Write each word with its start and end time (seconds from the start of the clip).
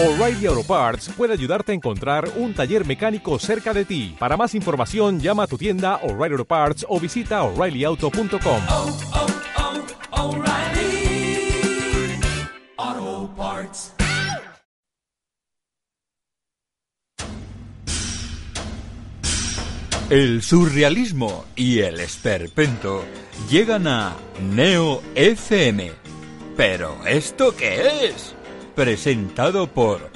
O'Reilly 0.00 0.46
Auto 0.46 0.62
Parts 0.62 1.08
puede 1.16 1.32
ayudarte 1.32 1.72
a 1.72 1.74
encontrar 1.74 2.30
un 2.36 2.54
taller 2.54 2.86
mecánico 2.86 3.36
cerca 3.40 3.74
de 3.74 3.84
ti. 3.84 4.14
Para 4.16 4.36
más 4.36 4.54
información, 4.54 5.18
llama 5.18 5.42
a 5.42 5.46
tu 5.48 5.58
tienda 5.58 5.96
O'Reilly 6.04 6.34
Auto 6.34 6.44
Parts 6.44 6.86
o 6.88 7.00
visita 7.00 7.42
oreillyauto.com. 7.42 8.62
oh, 8.68 8.96
oh, 12.80 13.34
Parts. 13.36 13.92
El 20.10 20.42
surrealismo 20.42 21.44
y 21.56 21.80
el 21.80 21.98
esperpento 21.98 23.04
llegan 23.50 23.88
a 23.88 24.16
Neo 24.54 25.02
FM. 25.16 25.90
¿Pero 26.56 26.96
esto 27.04 27.56
qué 27.56 28.06
es? 28.06 28.37
Presentado 28.78 29.66
por 29.66 30.08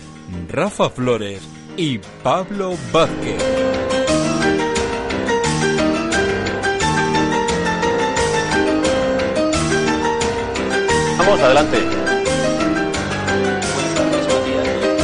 Rafa 0.49 0.89
Flores 0.89 1.43
y 1.77 1.99
Pablo 2.23 2.77
Vázquez. 2.93 3.43
Vamos, 11.19 11.41
adelante. 11.41 11.79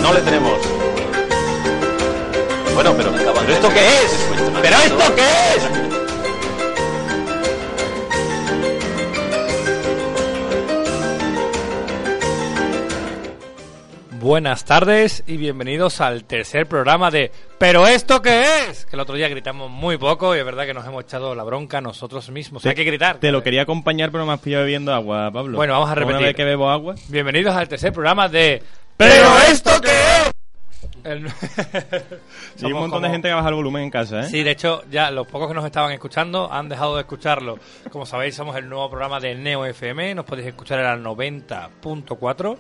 No 0.03 0.15
le 0.15 0.21
tenemos. 0.21 0.61
Bueno, 2.75 2.95
pero, 2.97 3.11
¿pero 3.13 3.53
esto 3.55 3.69
qué 3.71 3.81
es? 3.81 4.29
¿Pero 4.63 4.77
esto 4.77 5.15
qué 5.17 5.23
es? 5.57 5.98
Buenas 14.29 14.67
tardes 14.67 15.25
y 15.27 15.39
bienvenidos 15.39 16.03
al 16.03 16.25
tercer 16.25 16.67
programa 16.67 17.11
de 17.11 17.33
¿Pero 17.57 17.87
esto 17.87 18.21
qué 18.21 18.67
es? 18.69 18.85
Que 18.85 18.95
el 18.97 19.01
otro 19.01 19.15
día 19.15 19.27
gritamos 19.27 19.71
muy 19.71 19.97
poco 19.97 20.37
y 20.37 20.39
es 20.39 20.45
verdad 20.45 20.67
que 20.67 20.75
nos 20.75 20.87
hemos 20.87 21.05
echado 21.05 21.35
la 21.35 21.45
bronca 21.45 21.81
nosotros 21.81 22.29
mismos. 22.29 22.67
Hay 22.67 22.75
que 22.75 22.85
gritar. 22.85 23.17
Te 23.21 23.33
lo 23.33 23.43
quería 23.43 23.63
acompañar, 23.63 24.11
pero 24.13 24.27
me 24.27 24.35
has 24.35 24.41
pillado 24.41 24.65
bebiendo 24.65 24.93
agua, 24.93 25.31
Pablo. 25.33 25.57
Bueno, 25.57 25.73
vamos 25.73 25.89
a 25.89 25.93
Una 25.93 26.01
repetir. 26.03 26.27
vez 26.27 26.37
que 26.37 26.45
bebo 26.45 26.69
agua. 26.69 26.95
Bienvenidos 27.09 27.57
al 27.57 27.69
tercer 27.69 27.91
programa 27.95 28.29
de 28.29 28.63
¿Pero 28.99 29.35
esto 29.51 29.81
qué 29.81 29.89
es? 29.89 30.38
El- 31.05 31.27
Y 32.61 32.67
hay 32.67 32.73
un 32.73 32.81
montón 32.81 33.03
de 33.03 33.11
gente 33.11 33.29
que 33.29 33.35
baja 33.35 33.49
el 33.49 33.55
volumen 33.55 33.85
en 33.85 33.91
casa, 33.91 34.21
¿eh? 34.23 34.25
Sí, 34.29 34.43
de 34.43 34.51
hecho, 34.51 34.83
ya 34.91 35.11
los 35.11 35.27
pocos 35.27 35.49
que 35.49 35.55
nos 35.55 35.65
estaban 35.65 35.93
escuchando 35.93 36.53
han 36.53 36.69
dejado 36.69 36.95
de 36.97 37.03
escucharlo. 37.03 37.59
Como 37.91 38.05
sabéis, 38.07 38.35
somos 38.35 38.57
el 38.57 38.69
nuevo 38.69 38.89
programa 38.91 39.21
de 39.21 39.35
Neo 39.35 39.65
FM. 39.65 40.15
Nos 40.15 40.25
podéis 40.25 40.49
escuchar 40.49 40.79
en 40.81 40.85
la 40.85 41.11
90.4 41.11 42.57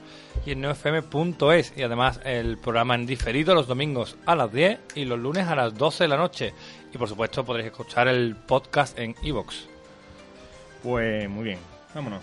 y 0.46 0.52
en 0.52 0.60
neofm.es. 0.60 1.72
Y 1.76 1.82
además, 1.82 2.20
el 2.24 2.58
programa 2.58 2.94
en 2.94 3.06
diferido 3.06 3.54
los 3.54 3.66
domingos 3.66 4.16
a 4.26 4.34
las 4.36 4.52
10 4.52 4.78
y 4.94 5.04
los 5.04 5.18
lunes 5.18 5.46
a 5.48 5.54
las 5.56 5.74
12 5.74 6.04
de 6.04 6.08
la 6.08 6.16
noche. 6.16 6.54
Y 6.92 6.98
por 6.98 7.08
supuesto, 7.08 7.44
podréis 7.44 7.66
escuchar 7.70 8.08
el 8.08 8.36
podcast 8.36 8.98
en 8.98 9.14
iVoox. 9.22 9.54
Pues 10.82 11.28
muy 11.28 11.44
bien, 11.44 11.58
vámonos. 11.94 12.22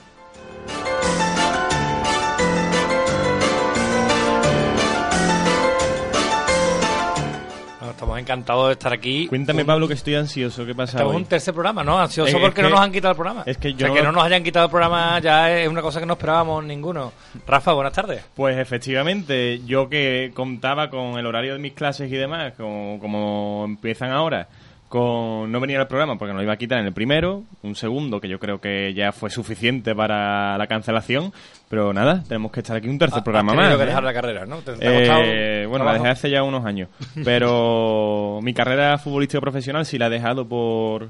Estamos 7.95 8.19
encantados 8.19 8.67
de 8.67 8.73
estar 8.73 8.93
aquí. 8.93 9.27
Cuéntame, 9.27 9.61
Un- 9.61 9.67
Pablo, 9.67 9.87
que 9.87 9.93
estoy 9.95 10.15
ansioso. 10.15 10.65
¿Qué 10.65 10.75
pasa 10.75 10.97
Estamos 10.97 11.15
hoy? 11.15 11.21
un 11.21 11.25
tercer 11.27 11.53
programa, 11.53 11.83
¿no? 11.83 11.97
Ansioso 11.99 12.27
Es- 12.29 12.35
es 12.35 12.41
porque 12.41 12.61
no 12.61 12.69
nos 12.69 12.79
han 12.81 12.91
quitado 12.91 13.11
el 13.11 13.15
programa. 13.17 13.43
es 13.45 13.57
que 13.57 13.69
O 13.69 13.71
yo 13.71 13.77
sea, 13.79 13.87
no 13.87 13.93
que 13.95 14.01
no 14.03 14.11
nos 14.11 14.23
hayan 14.23 14.43
quitado 14.43 14.65
el 14.65 14.71
programa 14.71 15.19
ya 15.19 15.51
es 15.57 15.67
una 15.67 15.81
cosa 15.81 15.99
que 15.99 16.05
no 16.05 16.13
esperábamos 16.13 16.63
ninguno. 16.63 17.13
Rafa, 17.47 17.73
buenas 17.73 17.93
tardes. 17.93 18.23
Pues 18.35 18.57
efectivamente, 18.57 19.61
yo 19.65 19.89
que 19.89 20.31
contaba 20.35 20.89
con 20.89 21.17
el 21.17 21.25
horario 21.25 21.53
de 21.53 21.59
mis 21.59 21.73
clases 21.73 22.11
y 22.11 22.15
demás, 22.15 22.53
como, 22.57 22.99
como 22.99 23.63
empiezan 23.65 24.11
ahora, 24.11 24.47
con 24.89 25.51
no 25.51 25.59
venir 25.59 25.77
al 25.79 25.87
programa 25.87 26.17
porque 26.17 26.33
nos 26.33 26.43
iba 26.43 26.53
a 26.53 26.57
quitar 26.57 26.79
en 26.79 26.85
el 26.85 26.93
primero, 26.93 27.43
un 27.63 27.75
segundo 27.75 28.21
que 28.21 28.29
yo 28.29 28.39
creo 28.39 28.61
que 28.61 28.93
ya 28.93 29.11
fue 29.11 29.29
suficiente 29.29 29.95
para 29.95 30.57
la 30.57 30.67
cancelación, 30.67 31.33
pero 31.75 31.91
nada, 31.91 32.23
tenemos 32.25 32.53
que 32.53 32.61
estar 32.61 32.77
aquí 32.77 32.87
un 32.87 32.97
tercer 32.97 33.21
programa 33.21 33.51
Has 33.51 33.57
más. 33.57 33.75
que 33.75 33.83
¿eh? 33.83 33.85
dejar 33.87 34.03
la 34.05 34.13
carrera, 34.13 34.45
¿no? 34.45 34.59
¿Te, 34.59 34.77
te 34.77 34.87
ha 34.87 34.97
costado 34.97 35.21
Eh, 35.25 35.65
bueno, 35.67 35.83
la 35.83 35.95
dejé 35.95 36.07
hace 36.07 36.29
ya 36.29 36.41
unos 36.41 36.63
años. 36.65 36.87
Pero 37.25 38.39
mi 38.43 38.53
carrera 38.53 38.97
futbolística 38.97 39.41
profesional 39.41 39.85
sí 39.85 39.97
la 39.97 40.07
he 40.07 40.09
dejado 40.09 40.47
por, 40.47 41.09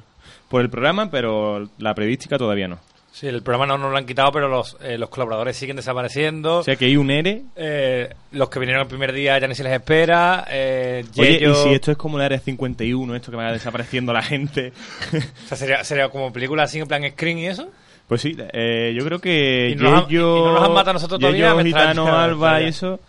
por 0.50 0.62
el 0.62 0.72
programa, 0.72 1.12
pero 1.12 1.70
la 1.78 1.94
periodística 1.94 2.40
todavía 2.40 2.68
no. 2.68 2.80
Sí, 3.12 3.28
el 3.28 3.44
programa 3.44 3.68
no 3.68 3.78
nos 3.78 3.92
lo 3.92 3.98
han 4.00 4.08
quitado, 4.08 4.32
pero 4.32 4.48
los, 4.48 4.76
eh, 4.82 4.98
los 4.98 5.10
colaboradores 5.10 5.56
siguen 5.56 5.76
desapareciendo. 5.76 6.58
O 6.58 6.64
sea 6.64 6.76
que 6.78 6.86
hay 6.86 6.98
un 6.98 7.12
ERE. 7.12 7.44
Eh, 7.56 8.10
los 8.32 8.50
que 8.50 8.58
vinieron 8.58 8.82
el 8.82 8.88
primer 8.88 9.14
día 9.14 9.38
ya 9.38 9.48
ni 9.48 9.54
se 9.54 9.64
les 9.64 9.72
espera. 9.74 10.46
Eh, 10.50 11.06
Oye, 11.16 11.40
Yello- 11.42 11.52
y 11.52 11.56
si 11.70 11.74
esto 11.76 11.92
es 11.92 11.98
como 11.98 12.18
la 12.18 12.26
Área 12.26 12.40
51, 12.40 13.16
esto 13.16 13.30
que 13.30 13.38
va 13.38 13.52
desapareciendo 13.52 14.12
la 14.14 14.24
gente. 14.24 14.74
o 15.14 15.48
sea, 15.48 15.58
sería, 15.58 15.84
sería 15.84 16.10
como 16.10 16.34
película 16.34 16.64
así 16.64 16.80
en 16.80 16.88
plan 16.88 17.04
screen 17.12 17.38
y 17.38 17.46
eso. 17.46 17.70
Pues 18.08 18.22
sí, 18.22 18.36
eh, 18.54 18.94
yo 18.96 19.04
creo 19.04 19.20
que 19.20 19.70
Y 19.72 19.76
no 19.76 19.90
nos 19.92 20.04
han- 20.04 20.10
Yello- 20.10 20.38
y 20.38 20.46
no 20.46 20.54
nos 20.54 20.64
han 20.64 20.74
matado 20.74 20.90
a 20.92 20.94
nosotros 20.94 21.20
todavía, 21.20 21.56
Gitano, 21.64 22.16
Alba 22.16 22.62
y 22.62 22.66
eso 22.68 23.00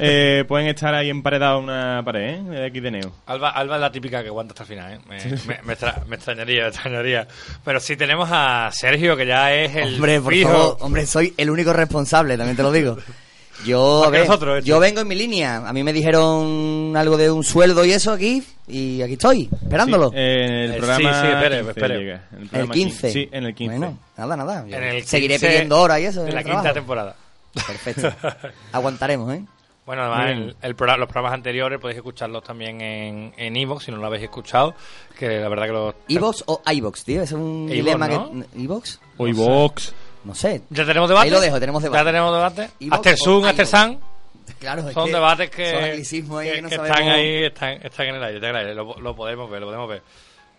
eh, 0.00 0.44
pueden 0.48 0.68
estar 0.68 0.94
ahí 0.94 1.10
emparedados 1.10 1.56
a 1.60 1.62
una 1.62 2.02
pared, 2.04 2.36
¿eh? 2.36 2.42
De 2.44 2.66
aquí 2.66 2.78
de 2.80 2.90
Neo. 2.92 3.12
Alba, 3.26 3.50
Alba 3.50 3.74
es 3.74 3.80
la 3.80 3.90
típica 3.92 4.22
que 4.22 4.28
aguanta 4.28 4.52
hasta 4.52 4.62
el 4.62 4.68
final, 4.68 4.92
¿eh? 4.92 4.98
Me, 5.08 5.16
me- 5.56 5.62
me 5.64 5.72
extra- 5.74 6.02
me 6.06 6.14
extrañaría, 6.16 6.62
me 6.62 6.68
extrañaría. 6.68 7.26
Pero 7.64 7.80
sí 7.80 7.96
tenemos 7.96 8.28
a 8.32 8.70
Sergio, 8.72 9.16
que 9.16 9.26
ya 9.26 9.52
es 9.52 9.74
el 9.76 9.94
Hombre, 9.96 10.20
por 10.20 10.32
fijo. 10.32 10.50
favor, 10.50 10.76
hombre, 10.80 11.04
soy 11.04 11.34
el 11.36 11.50
único 11.50 11.72
responsable, 11.72 12.36
también 12.36 12.56
te 12.56 12.62
lo 12.62 12.70
digo. 12.72 12.96
Yo, 13.64 14.04
a 14.04 14.10
ver, 14.10 14.26
nosotros, 14.26 14.64
yo 14.64 14.78
vengo 14.78 15.00
en 15.00 15.08
mi 15.08 15.14
línea. 15.16 15.56
A 15.68 15.72
mí 15.72 15.82
me 15.82 15.92
dijeron 15.92 16.94
algo 16.96 17.16
de 17.16 17.30
un 17.30 17.42
sueldo 17.42 17.84
y 17.84 17.92
eso 17.92 18.12
aquí, 18.12 18.42
y 18.68 19.02
aquí 19.02 19.14
estoy, 19.14 19.48
esperándolo. 19.62 20.10
Sí, 20.10 20.16
en 20.16 20.22
el 20.52 20.70
Eh, 20.72 20.76
programa 20.76 20.98
sí, 20.98 21.20
sí, 21.20 21.32
espere, 21.32 21.56
15 21.58 21.70
espere. 21.70 21.94
en 21.96 22.10
el 22.42 22.48
programa 22.48 22.74
15. 22.74 23.10
Sí, 23.12 23.28
en 23.32 23.44
el 23.44 23.54
15. 23.54 23.78
Bueno, 23.78 23.98
nada, 24.16 24.36
nada. 24.36 24.64
yo 24.66 24.76
En 24.76 24.82
el 24.84 25.04
seguiré 25.04 25.34
15 25.34 25.48
pidiendo 25.48 25.80
horas 25.80 26.00
y 26.00 26.04
eso. 26.04 26.22
En 26.22 26.28
el 26.28 26.34
la 26.36 26.42
trabajo. 26.42 26.62
quinta 26.64 26.74
temporada. 26.74 27.16
Perfecto. 27.54 28.12
Aguantaremos, 28.72 29.34
¿eh? 29.34 29.42
Bueno, 29.86 30.02
además, 30.02 30.30
el, 30.32 30.56
el 30.60 30.74
programa- 30.76 30.98
los 31.00 31.08
programas 31.08 31.32
anteriores 31.34 31.80
podéis 31.80 31.96
escucharlos 31.96 32.44
también 32.44 32.78
en 32.82 33.32
en 33.38 33.56
iVoox, 33.56 33.84
si 33.84 33.90
no 33.90 33.96
lo 33.96 34.06
habéis 34.06 34.24
escuchado, 34.24 34.74
que 35.18 35.40
la 35.40 35.48
verdad 35.48 35.64
que 35.64 35.72
los... 35.72 35.94
¿Evox 36.10 36.44
o 36.46 36.60
iVox, 36.70 37.04
tío? 37.04 37.22
Es 37.22 37.32
un 37.32 37.62
iVox, 37.70 37.72
dilema 37.72 38.06
¿no? 38.06 38.30
que... 38.54 38.62
¿Evox? 38.64 39.00
Hoy 39.16 39.32
Vox. 39.32 39.94
No 40.24 40.34
sé. 40.34 40.62
¿Ya 40.70 40.84
tenemos 40.84 41.08
debate? 41.08 41.26
Ahí 41.26 41.30
lo 41.30 41.40
dejo, 41.40 41.58
tenemos 41.60 41.82
debate. 41.82 42.00
Ya 42.00 42.04
tenemos 42.04 42.34
debate. 42.34 42.70
o 42.90 43.02
Sun, 43.16 43.32
iVoox. 43.40 43.68
San, 43.68 43.98
Claro, 44.58 44.90
son 44.92 45.06
que 45.06 45.12
debates 45.12 45.50
que, 45.50 45.70
Son 45.70 45.84
ahí 45.84 46.02
que- 46.46 46.52
que 46.54 46.62
no 46.62 46.68
que 46.68 46.76
sabemos... 46.76 46.98
están 46.98 47.12
ahí, 47.14 47.44
están, 47.44 47.72
están 47.86 48.06
en 48.06 48.14
el 48.16 48.24
aire, 48.24 48.36
están 48.36 48.50
en 48.50 48.56
el 48.56 48.62
aire. 48.62 48.74
Lo, 48.74 48.94
lo 49.00 49.14
podemos 49.14 49.50
ver, 49.50 49.60
lo 49.60 49.66
podemos 49.66 49.88
ver. 49.88 50.02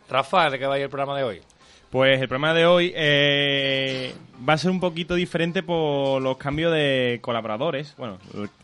Rafa, 0.09 0.50
¿de 0.50 0.59
qué 0.59 0.66
va 0.68 0.75
a 0.75 0.78
ir 0.78 0.84
el 0.84 0.90
programa 0.90 1.18
de 1.18 1.24
hoy? 1.24 1.42
Pues 1.90 2.22
el 2.22 2.28
programa 2.28 2.54
de 2.54 2.68
hoy 2.68 2.94
eh, 2.96 4.14
va 4.48 4.54
a 4.54 4.58
ser 4.60 4.70
un 4.70 4.80
poquito 4.80 5.16
diferente 5.16 5.64
por 5.64 6.22
los 6.22 6.38
cambios 6.38 6.72
de 6.72 7.18
colaboradores. 7.20 7.96
Bueno, 7.98 8.20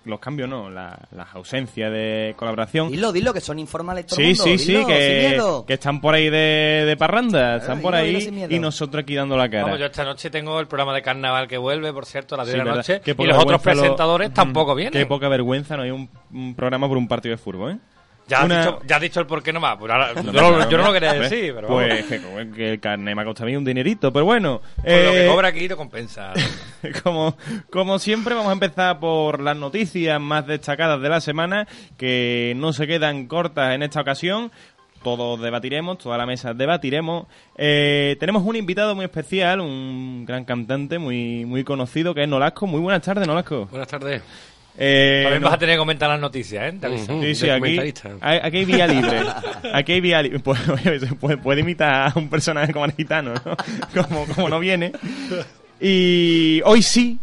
los 0.05 0.19
cambios 0.19 0.47
no, 0.47 0.69
la- 0.69 0.99
las 1.11 1.33
ausencias 1.33 1.91
de 1.91 2.35
colaboración. 2.37 2.91
Dilo, 2.91 3.11
dilo, 3.11 3.33
que 3.33 3.41
son 3.41 3.57
informales 3.57 4.05
todo 4.05 4.19
el 4.19 4.35
Sí, 4.35 4.41
mundo. 4.43 4.57
sí, 4.59 4.63
sí, 4.63 4.71
dilo, 4.73 5.57
sin 5.57 5.65
que, 5.65 5.73
están 5.73 6.01
por 6.01 6.13
ahí 6.13 6.29
de, 6.29 6.83
de 6.85 6.97
parranda, 6.97 7.55
están 7.55 7.81
por 7.81 7.95
dilo, 7.99 8.19
ahí 8.19 8.45
y 8.47 8.59
nosotros 8.59 9.01
aquí 9.01 9.15
dando 9.15 9.35
la 9.35 9.49
cara. 9.49 9.63
Vamos, 9.63 9.79
yo 9.79 9.87
esta 9.87 10.03
noche 10.03 10.29
tengo 10.29 10.59
el 10.59 10.67
programa 10.67 10.93
de 10.93 11.01
carnaval 11.01 11.47
que 11.47 11.57
vuelve, 11.57 11.91
por 11.93 12.05
cierto, 12.05 12.35
a 12.35 12.37
las 12.37 12.45
10 12.47 12.53
Sí, 12.53 12.59
de 12.59 12.69
la 12.69 12.75
noche. 12.75 13.01
Y 13.03 13.25
los 13.25 13.37
otros 13.37 13.51
lo- 13.53 13.59
presentadores 13.59 14.27
Ujú. 14.27 14.35
tampoco 14.35 14.75
vienen. 14.75 14.93
Qué 14.93 15.07
poca 15.07 15.29
vergüenza, 15.29 15.75
no 15.77 15.81
hay 15.81 15.89
un, 15.89 16.07
un 16.31 16.53
programa 16.53 16.87
por 16.87 16.97
un 16.97 17.07
partido 17.07 17.31
de 17.33 17.37
fútbol, 17.37 17.71
¿eh? 17.71 17.77
Ya, 18.27 18.39
has 18.39 18.45
Una- 18.45 18.59
dicho, 18.65 18.79
ya 18.87 18.95
has 18.95 19.01
dicho 19.03 19.19
el 19.19 19.27
por 19.27 19.43
qué 19.43 19.53
nomás. 19.53 19.77
Pues 19.77 19.91
ahora- 19.91 20.13
yo, 20.15 20.23
No, 20.23 20.31
no, 20.31 20.51
no, 20.57 20.69
yo 20.69 20.77
no 20.77 20.83
no, 20.83 20.87
lo 20.89 20.93
quería 20.93 21.13
decir, 21.13 21.53
pero 21.53 21.67
vamos. 21.67 21.83
Pues 21.83 22.05
que, 22.05 22.51
que 22.55 22.71
el 22.71 22.79
carnet 22.79 23.15
me 23.15 23.21
ha 23.21 23.25
costado 23.25 23.45
a 23.45 23.49
mí 23.51 23.55
un 23.55 23.63
dinerito, 23.65 24.11
pero 24.11 24.25
bueno. 24.25 24.61
Con 24.77 24.83
lo 25.05 25.11
que 25.11 25.25
eh, 25.25 25.27
cobra 25.27 25.47
aquí 25.49 25.67
te 25.67 25.75
compensa. 25.75 26.33
como, 27.03 27.37
como 27.69 27.99
siempre, 27.99 28.33
vamos 28.33 28.49
a 28.49 28.53
empezar 28.53 28.99
por 28.99 29.39
las 29.41 29.55
noticias 29.55 30.19
más 30.19 30.47
destacadas 30.47 30.99
de 31.01 31.09
la 31.09 31.21
semana, 31.21 31.67
que 31.97 32.53
no 32.57 32.73
se 32.73 32.87
quedan 32.87 33.27
cortas 33.27 33.75
en 33.75 33.83
esta 33.83 34.01
ocasión. 34.01 34.51
Todos 35.03 35.39
debatiremos, 35.39 35.99
toda 35.99 36.17
la 36.17 36.25
mesa 36.25 36.55
debatiremos. 36.55 37.27
Eh, 37.55 38.17
tenemos 38.19 38.41
un 38.43 38.55
invitado 38.55 38.95
muy 38.95 39.05
especial, 39.05 39.61
un 39.61 40.25
gran 40.25 40.45
cantante 40.45 40.97
muy, 40.97 41.45
muy 41.45 41.63
conocido, 41.63 42.15
que 42.15 42.23
es 42.23 42.27
Nolasco. 42.27 42.65
Muy 42.65 42.79
buenas 42.81 43.03
tardes, 43.03 43.27
Nolasco. 43.27 43.67
Buenas 43.67 43.87
tardes. 43.87 44.23
Eh, 44.77 45.21
También 45.23 45.41
no- 45.41 45.47
vas 45.47 45.55
a 45.55 45.57
tener 45.59 45.75
que 45.75 45.79
comentar 45.79 46.09
las 46.09 46.19
noticias, 46.19 46.73
¿eh? 46.73 46.77
Sí, 47.07 47.35
sí, 47.35 47.49
aquí, 47.49 47.79
hay- 48.21 48.39
aquí 48.43 48.57
hay 48.57 48.65
vía 48.65 48.87
libre. 48.87 49.21
Aquí 49.73 49.91
hay 49.93 50.01
vía 50.01 50.21
libre. 50.21 50.39
Pues, 50.43 50.59
puede, 51.19 51.37
puede 51.37 51.61
imitar 51.61 52.11
a 52.15 52.19
un 52.19 52.29
personaje 52.29 52.73
como 52.73 52.85
el 52.85 52.91
gitano, 52.91 53.33
¿no? 53.33 53.55
Como, 54.07 54.25
como 54.27 54.49
no 54.49 54.59
viene. 54.59 54.91
Y 55.79 56.61
hoy 56.65 56.81
sí, 56.81 57.17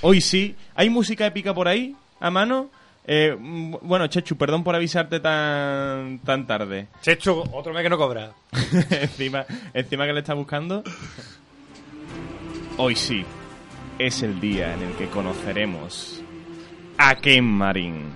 hoy 0.00 0.20
sí. 0.20 0.54
¿Hay 0.74 0.90
música 0.90 1.26
épica 1.26 1.54
por 1.54 1.68
ahí, 1.68 1.94
a 2.18 2.30
mano? 2.30 2.70
Eh, 3.06 3.36
bueno, 3.38 4.06
Chechu, 4.08 4.36
perdón 4.36 4.62
por 4.64 4.74
avisarte 4.74 5.20
tan, 5.20 6.18
tan 6.24 6.46
tarde. 6.46 6.86
Chechu, 7.02 7.42
otro 7.52 7.72
mes 7.72 7.82
que 7.82 7.90
no 7.90 7.98
cobra. 7.98 8.32
encima, 8.90 9.44
encima 9.74 10.06
que 10.06 10.12
le 10.12 10.20
está 10.20 10.34
buscando. 10.34 10.82
Hoy 12.76 12.94
sí, 12.96 13.24
es 13.98 14.22
el 14.22 14.40
día 14.40 14.74
en 14.74 14.82
el 14.82 14.92
que 14.94 15.06
conoceremos 15.08 16.19
a 17.02 17.14
Ken 17.14 17.42
Marín. 17.44 18.10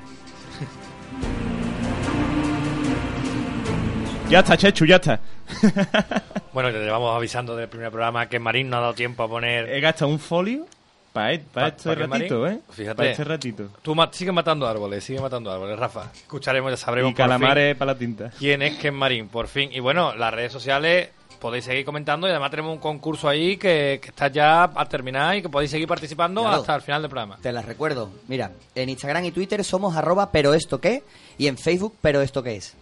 ya 4.28 4.40
está, 4.40 4.56
Chechu, 4.56 4.84
ya 4.84 4.96
está. 4.96 5.20
Bueno, 6.52 6.70
te 6.70 6.78
llevamos 6.78 7.16
avisando 7.16 7.56
del 7.56 7.66
primer 7.68 7.90
programa 7.90 8.28
que 8.28 8.38
Marín 8.38 8.70
no 8.70 8.76
ha 8.76 8.80
dado 8.80 8.94
tiempo 8.94 9.24
a 9.24 9.28
poner... 9.28 9.68
He 9.70 9.80
gastado 9.80 10.08
un 10.08 10.20
folio 10.20 10.66
para 11.12 11.36
Pa- 11.52 11.66
este 11.68 11.88
pa' 11.88 11.94
ratito, 12.06 12.38
Marín. 12.42 12.58
¿eh? 12.58 12.60
Fíjate. 12.70 12.94
Para 12.96 13.10
este 13.10 13.24
ratito. 13.24 13.68
Tú 13.82 13.92
ma- 13.96 14.08
sigue 14.12 14.30
matando 14.30 14.68
árboles, 14.68 15.02
sigue 15.02 15.20
matando 15.20 15.50
árboles, 15.50 15.76
Rafa. 15.76 16.12
Escucharemos, 16.14 16.70
ya 16.70 16.76
sabremos 16.76 17.10
Y 17.10 17.14
calamares 17.14 17.74
para 17.76 17.92
la 17.94 17.98
tinta. 17.98 18.30
quién 18.38 18.62
es 18.62 18.76
Ken 18.76 18.94
Marín, 18.94 19.26
por 19.26 19.48
fin. 19.48 19.70
Y 19.72 19.80
bueno, 19.80 20.14
las 20.14 20.32
redes 20.32 20.52
sociales 20.52 21.08
podéis 21.44 21.66
seguir 21.66 21.84
comentando 21.84 22.26
y 22.26 22.30
además 22.30 22.50
tenemos 22.50 22.72
un 22.72 22.78
concurso 22.78 23.28
ahí 23.28 23.58
que, 23.58 23.98
que 24.00 24.08
está 24.08 24.28
ya 24.28 24.62
a 24.64 24.88
terminar 24.88 25.36
y 25.36 25.42
que 25.42 25.50
podéis 25.50 25.70
seguir 25.70 25.86
participando 25.86 26.40
Claro. 26.40 26.56
hasta 26.56 26.74
el 26.74 26.80
final 26.80 27.02
del 27.02 27.10
programa. 27.10 27.36
Te 27.42 27.52
las 27.52 27.66
recuerdo. 27.66 28.08
Mira, 28.28 28.50
en 28.74 28.88
Instagram 28.88 29.26
y 29.26 29.30
Twitter 29.30 29.62
somos 29.62 29.94
arroba 29.94 30.32
pero 30.32 30.54
esto 30.54 30.80
qué 30.80 31.02
y 31.36 31.46
en 31.48 31.58
Facebook 31.58 31.96
pero 32.00 32.22
esto 32.22 32.42
qué 32.42 32.56
es. 32.56 32.74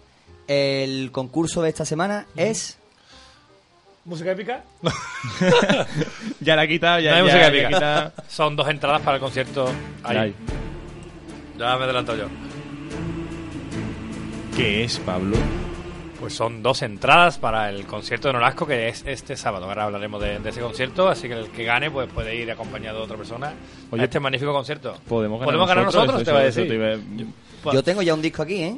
El 0.47 1.11
concurso 1.11 1.61
de 1.61 1.71
esta 1.71 1.85
semana 1.85 2.27
es... 2.37 2.79
¿Música 4.05 4.31
épica? 4.31 4.63
Ya 6.41 6.55
la 6.55 6.63
he 6.65 6.69
quitado, 6.69 7.01
ya, 7.01 7.11
No 7.11 7.17
hay 7.17 7.23
ya- 7.23 7.25
música 7.25 7.41
ya 7.41 7.47
he 7.49 7.61
épica. 7.63 7.69
quitado. 7.79 8.13
Son 8.29 8.55
dos 8.55 8.69
entradas 8.69 9.03
para 9.03 9.17
el 9.17 9.21
concierto. 9.21 9.67
Ahí. 10.05 10.17
Ay, 10.17 10.35
Ya 11.59 11.77
me 11.79 11.85
adelanto 11.85 12.15
yo. 12.15 12.27
¿Qué 14.57 14.85
es, 14.85 14.99
Pablo? 15.01 15.37
Pues 16.23 16.35
son 16.35 16.63
dos 16.63 16.83
entradas 16.83 17.37
para 17.39 17.69
el 17.69 17.85
concierto 17.85 18.29
de 18.29 18.35
Nolasco 18.35 18.65
que 18.65 18.87
es 18.89 19.03
este 19.07 19.37
sábado. 19.37 19.67
Ahora 19.67 19.85
hablaremos 19.87 20.23
de, 20.23 20.39
de 20.39 20.51
ese 20.51 20.61
concierto, 20.61 21.09
así 21.09 21.27
que 21.27 21.35
el 21.35 21.49
que 21.51 21.65
gane 21.65 21.91
pues 21.91 22.09
puede 22.13 22.37
ir 22.37 22.49
acompañado 22.49 22.99
de 22.99 23.05
otra 23.05 23.17
persona 23.17 23.53
Oye, 23.91 24.03
a 24.03 24.05
este 24.05 24.21
magnífico 24.21 24.53
concierto. 24.53 24.95
¿Podemos 25.09 25.41
ganar 25.41 25.67
ganar 25.67 25.85
nosotros? 25.87 26.15
Eso- 26.17 26.25
te 26.25 26.31
va 26.33 26.39
a 26.39 26.43
decir. 26.45 26.69
te 26.69 26.75
iba 26.75 26.93
a- 26.95 26.99
Pues- 27.65 27.75
Yo 27.75 27.83
tengo 27.83 28.03
ya 28.03 28.15
un 28.15 28.23
disco 28.23 28.43
aquí, 28.43 28.63
¿eh? 28.63 28.77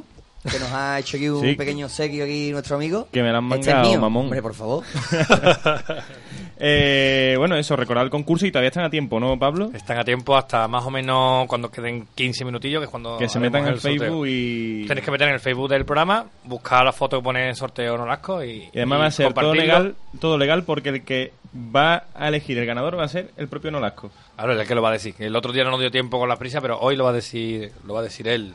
Que 0.51 0.57
nos 0.59 0.71
ha 0.71 0.97
hecho 0.99 1.17
aquí 1.17 1.29
un 1.29 1.41
Sí. 1.41 1.53
pequeño 1.55 1.87
sequio 1.87 2.23
aquí 2.23 2.51
nuestro 2.51 2.77
amigo. 2.77 3.07
Que 3.11 3.21
me 3.21 3.31
lo 3.31 3.37
han 3.37 3.45
Este 3.53 3.59
es 3.59 3.67
mangado, 3.75 3.89
mío. 3.91 4.01
mamón. 4.01 4.23
Hombre, 4.25 4.41
por 4.41 4.53
favor. 4.55 4.83
Eh, 6.57 7.35
bueno, 7.37 7.57
eso, 7.57 7.75
recordar 7.75 8.05
el 8.05 8.09
concurso 8.09 8.45
y 8.45 8.51
todavía 8.51 8.69
están 8.69 8.85
a 8.85 8.89
tiempo, 8.89 9.19
¿no, 9.19 9.37
Pablo? 9.37 9.71
Están 9.73 9.97
a 9.97 10.03
tiempo 10.03 10.37
hasta 10.37 10.67
más 10.67 10.85
o 10.85 10.91
menos 10.91 11.47
cuando 11.47 11.69
queden 11.69 12.07
15 12.15 12.45
minutillos, 12.45 12.79
que 12.79 12.85
es 12.85 12.89
cuando 12.89 13.17
Que 13.17 13.27
se 13.27 13.39
metan 13.39 13.63
en 13.63 13.73
el. 13.73 13.79
Facebook 13.79 14.25
y... 14.27 14.85
Tenéis 14.87 15.05
que 15.05 15.11
meter 15.11 15.27
en 15.27 15.33
el 15.35 15.39
Facebook 15.39 15.69
del 15.69 15.85
programa, 15.85 16.25
buscar 16.43 16.85
la 16.85 16.93
foto 16.93 17.17
que 17.17 17.23
pone 17.23 17.53
sorteo 17.55 17.97
Nolasco 17.97 18.43
y, 18.43 18.69
Y 18.73 18.77
además 18.77 18.97
y 18.97 19.01
va 19.01 19.07
a 19.07 19.11
ser 19.11 19.33
todo 19.33 19.53
legal, 19.53 19.95
todo 20.19 20.37
legal 20.37 20.63
porque 20.63 20.89
el 20.89 21.03
que 21.03 21.33
va 21.55 22.05
a 22.13 22.27
elegir 22.27 22.57
el 22.57 22.65
ganador 22.65 22.97
va 22.97 23.03
a 23.03 23.09
ser 23.09 23.31
el 23.37 23.47
propio 23.47 23.71
Nolasco. 23.71 24.11
Claro, 24.35 24.53
es 24.53 24.59
el 24.59 24.67
que 24.67 24.75
lo 24.75 24.81
va 24.81 24.89
a 24.89 24.93
decir. 24.93 25.15
El 25.19 25.35
otro 25.35 25.51
día 25.51 25.63
no 25.63 25.71
nos 25.71 25.79
dio 25.79 25.91
tiempo 25.91 26.19
con 26.19 26.29
la 26.29 26.37
prisa, 26.37 26.61
pero 26.61 26.79
hoy 26.79 26.95
lo 26.95 27.03
va 27.03 27.09
a 27.09 27.13
decir, 27.13 27.71
lo 27.85 27.93
va 27.93 27.99
a 27.99 28.03
decir 28.03 28.27
él. 28.27 28.53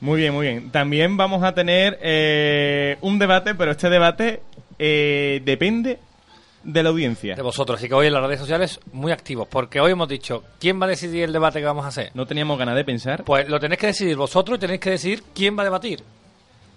Muy 0.00 0.20
bien, 0.20 0.32
muy 0.32 0.46
bien. 0.46 0.70
También 0.70 1.16
vamos 1.16 1.42
a 1.42 1.52
tener 1.52 1.98
eh, 2.00 2.96
un 3.02 3.18
debate, 3.18 3.54
pero 3.54 3.72
este 3.72 3.90
debate 3.90 4.40
eh, 4.78 5.42
depende 5.44 5.98
de 6.62 6.82
la 6.82 6.90
audiencia. 6.90 7.34
de 7.34 7.42
vosotros. 7.42 7.78
Así 7.78 7.88
que 7.88 7.94
hoy 7.94 8.06
en 8.08 8.12
las 8.12 8.22
redes 8.22 8.40
sociales 8.40 8.80
muy 8.92 9.12
activos, 9.12 9.48
porque 9.48 9.80
hoy 9.80 9.92
hemos 9.92 10.08
dicho 10.08 10.42
quién 10.58 10.80
va 10.80 10.86
a 10.86 10.88
decidir 10.88 11.24
el 11.24 11.32
debate 11.32 11.58
que 11.60 11.64
vamos 11.64 11.84
a 11.84 11.88
hacer. 11.88 12.10
No 12.14 12.26
teníamos 12.26 12.58
ganas 12.58 12.76
de 12.76 12.84
pensar. 12.84 13.24
Pues 13.24 13.48
lo 13.48 13.58
tenéis 13.58 13.80
que 13.80 13.86
decidir 13.88 14.16
vosotros 14.16 14.56
y 14.58 14.60
tenéis 14.60 14.80
que 14.80 14.90
decidir 14.90 15.22
quién 15.34 15.56
va 15.56 15.62
a 15.62 15.64
debatir. 15.64 16.02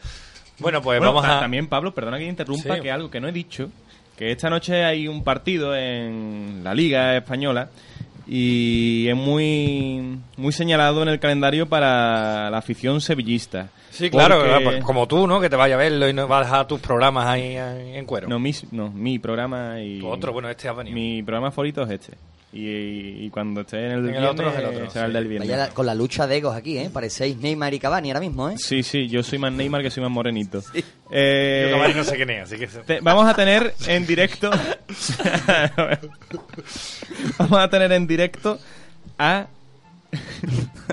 Bueno, 0.61 0.81
pues 0.83 0.99
Bueno, 0.99 1.13
vamos 1.15 1.29
a... 1.29 1.41
También, 1.41 1.67
Pablo, 1.67 1.93
perdona 1.95 2.19
que 2.19 2.27
interrumpa, 2.27 2.77
Sí. 2.77 2.81
que 2.83 2.91
algo 2.91 3.11
que 3.11 3.21
no 3.21 3.29
he 3.29 3.33
dicho, 3.33 3.71
que 4.17 4.31
esta 4.33 4.51
noche 4.51 4.85
hay 4.85 5.09
un 5.09 5.25
partido 5.25 5.75
en 5.75 6.61
la 6.63 6.75
Liga 6.75 7.17
Española 7.17 7.71
y 8.27 9.09
es 9.09 9.17
muy, 9.17 10.19
muy 10.37 10.53
señalado 10.53 11.03
en 11.03 11.09
el 11.09 11.19
calendario 11.19 11.67
para 11.69 12.49
la 12.51 12.59
afición 12.59 13.01
sevillista. 13.01 13.69
Sí, 13.91 14.09
claro, 14.09 14.37
Porque- 14.37 14.49
claro, 14.51 14.65
pues 14.65 14.85
como 14.85 15.09
tú, 15.09 15.27
¿no? 15.27 15.41
Que 15.41 15.51
te 15.51 15.57
vaya 15.57 15.75
a 15.75 15.79
verlo 15.79 16.09
y 16.09 16.13
no 16.13 16.29
vas 16.29 16.43
a 16.43 16.45
dejar 16.51 16.67
tus 16.69 16.81
programas 16.81 17.27
ahí 17.27 17.57
en 17.57 17.95
en 17.97 18.05
cuero. 18.07 18.29
No, 18.29 18.39
mi, 18.39 18.53
no, 18.71 18.91
mi 18.91 19.19
programa 19.19 19.81
y... 19.83 19.99
Tu 19.99 20.07
otro, 20.07 20.33
bueno, 20.33 20.49
este 20.49 20.69
ha 20.69 20.73
venido. 20.73 20.95
Mi 20.95 21.23
programa 21.25 21.51
favorito 21.51 21.83
es 21.83 21.91
este. 21.91 22.13
Y, 22.53 23.27
y 23.27 23.31
cuando 23.31 23.61
esté 23.61 23.87
en 23.87 23.93
el, 23.93 24.09
En 24.09 24.15
el 24.17 24.25
otro 24.25 24.51
viernes, 24.51 24.55
es 24.55 24.59
el 24.77 24.77
otro, 24.83 24.91
será 24.91 25.07
el 25.07 25.13
del 25.13 25.29
viernes. 25.29 25.49
Vaya 25.49 25.67
la- 25.67 25.71
con 25.73 25.87
la 25.87 25.95
lucha 25.95 26.27
de 26.27 26.37
egos 26.39 26.57
aquí, 26.57 26.79
¿eh? 26.79 26.91
Parecéis 26.93 27.37
Neymar 27.37 27.73
y 27.75 27.79
Cavani 27.79 28.11
ahora 28.11 28.19
mismo, 28.21 28.51
¿eh? 28.51 28.57
Sí, 28.59 28.83
sí, 28.83 29.07
yo 29.09 29.23
soy 29.23 29.39
más 29.39 29.53
Neymar 29.53 29.83
que 29.83 29.91
soy 29.91 30.03
más 30.03 30.11
morenito. 30.13 30.61
Yo 30.75 30.81
Eh, 31.13 31.69
Cavani 31.73 31.95
no 31.95 32.03
sé 32.05 32.17
quién 32.17 32.31
es, 32.31 32.43
así 32.45 32.57
que... 32.59 32.67
Te- 32.67 33.01
vamos 33.01 33.27
a 33.29 33.35
tener 33.35 33.73
en 33.87 34.05
directo. 34.07 34.51
vamos 37.39 37.59
a 37.59 37.69
tener 37.69 37.93
en 37.93 38.07
directo 38.07 38.59
a 39.19 39.47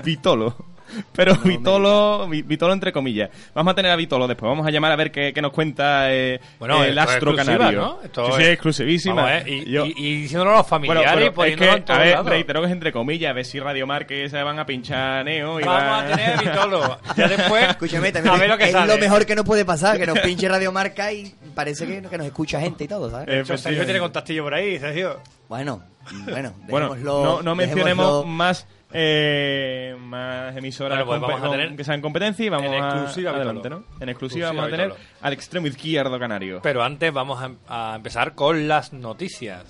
Vitolo. 0.04 0.54
Pero 1.12 1.34
Vitolo, 1.36 2.26
Vi- 2.28 2.42
Vitolo 2.42 2.72
entre 2.72 2.92
comillas. 2.92 3.30
Vamos 3.54 3.72
a 3.72 3.74
tener 3.74 3.90
a 3.90 3.96
Vitolo 3.96 4.26
después. 4.26 4.48
Vamos 4.48 4.66
a 4.66 4.70
llamar 4.70 4.92
a 4.92 4.96
ver 4.96 5.10
qué, 5.10 5.32
qué 5.32 5.42
nos 5.42 5.52
cuenta 5.52 6.12
eh, 6.12 6.40
Bueno, 6.58 6.82
el 6.84 6.98
astro 6.98 7.34
canario. 7.36 7.80
¿no? 7.80 7.98
Esto 8.02 8.26
sí, 8.26 8.32
sí, 8.36 8.42
es- 8.42 8.48
exclusivísima. 8.48 9.22
Vamos, 9.22 9.42
¿eh? 9.46 9.50
y, 9.66 9.70
Yo- 9.70 9.86
y- 9.86 9.94
y 9.96 10.20
diciéndolo 10.22 10.50
a 10.52 10.56
los 10.58 10.68
bueno, 10.70 10.94
familiares 11.02 11.12
pero 11.14 11.20
y 11.20 11.28
es 11.28 11.34
poniéndolo 11.34 11.72
en 11.76 11.82
que, 11.84 11.92
a 11.92 11.98
ver, 11.98 12.12
lados. 12.14 12.26
reitero 12.28 12.60
que 12.60 12.66
es 12.66 12.72
entre 12.72 12.92
comillas, 12.92 13.30
a 13.30 13.32
ver 13.34 13.44
si 13.44 13.60
Radio 13.60 13.86
Marque 13.86 14.28
se 14.28 14.42
van 14.42 14.58
a 14.58 14.66
pinchar 14.66 15.24
Neo 15.24 15.60
y 15.60 15.64
Vamos 15.64 15.82
va- 15.82 16.00
a 16.00 16.06
tener 16.16 16.38
Vitolo. 16.38 16.98
Ya 17.16 17.28
después, 17.36 17.68
Escúchame, 17.70 18.08
a 18.08 18.12
también 18.12 18.38
ver 18.38 18.48
lo 18.48 18.58
que 18.58 18.64
es 18.64 18.72
sale. 18.72 18.92
lo 18.94 18.98
mejor 18.98 19.26
que 19.26 19.34
nos 19.36 19.44
puede 19.44 19.64
pasar, 19.64 19.98
que 19.98 20.06
nos 20.06 20.18
pinche 20.20 20.48
Radio 20.48 20.72
Marca 20.72 21.12
y 21.12 21.34
parece 21.54 21.86
que, 21.86 22.02
que 22.02 22.18
nos 22.18 22.26
escucha 22.26 22.60
gente 22.60 22.84
y 22.84 22.88
todo, 22.88 23.10
¿sabes? 23.10 23.28
Eh, 23.28 23.30
Sergio 23.30 23.54
efectivamente. 23.54 23.84
tiene 23.86 24.00
contactillo 24.00 24.42
por 24.44 24.54
ahí, 24.54 24.78
Sergio. 24.78 25.20
Bueno, 25.48 25.82
bueno, 26.30 26.52
Bueno, 26.68 26.94
no, 26.96 27.42
no 27.42 27.54
mencionemos 27.54 28.24
dejémoslo- 28.24 28.26
más 28.26 28.66
eh, 28.92 29.96
más 30.00 30.56
emisoras 30.56 31.04
Bueno, 31.04 31.20
pues 31.20 31.20
vamos 31.20 31.38
a 31.40 31.48
con- 31.48 31.56
tener 31.58 31.76
que 31.76 31.84
sean 31.84 32.00
competencia 32.00 32.46
y 32.46 32.48
vamos 32.48 32.66
en 32.72 32.82
a 32.82 32.88
adelante. 33.34 33.70
¿no? 33.70 33.84
En 34.00 34.08
exclusiva 34.08 34.48
Exclusiva, 34.48 34.48
vamos 34.48 34.64
a 34.64 34.70
tener 34.70 34.94
al 35.20 35.32
extremo 35.32 35.66
izquierdo 35.66 36.18
canario. 36.18 36.60
Pero 36.62 36.82
antes 36.82 37.12
vamos 37.12 37.40
a, 37.42 37.92
a 37.92 37.96
empezar 37.96 38.34
con 38.34 38.66
las 38.68 38.92
noticias. 38.92 39.64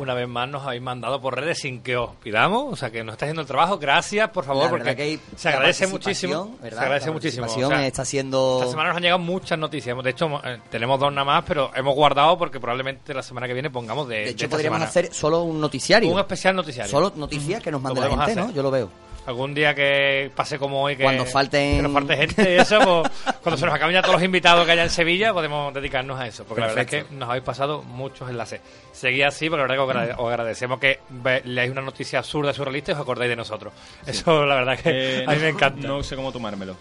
Una 0.00 0.14
vez 0.14 0.26
más 0.26 0.48
nos 0.48 0.64
habéis 0.66 0.80
mandado 0.82 1.20
por 1.20 1.38
redes 1.38 1.58
sin 1.58 1.82
que 1.82 1.96
os 1.96 2.16
pidamos, 2.16 2.72
o 2.72 2.76
sea 2.76 2.90
que 2.90 3.04
nos 3.04 3.12
está 3.12 3.26
haciendo 3.26 3.42
el 3.42 3.46
trabajo. 3.46 3.78
Gracias, 3.78 4.30
por 4.30 4.44
favor, 4.44 4.70
porque 4.70 4.96
que 4.96 5.02
hay 5.02 5.20
se 5.36 5.48
agradece 5.50 5.86
muchísimo. 5.86 6.56
¿verdad? 6.62 6.78
Se 6.78 6.84
agradece 6.84 7.06
La 7.08 7.12
muchísimo. 7.12 7.46
o 7.46 7.50
sea, 7.68 7.86
está 7.86 8.04
siendo... 8.04 8.58
Esta 8.60 8.70
semana 8.70 8.88
nos 8.88 8.96
han 8.96 9.02
llegado 9.02 9.18
muchas 9.18 9.58
noticias. 9.58 9.96
De 10.02 10.10
hecho, 10.10 10.40
eh, 10.44 10.58
tenemos 10.70 10.98
dos 10.98 11.12
nada 11.12 11.24
más, 11.26 11.44
pero 11.46 11.70
hemos 11.74 11.94
guardado 11.94 12.38
porque 12.38 12.58
probablemente 12.58 13.12
la 13.12 13.22
semana 13.22 13.46
que 13.46 13.52
viene 13.52 13.68
pongamos 13.70 14.08
de, 14.08 14.16
De 14.16 14.24
de 14.24 14.30
hecho, 14.30 14.48
podríamos 14.48 14.78
semana. 14.78 14.88
hacer 14.88 15.12
solo 15.12 15.42
un 15.42 15.60
noticiario. 15.60 16.10
un 16.10 16.18
especial 16.18 16.56
noticiario. 16.56 16.90
Solo 16.90 17.12
noticias 17.16 17.62
que 17.62 17.70
nos 17.70 17.82
mande 17.82 18.00
la 18.00 18.08
gente, 18.08 18.22
hacer. 18.24 18.36
¿no? 18.38 18.50
Yo 18.52 18.62
lo 18.62 18.70
veo. 18.70 18.88
Algún 19.26 19.54
día 19.54 19.74
que 19.74 20.30
pase 20.34 20.58
como 20.58 20.82
hoy, 20.82 20.96
que, 20.96 21.02
Cuando 21.04 21.24
falten- 21.26 21.76
que 21.76 21.82
nos 21.82 21.92
falte 21.92 22.16
gente 22.16 22.54
y 22.54 22.58
eso, 22.58 22.78
pues, 23.02 23.36
cuando 23.42 23.58
se 23.58 23.66
nos 23.66 23.74
acaben 23.74 23.94
ya 23.94 24.00
todos 24.02 24.14
los 24.14 24.22
invitados 24.24 24.64
que 24.66 24.72
haya 24.72 24.82
en 24.82 24.90
Sevilla, 24.90 25.32
podemos 25.32 25.72
dedicarnos 25.74 26.18
a 26.18 26.26
eso. 26.26 26.44
Porque 26.44 26.62
la 26.62 26.66
verdad 26.68 26.84
es 26.84 27.04
que 27.08 27.14
nos 27.14 27.28
habéis 27.28 27.44
pasado 27.44 27.82
muchos 27.82 28.28
enlaces. 28.30 28.60
Seguid 28.92 29.22
así, 29.22 29.48
porque 29.50 29.66
la 29.66 29.68
verdad 29.84 30.04
que 30.06 30.12
os 30.14 30.18
os 30.18 30.28
agradecemos 30.28 30.80
que 30.80 30.98
leáis 31.44 31.70
una 31.70 31.82
noticia 31.82 32.18
absurda, 32.20 32.52
surrealista 32.52 32.92
y 32.92 32.94
os 32.94 33.00
acordáis 33.00 33.28
de 33.30 33.36
nosotros. 33.36 33.72
Eso, 34.06 34.44
la 34.46 34.54
verdad 34.56 34.78
que 34.78 34.90
Eh, 35.20 35.24
a 35.26 35.30
mí 35.30 35.36
no- 35.36 35.42
me 35.42 35.48
encanta. 35.50 35.86
No 35.86 36.02
sé 36.02 36.16
cómo 36.16 36.32
tomármelo. 36.32 36.74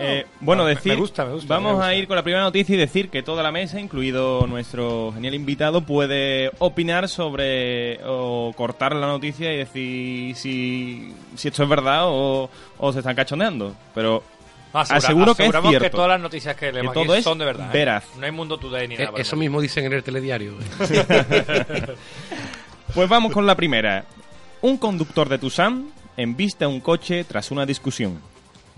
Eh, 0.00 0.26
bueno, 0.40 0.64
decir, 0.64 0.92
me 0.92 0.98
gusta, 1.00 1.24
me 1.24 1.32
gusta, 1.32 1.54
vamos 1.54 1.70
me 1.72 1.74
gusta. 1.76 1.88
a 1.88 1.94
ir 1.94 2.06
con 2.06 2.16
la 2.16 2.22
primera 2.22 2.42
noticia 2.44 2.74
y 2.74 2.78
decir 2.78 3.08
que 3.08 3.22
toda 3.22 3.42
la 3.42 3.50
mesa, 3.52 3.80
incluido 3.80 4.46
nuestro 4.46 5.12
genial 5.12 5.34
invitado, 5.34 5.80
puede 5.82 6.50
opinar 6.58 7.08
sobre 7.08 7.98
o 8.04 8.52
cortar 8.56 8.94
la 8.94 9.06
noticia 9.06 9.52
y 9.52 9.56
decir 9.58 10.36
si, 10.36 11.14
si 11.34 11.48
esto 11.48 11.62
es 11.62 11.68
verdad 11.68 12.02
o, 12.06 12.48
o 12.78 12.92
se 12.92 12.98
están 13.00 13.16
cachondeando. 13.16 13.74
Pero 13.94 14.22
No, 14.72 14.80
asegura- 14.80 14.98
aseguro 14.98 15.24
que 15.34 15.42
es 15.42 15.48
aseguramos 15.48 15.70
cierto. 15.70 15.84
que 15.86 15.90
todas 15.90 16.08
las 16.08 16.20
noticias 16.20 16.56
que 16.56 16.72
leemos 16.72 16.92
todo 16.94 17.04
aquí 17.04 17.18
es 17.18 17.24
son 17.24 17.38
de 17.38 17.44
verdad. 17.44 17.66
¿eh? 17.68 17.70
veraz. 17.72 18.04
No 18.18 18.24
hay 18.26 18.32
mundo 18.32 18.58
today 18.58 18.86
ni 18.88 18.94
Eh, 18.94 19.04
nada. 19.04 19.18
Eso 19.18 19.36
mismo 19.36 19.60
dicen 19.60 19.84
en 19.86 19.92
el 19.94 20.02
telediario. 20.02 20.54
Pues 22.94 23.08
vamos 23.08 23.32
con 23.32 23.46
la 23.46 23.54
primera. 23.54 24.04
Un 24.62 24.78
conductor 24.78 25.28
de 25.28 25.38
Tucson 25.38 25.90
embiste 26.16 26.64
a 26.64 26.68
un 26.68 26.80
coche 26.80 27.22
tras 27.24 27.50
una 27.50 27.66
discusión. 27.66 28.18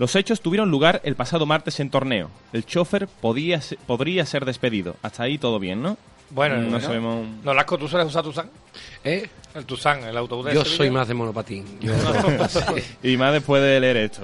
Los 0.01 0.17
hechos 0.17 0.41
tuvieron 0.41 0.71
lugar 0.71 1.03
el 1.05 1.15
pasado 1.15 1.45
martes 1.45 1.79
en 1.79 1.91
torneo. 1.91 2.31
El 2.55 2.65
chofer 2.65 3.07
podía 3.07 3.61
podría 3.87 4.25
ser 4.25 4.47
despedido. 4.47 4.97
Hasta 5.03 5.25
ahí 5.25 5.37
todo 5.37 5.59
bien, 5.59 5.83
¿no? 5.83 5.99
Bueno, 6.31 6.57
no 6.57 6.63
bueno. 6.71 6.81
sabemos. 6.81 7.27
No, 7.45 7.53
Lasco, 7.55 7.77
¿tú 7.79 7.89
sueles 7.89 8.07
usar 8.09 8.23
Tucson? 8.23 8.49
¿Eh? 9.03 9.29
El 9.53 9.65
Tucson, 9.65 10.05
el 10.05 10.17
autobús 10.17 10.47
de 10.47 10.55
Yo 10.55 10.61
Sevilla. 10.63 10.77
soy 10.77 10.91
más 10.91 11.09
de 11.09 11.15
monopatín. 11.15 11.65
Yo- 11.81 11.93
Y 13.03 13.17
más 13.17 13.33
después 13.33 13.61
de 13.61 13.81
leer 13.81 13.97
esto. 13.97 14.23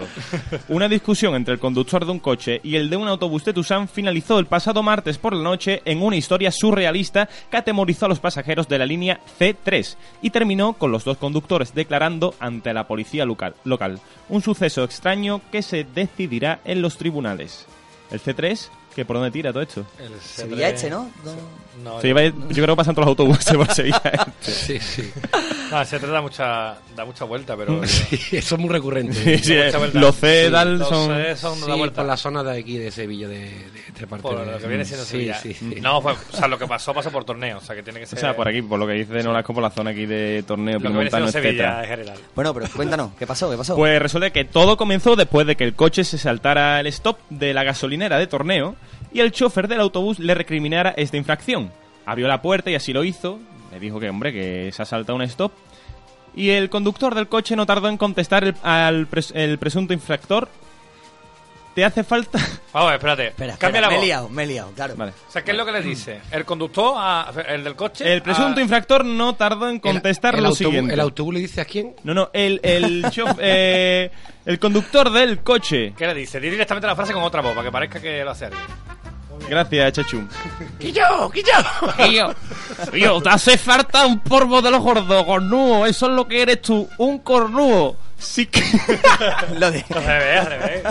Una 0.68 0.88
discusión 0.88 1.34
entre 1.34 1.54
el 1.54 1.58
conductor 1.60 2.04
de 2.04 2.12
un 2.12 2.20
coche 2.20 2.60
y 2.62 2.76
el 2.76 2.88
de 2.88 2.96
un 2.96 3.08
autobús 3.08 3.44
de 3.44 3.52
Tucson 3.52 3.88
finalizó 3.88 4.38
el 4.38 4.46
pasado 4.46 4.84
martes 4.84 5.18
por 5.18 5.32
la 5.34 5.42
noche 5.42 5.82
en 5.84 6.00
una 6.00 6.14
historia 6.14 6.52
surrealista 6.52 7.28
que 7.50 7.56
atemorizó 7.56 8.06
a 8.06 8.08
los 8.08 8.20
pasajeros 8.20 8.68
de 8.68 8.78
la 8.78 8.86
línea 8.86 9.20
C3 9.40 9.96
y 10.22 10.30
terminó 10.30 10.75
con 10.75 10.92
los 10.92 11.04
dos 11.04 11.16
conductores 11.16 11.75
declarando 11.75 12.34
ante 12.38 12.72
la 12.72 12.86
policía 12.86 13.25
local. 13.25 13.56
local. 13.64 13.98
Un 14.28 14.42
suceso 14.42 14.84
extraño 14.84 15.40
que 15.50 15.62
se 15.62 15.82
decidirá 15.82 16.60
en 16.64 16.82
los 16.82 16.96
tribunales. 16.98 17.66
El 18.12 18.20
C3, 18.22 18.68
¿que 18.94 19.04
por 19.04 19.16
dónde 19.16 19.32
tira 19.32 19.52
todo 19.52 19.62
esto? 19.64 19.84
El 19.98 20.20
Sevilla 20.20 20.68
C3. 20.68 20.72
este, 20.75 20.90
¿no? 20.90 21.10
No, 21.25 21.32
Se 22.00 22.09
lleva- 22.09 22.23
yo 22.25 22.33
creo 22.62 22.68
que 22.68 22.76
pasan 22.76 22.95
todos 22.95 23.06
los 23.06 23.11
autobuses 23.18 23.54
por 23.54 23.71
Sevilla. 23.73 24.00
este. 24.40 24.50
sí, 24.52 24.80
sí. 24.80 25.11
no, 25.71 25.76
C3 25.83 26.00
da 26.00 26.21
mucha, 26.23 26.75
da 26.97 27.04
mucha 27.04 27.25
vuelta, 27.25 27.56
pero... 27.56 27.80
Sí, 27.87 28.37
Eso 28.37 28.54
es 28.54 28.61
muy 28.61 28.71
recurrente. 28.71 29.38
Sí, 29.38 29.54
vuelta. 29.76 29.99
los 30.00 30.16
C 30.16 30.47
Sí, 30.47 30.52
tal 30.52 30.78
los 30.78 30.88
son... 30.88 31.09
C 31.14 31.37
son 31.37 31.54
Sí, 31.56 31.66
da 31.68 31.75
vuelta. 31.75 31.97
por 32.02 32.06
la 32.06 32.16
zona 32.16 32.42
de 32.42 32.59
aquí 32.61 32.78
de 32.78 32.90
Sevilla, 32.90 33.28
de, 33.28 33.38
de, 33.99 34.06
parte 34.06 34.23
Por 34.23 34.45
de- 34.45 34.52
lo 34.52 34.59
que 34.59 34.66
viene 34.68 34.85
siendo 34.85 35.04
sí, 35.04 35.11
Sevilla. 35.12 35.38
Sí, 35.38 35.54
sí. 35.54 35.78
No, 35.80 36.00
pues, 36.02 36.16
o 36.33 36.37
sea, 36.37 36.49
lo 36.49 36.59
que 36.59 36.66
pasó, 36.66 36.92
pasó 36.95 37.11
por 37.11 37.25
torneo. 37.25 37.59
O 37.59 37.61
sea, 37.61 37.75
que 37.76 37.83
tiene 37.83 37.99
que 38.00 38.04
O 38.06 38.09
ser... 38.09 38.18
sea, 38.18 38.37
por 38.37 38.49
aquí, 38.49 38.62
por 38.62 38.78
lo 38.78 38.87
que 38.87 38.92
dice 38.95 39.23
Nolasco, 39.23 39.52
por 39.54 39.62
la 39.62 39.71
zona 39.71 39.90
aquí 39.90 40.06
de 40.06 40.42
torneo, 40.47 40.78
Lo 40.78 40.83
que 40.83 40.88
viene 40.88 41.11
siendo 41.11 41.28
Sevilla 41.30 41.50
etcétera. 41.52 41.83
en 41.85 41.88
general. 41.88 42.18
Bueno, 42.35 42.54
pero 42.54 42.66
cuéntanos, 42.75 43.11
¿qué 43.18 43.26
pasó? 43.26 43.50
¿Qué 43.50 43.56
pasó? 43.56 43.76
Pues 43.76 44.00
resulta 44.00 44.30
que 44.30 44.45
todo 44.45 44.76
comenzó 44.76 45.16
después 45.16 45.47
de 45.47 45.56
que 45.56 45.64
el 45.64 45.75
coche 45.75 46.04
se 46.04 46.18
saltara 46.18 46.80
el 46.80 46.87
stop 46.88 47.18
de 47.30 47.52
la 47.54 47.64
gasolinera 47.64 48.18
de 48.18 48.26
torneo 48.26 48.76
y 49.16 49.20
el 49.20 49.32
chofer 49.32 49.66
del 49.68 49.80
autobús 49.80 50.18
le 50.18 50.35
recriminara 50.35 50.90
esta 50.96 51.16
infracción. 51.16 51.73
Abrió 52.04 52.28
la 52.28 52.42
puerta 52.42 52.70
y 52.70 52.75
así 52.75 52.92
lo 52.92 53.02
hizo. 53.02 53.38
Le 53.73 53.80
dijo 53.80 53.99
que, 53.99 54.11
hombre, 54.11 54.32
que 54.32 54.70
se 54.73 54.82
ha 54.82 54.85
saltado 54.85 55.16
un 55.16 55.23
stop. 55.23 55.52
Y 56.35 56.50
el 56.50 56.68
conductor 56.68 57.14
del 57.14 57.28
coche 57.28 57.56
no 57.56 57.64
tardó 57.64 57.88
en 57.88 57.96
contestar 57.96 58.44
el- 58.44 58.54
al 58.62 59.08
pres- 59.08 59.32
el 59.35 59.58
presunto 59.58 59.94
infractor. 59.94 60.49
¿Te 61.75 61.85
hace 61.85 62.04
falta? 62.04 62.38
Vamos, 62.73 62.92
espérate. 62.94 63.26
Espera, 63.28 63.56
Cambia 63.58 63.80
espera, 63.80 63.80
la 63.80 63.88
me 63.88 63.94
he 63.94 63.99
voz. 63.99 64.06
liado, 64.06 64.28
me 64.30 64.42
he 64.42 64.46
liado, 64.46 64.70
claro. 64.73 64.94
Vale. 64.96 65.12
O 65.28 65.30
sea, 65.30 65.42
¿qué 65.44 65.50
es 65.50 65.56
lo 65.56 65.66
que 65.66 65.73
le 65.73 65.82
dice? 65.82 66.20
El 66.30 66.44
conductor, 66.46 66.94
a- 66.96 67.30
el 67.49 67.64
del 67.64 67.75
coche... 67.76 68.11
El 68.11 68.23
presunto 68.23 68.61
a- 68.61 68.62
infractor 68.62 69.04
no 69.04 69.35
tardó 69.35 69.68
en 69.68 69.78
contestar 69.78 70.35
el, 70.37 70.42
lo 70.42 70.49
autobús, 70.49 70.58
siguiente. 70.70 70.94
¿El 70.94 71.00
autobús 71.00 71.35
le 71.35 71.40
dice 71.40 71.61
a 71.61 71.64
quién? 71.66 71.94
No, 72.04 72.14
no, 72.14 72.30
el, 72.32 72.61
el, 72.62 73.04
chof- 73.06 73.37
eh, 73.40 74.11
el 74.46 74.58
conductor 74.58 75.11
del 75.11 75.40
coche. 75.42 75.92
¿Qué 75.96 76.06
le 76.06 76.14
dice? 76.14 76.38
Di 76.40 76.49
directamente 76.49 76.87
la 76.87 76.96
frase 76.96 77.12
con 77.12 77.23
otra 77.23 77.42
voz, 77.42 77.52
para 77.54 77.64
que 77.66 77.73
parezca 77.73 78.00
que 78.00 78.25
lo 78.25 78.30
hace 78.30 78.46
alguien. 78.46 78.62
Gracias, 79.48 79.92
Chachum. 79.92 80.28
¡Quillo, 80.78 81.30
quillo! 81.30 82.34
Tío, 82.92 83.22
te 83.22 83.28
hace 83.28 83.56
falta 83.58 84.06
un 84.06 84.20
polvo 84.20 84.60
de 84.60 84.70
los 84.70 84.80
gordos, 84.80 85.24
cornudo. 85.24 85.86
Eso 85.86 86.06
es 86.06 86.12
lo 86.12 86.26
que 86.26 86.42
eres 86.42 86.60
tú, 86.62 86.88
un 86.98 87.18
cornudo. 87.20 87.96
Sí 88.18 88.46
que... 88.46 88.62
Lo 89.58 89.70
de- 89.70 89.84
Al 89.94 90.04
revés, 90.04 90.40
al 90.40 90.46
revés. 90.46 90.82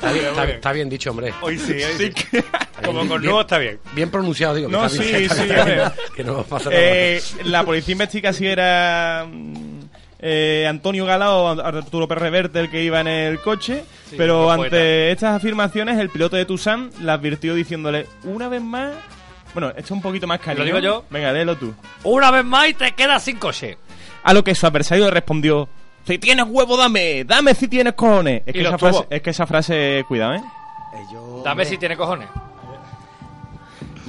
Está 0.00 0.12
bien, 0.12 0.24
Muy 0.24 0.30
está, 0.30 0.44
bien. 0.44 0.56
está 0.56 0.72
bien 0.72 0.88
dicho, 0.88 1.10
hombre. 1.10 1.34
Hoy 1.42 1.58
sí, 1.58 1.72
hoy 1.72 1.82
Sí 1.98 2.04
sí. 2.06 2.10
que... 2.12 2.44
Como 2.84 3.04
nuevo 3.04 3.40
está 3.42 3.58
bien. 3.58 3.78
Bien 3.92 4.10
pronunciado, 4.10 4.54
digo. 4.54 4.68
que 4.68 4.72
No, 4.76 4.86
está 4.86 5.02
sí, 5.02 5.10
está 5.10 5.34
sí, 5.34 5.42
bien, 5.42 5.58
está 5.58 5.64
bien. 5.66 5.80
hombre. 5.80 5.98
Que 6.16 6.24
no 6.24 6.42
pasa 6.44 6.70
nada. 6.70 6.80
Eh, 6.82 7.22
la 7.44 7.64
policía 7.64 7.92
investiga 7.92 8.32
si 8.32 8.46
era 8.46 9.26
mm, 9.28 9.79
eh, 10.20 10.66
Antonio 10.68 11.04
Gala 11.06 11.30
o 11.34 11.48
Arturo 11.60 12.06
Perreverte 12.06 12.60
el 12.60 12.70
que 12.70 12.82
iba 12.82 13.00
en 13.00 13.08
el 13.08 13.40
coche, 13.40 13.84
Sí, 14.08 14.16
pero 14.18 14.50
ante 14.50 15.10
estas 15.12 15.36
afirmaciones 15.36 15.98
el 15.98 16.10
piloto 16.10 16.36
de 16.36 16.44
Tucson 16.44 16.90
la 17.00 17.14
advirtió 17.14 17.54
diciéndole 17.54 18.06
una 18.24 18.48
vez 18.48 18.62
más... 18.62 18.92
Bueno, 19.52 19.68
esto 19.70 19.80
es 19.80 19.90
un 19.90 20.02
poquito 20.02 20.26
más 20.26 20.38
cariño. 20.40 20.64
digo 20.64 20.78
yo? 20.78 21.04
Venga, 21.10 21.32
léelo 21.32 21.56
tú. 21.56 21.74
Una 22.04 22.30
vez 22.30 22.44
más 22.44 22.68
y 22.68 22.74
te 22.74 22.92
quedas 22.92 23.22
sin 23.24 23.36
coche. 23.38 23.78
A 24.22 24.32
lo 24.32 24.44
que 24.44 24.54
su 24.54 24.64
adversario 24.66 25.06
le 25.06 25.10
respondió: 25.10 25.68
Si 26.06 26.18
tienes 26.18 26.46
huevo, 26.48 26.76
dame, 26.76 27.24
dame 27.24 27.54
si 27.54 27.66
tienes 27.66 27.94
cojones. 27.94 28.42
Es 28.46 28.54
Y 28.54 28.58
que, 28.58 28.64
esa 28.64 28.78
frase, 28.78 29.06
es 29.10 29.22
que 29.22 29.30
esa 29.30 29.46
frase, 29.48 30.04
cuidado, 30.06 30.34
¿eh? 30.34 30.42
Eh, 30.94 31.16
Dame 31.44 31.64
si 31.64 31.78
tiene 31.78 31.96
cojones. 31.96 32.28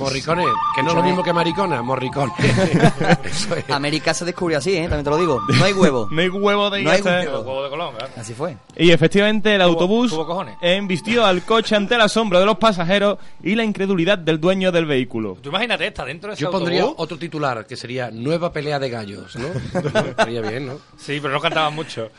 Morricones, 0.02 0.46
que 0.76 0.84
no 0.84 0.90
es 0.90 0.96
lo 0.96 1.04
mismo 1.04 1.24
que 1.24 1.34
maricona. 1.34 1.82
Eso 3.24 3.56
es. 3.56 3.70
América 3.70 4.14
se 4.14 4.26
descubrió 4.26 4.58
así, 4.58 4.76
¿eh? 4.76 4.82
También 4.84 5.04
te 5.04 5.10
lo 5.10 5.18
digo. 5.18 5.40
No 5.58 5.64
hay 5.64 5.74
huevo. 5.74 6.08
No 6.12 6.22
hay 6.22 6.30
huevo 6.30 6.70
de 6.70 6.82
No 6.84 6.92
hay 6.92 7.02
huevo. 7.02 7.20
El 7.22 7.28
huevo 7.48 7.64
de 7.64 7.70
Colón, 7.70 7.94
¿verdad? 7.94 8.10
Así 8.18 8.34
fue. 8.34 8.58
Y 8.76 8.92
efectivamente 8.92 9.56
el 9.56 9.62
autobús 9.62 10.10
tuvo 10.12 10.26
cojones. 10.26 10.56
embistió 10.62 11.26
al 11.26 11.44
coche 11.44 11.76
ante 11.76 11.96
el 11.96 12.02
asombro 12.02 12.40
de 12.40 12.46
los 12.46 12.58
pasajeros 12.58 13.18
y 13.44 13.56
la 13.56 13.64
incredulidad 13.64 14.18
del 14.18 14.40
dueño 14.40 14.72
del 14.72 14.86
vehículo. 14.86 15.38
Tú 15.42 15.50
imagínate, 15.50 15.88
está 15.88 16.06
dentro 16.06 16.30
de 16.30 16.34
ese 16.36 16.44
Yo 16.44 16.52
pondría 16.52 16.82
autobús. 16.82 17.04
otro 17.04 17.18
titular, 17.18 17.66
que 17.66 17.76
sería 17.76 18.10
Nueva 18.12 18.52
pelea 18.52 18.80
de 18.80 18.90
gallos, 18.90 19.36
¿no? 19.36 19.48
Estaría 20.02 20.42
bien, 20.42 20.68
¿no? 20.68 20.74
Sí, 20.98 21.20
pero 21.22 21.34
no 21.34 21.40
cantaban 21.40 21.74
mucho. 21.74 22.10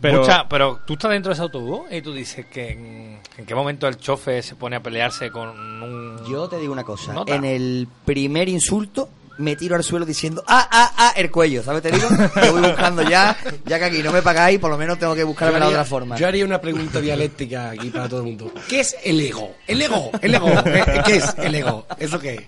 Pero- 0.00 0.20
Mucha- 0.20 0.48
pero 0.48 0.80
tú 0.86 0.92
estás 0.94 1.10
dentro 1.10 1.30
de 1.30 1.34
ese 1.34 1.42
autobús 1.42 1.82
y 1.90 2.00
tú 2.02 2.12
dices 2.12 2.46
que 2.46 2.70
en, 2.70 3.18
en 3.36 3.46
qué 3.46 3.54
momento 3.54 3.88
el 3.88 3.96
chofer 3.96 4.42
se 4.44 4.54
pone 4.54 4.76
a 4.76 4.80
pelearse 4.82 5.30
con 5.30 5.48
un... 5.48 6.24
Yo 6.30 6.48
te 6.48 6.58
digo 6.58 6.72
una 6.72 6.84
cosa. 6.84 7.12
Nota. 7.12 7.34
En 7.34 7.44
el 7.44 7.88
primer 8.04 8.48
insulto 8.48 9.08
me 9.38 9.56
tiro 9.56 9.76
al 9.76 9.82
suelo 9.84 10.04
diciendo 10.04 10.42
ah, 10.46 10.68
ah, 10.70 10.92
ah, 10.96 11.12
el 11.16 11.30
cuello, 11.30 11.62
¿sabes? 11.62 11.82
Te 11.82 11.90
digo, 11.90 12.08
que 12.08 12.50
voy 12.50 12.60
buscando 12.62 13.02
ya, 13.02 13.36
ya 13.64 13.78
que 13.78 13.84
aquí 13.86 14.02
no 14.02 14.12
me 14.12 14.22
pagáis, 14.22 14.58
por 14.58 14.70
lo 14.70 14.76
menos 14.78 14.98
tengo 14.98 15.14
que 15.14 15.24
buscarme 15.24 15.58
la 15.58 15.68
otra 15.68 15.84
forma. 15.84 16.16
Yo 16.16 16.26
haría 16.28 16.44
una 16.44 16.60
pregunta 16.60 17.00
dialéctica 17.00 17.70
aquí 17.70 17.90
para 17.90 18.08
todo 18.08 18.20
el 18.20 18.26
mundo. 18.26 18.52
¿Qué 18.68 18.80
es 18.80 18.96
el 19.04 19.20
ego? 19.20 19.54
El 19.66 19.80
ego, 19.82 20.10
el 20.20 20.34
ego. 20.34 20.48
¿Qué 21.06 21.16
es 21.16 21.34
el 21.38 21.54
ego? 21.54 21.86
¿Eso 21.98 22.18
qué? 22.18 22.46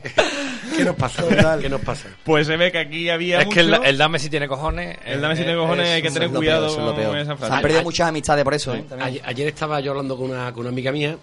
¿Qué 0.77 0.85
nos 0.85 0.97
pasa? 0.97 1.25
¿Qué 1.61 1.69
nos 1.69 1.81
pasa? 1.81 2.09
Pues 2.25 2.47
se 2.47 2.57
ve 2.57 2.71
que 2.73 2.79
aquí 2.79 3.09
había 3.11 3.41
Es 3.41 3.47
mucho... 3.47 3.55
que 3.55 3.61
el, 3.61 3.75
el 3.85 3.99
dame 3.99 4.19
si 4.19 4.31
tiene 4.31 4.49
cojones... 4.49 4.99
el 5.05 5.21
dame 5.21 5.37
si 5.37 5.43
tiene 5.43 5.59
cojones 5.59 5.87
es- 5.89 5.95
hay 5.95 6.03
que 6.03 6.11
tener 6.11 6.31
lo 6.31 6.37
cuidado 6.39 6.75
peor, 6.75 6.87
lo 7.05 7.09
con 7.11 7.19
esa 7.19 7.33
Se 7.33 7.39
frase. 7.39 7.55
han 7.55 7.63
perdido 7.63 7.83
muchas 7.83 8.09
amistades 8.09 8.45
por 8.45 8.55
eso, 8.55 8.75
¿eh? 8.75 8.85
También. 8.89 9.09
Ayer, 9.09 9.23
ayer 9.27 9.49
estaba 9.49 9.81
yo 9.81 9.91
hablando 9.93 10.17
con 10.17 10.31
una, 10.31 10.53
con 10.53 10.61
una 10.61 10.71
amiga 10.71 10.93
mía. 10.93 11.17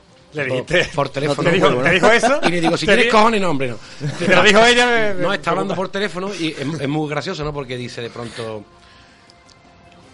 Le 0.44 0.50
por- 0.50 0.66
dijiste- 0.66 0.96
Por 0.96 1.10
teléfono. 1.10 1.50
¿Te 1.50 1.56
dijo, 1.56 1.70
¿Te 1.76 1.90
dijo 1.92 2.12
eso? 2.12 2.40
Y 2.44 2.50
le 2.50 2.62
digo, 2.62 2.78
si 2.78 2.86
¿Te 2.86 2.92
tienes 2.94 3.06
di- 3.06 3.12
cojones, 3.12 3.42
no, 3.42 3.50
hombre, 3.52 3.68
no. 3.70 3.78
Si 4.20 4.26
te 4.26 4.36
lo 4.36 4.44
dijo 4.44 4.66
ella... 4.66 4.86
me- 4.86 5.14
me- 5.16 5.22
No, 5.22 5.34
está 5.34 5.52
hablando 5.52 5.76
por 5.76 5.90
teléfono 5.90 6.32
y 6.34 6.50
es, 6.50 6.60
es 6.82 6.88
muy 6.88 7.10
gracioso, 7.10 7.44
¿no? 7.44 7.54
Porque 7.54 7.78
dice 7.78 8.02
de 8.02 8.10
pronto... 8.10 8.64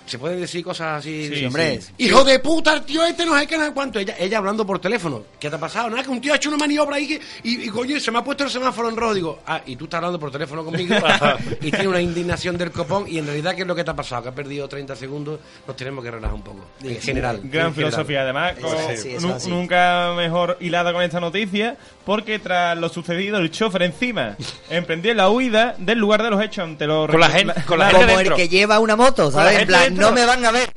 ¿Se 0.06 0.20
pueden 0.20 0.40
decir 0.42 0.64
cosas 0.64 1.00
así? 1.00 1.30
Sí, 1.34 1.46
hombre. 1.46 1.80
Hijo 1.98 2.24
de 2.24 2.40
puta, 2.40 2.74
el 2.74 2.82
tío 2.84 3.06
este 3.06 3.26
no 3.26 3.38
sé 3.40 3.48
qué, 3.48 3.58
no 3.58 3.66
sé 3.66 3.72
cuánto. 3.74 4.00
Ella, 4.00 4.16
ella 4.20 4.38
hablando 4.38 4.66
por 4.66 4.80
teléfono. 4.80 5.24
¿Qué 5.40 5.50
te 5.50 5.56
ha 5.56 5.60
pasado? 5.60 5.90
Nada, 5.90 6.04
que 6.04 6.10
un 6.10 6.20
tío 6.20 6.34
ha 6.34 6.36
hecho 6.36 6.50
una 6.50 6.58
maniobra 6.58 6.98
ahí 6.98 7.08
que, 7.08 7.22
y, 7.44 7.64
y 7.64 7.70
coño, 7.70 8.00
se 8.00 8.12
me 8.12 8.20
ha 8.20 8.24
puesto 8.24 8.44
el 8.44 8.50
semáforo 8.50 8.90
en 8.90 8.98
rojo. 8.98 9.14
Digo, 9.14 9.40
ah, 9.48 9.62
y 9.66 9.76
tú 9.78 9.86
estás 9.86 10.00
hablando 10.00 10.20
por 10.20 10.30
teléfono 10.32 10.64
conmigo 10.66 10.96
y 11.62 11.72
tiene 11.72 11.88
una 11.88 12.02
indignación 12.02 12.58
del 12.58 12.72
copón. 12.72 13.06
Y 13.08 13.18
en 13.18 13.26
realidad, 13.26 13.56
¿qué 13.56 13.62
es 13.62 13.68
lo 13.68 13.76
que 13.76 13.84
te 13.84 13.92
ha 13.92 13.96
pasado? 13.96 14.24
Que 14.24 14.30
has 14.30 14.36
perdido 14.36 14.68
30 14.68 14.96
segundos. 14.96 15.40
Nos 15.66 15.76
tenemos 15.78 16.04
que 16.04 16.12
relajar 16.12 16.34
un 16.36 16.44
poco. 16.44 16.66
En 16.84 17.00
general. 17.02 17.38
en 17.42 17.50
Gran 17.50 17.74
general. 17.74 17.92
filosofía, 17.92 18.22
además, 18.24 18.54
con- 18.62 18.76
es 18.76 19.48
nunca 19.48 20.14
mejor 20.18 20.58
hilada 20.60 20.92
con 20.92 21.02
esta 21.02 21.20
noticia, 21.22 21.78
porque 22.06 22.40
tras 22.40 22.78
lo 22.78 22.90
sucedido, 22.90 23.38
el 23.38 23.52
chofer 23.52 23.84
encima 23.84 24.36
emprendió 24.70 25.14
la 25.14 25.30
huida 25.30 25.76
del 25.78 25.98
lugar 26.00 26.22
de 26.24 26.30
los 26.30 26.42
hechos 26.44 26.66
ante 26.66 26.86
los 26.88 27.10
Con 27.10 27.20
la 27.20 27.30
gente- 27.30 27.54
con 27.66 27.80
la 27.80 27.90
gente 27.90 28.06
Como 28.08 28.20
el 28.20 28.34
que 28.34 28.50
lleva 28.50 28.80
una 28.80 28.96
moto, 28.96 29.32
¿sabes? 29.32 29.60
En 29.60 29.68
plan. 29.68 29.93
No 29.94 30.12
me 30.12 30.26
van 30.26 30.46
a 30.46 30.52
ver. 30.52 30.72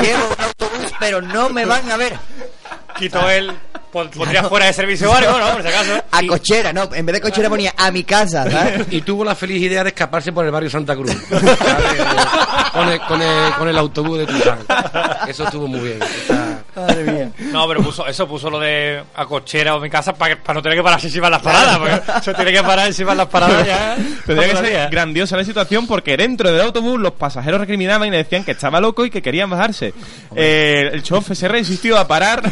Llevo 0.00 0.28
un 0.36 0.44
autobús, 0.44 0.92
pero 1.00 1.20
no 1.22 1.48
me 1.50 1.64
van 1.64 1.90
a 1.90 1.96
ver. 1.96 2.16
Quitó 2.98 3.28
él... 3.30 3.52
pon- 3.90 4.10
Pondría 4.10 4.44
fuera 4.44 4.66
de 4.66 4.72
servicio 4.72 5.10
o 5.10 5.14
algo, 5.14 5.38
¿no? 5.38 5.52
Por 5.52 5.62
si 5.62 5.68
acaso. 5.68 6.02
A 6.10 6.20
cochera, 6.26 6.72
no. 6.72 6.88
En 6.94 7.04
vez 7.06 7.14
de 7.14 7.20
cochera 7.20 7.48
ponía 7.48 7.74
a 7.76 7.90
mi 7.90 8.04
casa, 8.04 8.50
¿sabes? 8.50 8.86
Y 8.90 9.00
tuvo 9.02 9.24
la 9.24 9.34
feliz 9.34 9.62
idea 9.62 9.82
de 9.82 9.88
escaparse 9.90 10.32
por 10.32 10.44
el 10.44 10.50
barrio 10.50 10.70
Santa 10.70 10.94
Cruz. 10.94 11.14
¿sabes? 11.30 11.46
con, 12.72 12.88
el, 12.88 13.00
con, 13.00 13.22
el, 13.22 13.52
con 13.54 13.68
el 13.68 13.78
autobús 13.78 14.18
de 14.18 14.26
Tuzán. 14.26 14.58
Eso 15.26 15.44
estuvo 15.44 15.66
muy 15.66 15.80
bien. 15.80 15.98
Esa- 16.02 16.51
Madre 16.74 17.04
mía. 17.04 17.30
No, 17.52 17.68
pero 17.68 17.82
puso, 17.82 18.06
eso 18.06 18.26
puso 18.26 18.48
lo 18.48 18.58
de 18.58 19.02
a 19.14 19.26
cochera 19.26 19.76
o 19.76 19.80
mi 19.80 19.90
casa 19.90 20.14
para 20.14 20.38
no 20.54 20.62
tener 20.62 20.78
que 20.78 20.82
pararse 20.82 21.08
encima 21.08 21.26
de 21.26 21.30
las 21.32 21.42
paradas. 21.42 21.78
Porque 21.78 22.00
se 22.22 22.34
tiene 22.34 22.52
que 22.52 22.62
parar 22.62 22.86
encima 22.86 23.10
de 23.10 23.16
las 23.18 23.26
paradas 23.28 23.66
ya. 23.66 23.96
Tendría 24.26 24.48
que 24.50 24.56
ser 24.56 24.90
grandiosa 24.90 25.36
la 25.36 25.44
situación 25.44 25.86
porque 25.86 26.16
dentro 26.16 26.50
del 26.50 26.60
autobús 26.62 26.98
los 26.98 27.12
pasajeros 27.12 27.60
recriminaban 27.60 28.08
y 28.08 28.10
le 28.10 28.16
decían 28.18 28.44
que 28.44 28.52
estaba 28.52 28.80
loco 28.80 29.04
y 29.04 29.10
que 29.10 29.20
querían 29.20 29.50
bajarse. 29.50 29.92
Eh, 30.34 30.90
el 30.92 31.02
chofer 31.02 31.36
se 31.36 31.48
resistió 31.48 31.98
a 31.98 32.08
parar, 32.08 32.42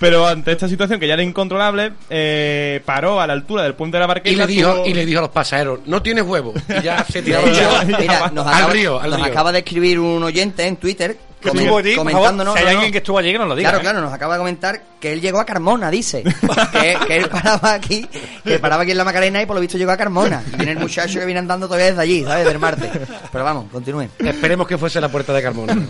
pero 0.00 0.26
ante 0.26 0.50
esta 0.52 0.68
situación 0.68 0.98
que 0.98 1.06
ya 1.06 1.14
era 1.14 1.22
incontrolable, 1.22 1.92
eh, 2.08 2.80
paró 2.84 3.20
a 3.20 3.26
la 3.26 3.34
altura 3.34 3.62
del 3.62 3.74
puente 3.74 3.96
de 3.98 4.00
la 4.00 4.06
barqueta. 4.06 4.30
Y 4.30 4.36
le, 4.36 4.46
dijo, 4.46 4.74
tuvo- 4.74 4.86
y 4.86 4.94
le 4.94 5.06
dijo 5.06 5.18
a 5.20 5.22
los 5.22 5.30
pasajeros, 5.30 5.80
no 5.86 6.02
tienes 6.02 6.24
huevo. 6.24 6.54
Y 6.68 6.82
ya 6.82 7.04
se 7.04 7.22
tiraba 7.22 7.46
Al 7.80 7.94
acaba, 7.94 8.72
río, 8.72 9.00
al 9.00 9.10
nos 9.10 9.20
río. 9.20 9.28
acaba 9.30 9.52
de 9.52 9.58
escribir 9.60 10.00
un 10.00 10.22
oyente 10.24 10.66
en 10.66 10.76
Twitter 10.76 11.16
estuvo 11.48 11.78
allí, 11.78 11.96
comentándonos, 11.96 12.54
si 12.54 12.60
hay 12.60 12.64
no, 12.64 12.70
no. 12.70 12.78
alguien 12.78 12.92
que 12.92 12.98
estuvo 12.98 13.18
allí, 13.18 13.32
que 13.32 13.38
nos 13.38 13.48
lo 13.48 13.56
diga. 13.56 13.70
Claro, 13.70 13.78
¿eh? 13.78 13.82
claro, 13.82 14.00
nos 14.00 14.12
acaba 14.12 14.34
de 14.34 14.38
comentar 14.38 14.82
que 15.00 15.12
él 15.12 15.20
llegó 15.20 15.40
a 15.40 15.46
Carmona, 15.46 15.90
dice. 15.90 16.22
que, 16.72 16.96
que 17.06 17.16
él 17.16 17.28
paraba 17.28 17.72
aquí, 17.72 18.06
que 18.44 18.58
paraba 18.58 18.82
aquí 18.82 18.92
en 18.92 18.98
la 18.98 19.04
Macarena 19.04 19.42
y 19.42 19.46
por 19.46 19.56
lo 19.56 19.60
visto 19.60 19.78
llegó 19.78 19.92
a 19.92 19.96
Carmona. 19.96 20.42
Y 20.52 20.56
viene 20.56 20.72
el 20.72 20.78
muchacho 20.78 21.18
que 21.18 21.24
viene 21.24 21.40
andando 21.40 21.66
todavía 21.66 21.86
desde 21.86 22.02
allí, 22.02 22.24
¿sabes? 22.24 22.46
Del 22.46 22.58
Marte. 22.58 22.90
Pero 23.32 23.44
vamos, 23.44 23.66
continúen. 23.72 24.10
Esperemos 24.18 24.66
que 24.66 24.76
fuese 24.76 25.00
la 25.00 25.08
puerta 25.08 25.32
de 25.32 25.42
Carmona. 25.42 25.70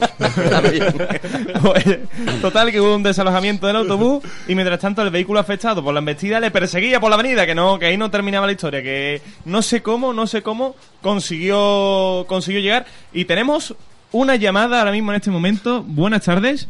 Total, 2.41 2.71
que 2.71 2.81
hubo 2.81 2.95
un 2.95 3.03
desalojamiento 3.03 3.67
del 3.67 3.77
autobús 3.77 4.23
y 4.47 4.55
mientras 4.55 4.81
tanto 4.81 5.03
el 5.03 5.11
vehículo 5.11 5.41
afectado 5.41 5.83
por 5.83 5.93
la 5.93 6.01
embestida 6.01 6.41
le 6.41 6.51
perseguía 6.51 7.01
por 7.01 7.11
la 7.11 7.17
avenida, 7.17 7.47
que 7.47 7.55
no, 7.55 7.79
que 7.79 7.87
ahí 7.87 7.97
no 7.97 8.11
terminaba 8.11 8.47
la 8.47 8.53
historia, 8.53 8.83
que 8.83 9.21
no 9.45 9.63
sé 9.63 9.83
cómo, 9.83 10.13
no 10.13 10.27
sé 10.27 10.43
cómo 10.43 10.77
consiguió, 11.03 12.25
consiguió 12.29 12.61
llegar. 12.61 12.87
Y 13.13 13.25
tenemos 13.25 13.75
una 14.13 14.37
llamada 14.37 14.79
ahora 14.79 14.93
mismo 14.93 15.13
en 15.13 15.17
este 15.17 15.31
momento. 15.31 15.83
Buenas 15.83 16.25
tardes. 16.25 16.69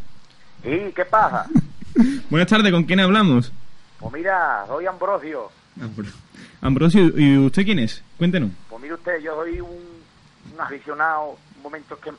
¿Y 0.63 0.91
qué 0.91 1.05
pasa? 1.05 1.47
Buenas 2.29 2.47
tardes, 2.47 2.71
¿con 2.71 2.83
quién 2.83 2.99
hablamos? 2.99 3.51
Pues 3.99 4.13
mira, 4.13 4.63
soy 4.67 4.85
Ambrosio. 4.85 5.49
Ambrosio, 6.61 7.11
¿y 7.17 7.37
usted 7.37 7.65
quién 7.65 7.79
es? 7.79 8.03
Cuéntenos. 8.17 8.51
Pues 8.69 8.81
mire 8.81 8.93
usted, 8.93 9.19
yo 9.21 9.35
soy 9.35 9.59
un, 9.61 9.69
un 10.53 10.61
aficionado, 10.61 11.37
un 11.57 11.63
momento 11.63 11.99
que, 11.99 12.11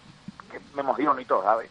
que 0.51 0.59
me 0.75 0.81
emociono 0.81 1.21
y 1.21 1.25
todo, 1.25 1.43
¿sabes? 1.43 1.71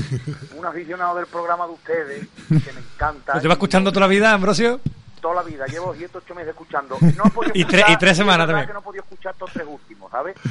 un 0.56 0.64
aficionado 0.64 1.16
del 1.16 1.26
programa 1.26 1.66
de 1.66 1.72
ustedes, 1.72 2.28
que 2.48 2.72
me 2.72 2.80
encanta. 2.80 3.34
¿Lo 3.34 3.40
lleva 3.40 3.54
escuchando 3.54 3.90
toda 3.92 4.06
la 4.06 4.10
vida, 4.10 4.32
Ambrosio? 4.32 4.80
Toda 5.22 5.36
la 5.36 5.42
vida, 5.42 5.64
llevo 5.66 5.94
7, 5.96 6.18
8 6.18 6.34
meses 6.34 6.50
escuchando. 6.50 6.98
No 7.16 7.24
he 7.26 7.30
podido 7.30 7.52
Y 7.54 7.60
escuchar- 7.62 7.90
y 7.90 7.96
tres 7.96 8.10
es 8.12 8.16
semanas 8.18 8.46
también. 8.46 8.66
que 8.66 8.72
no 8.74 8.80
he 8.80 8.82
podido 8.82 9.04
escuchar 9.04 9.32
estos 9.32 9.50
tres 9.52 9.66
últimos, 9.66 10.10
¿sabes? 10.10 10.36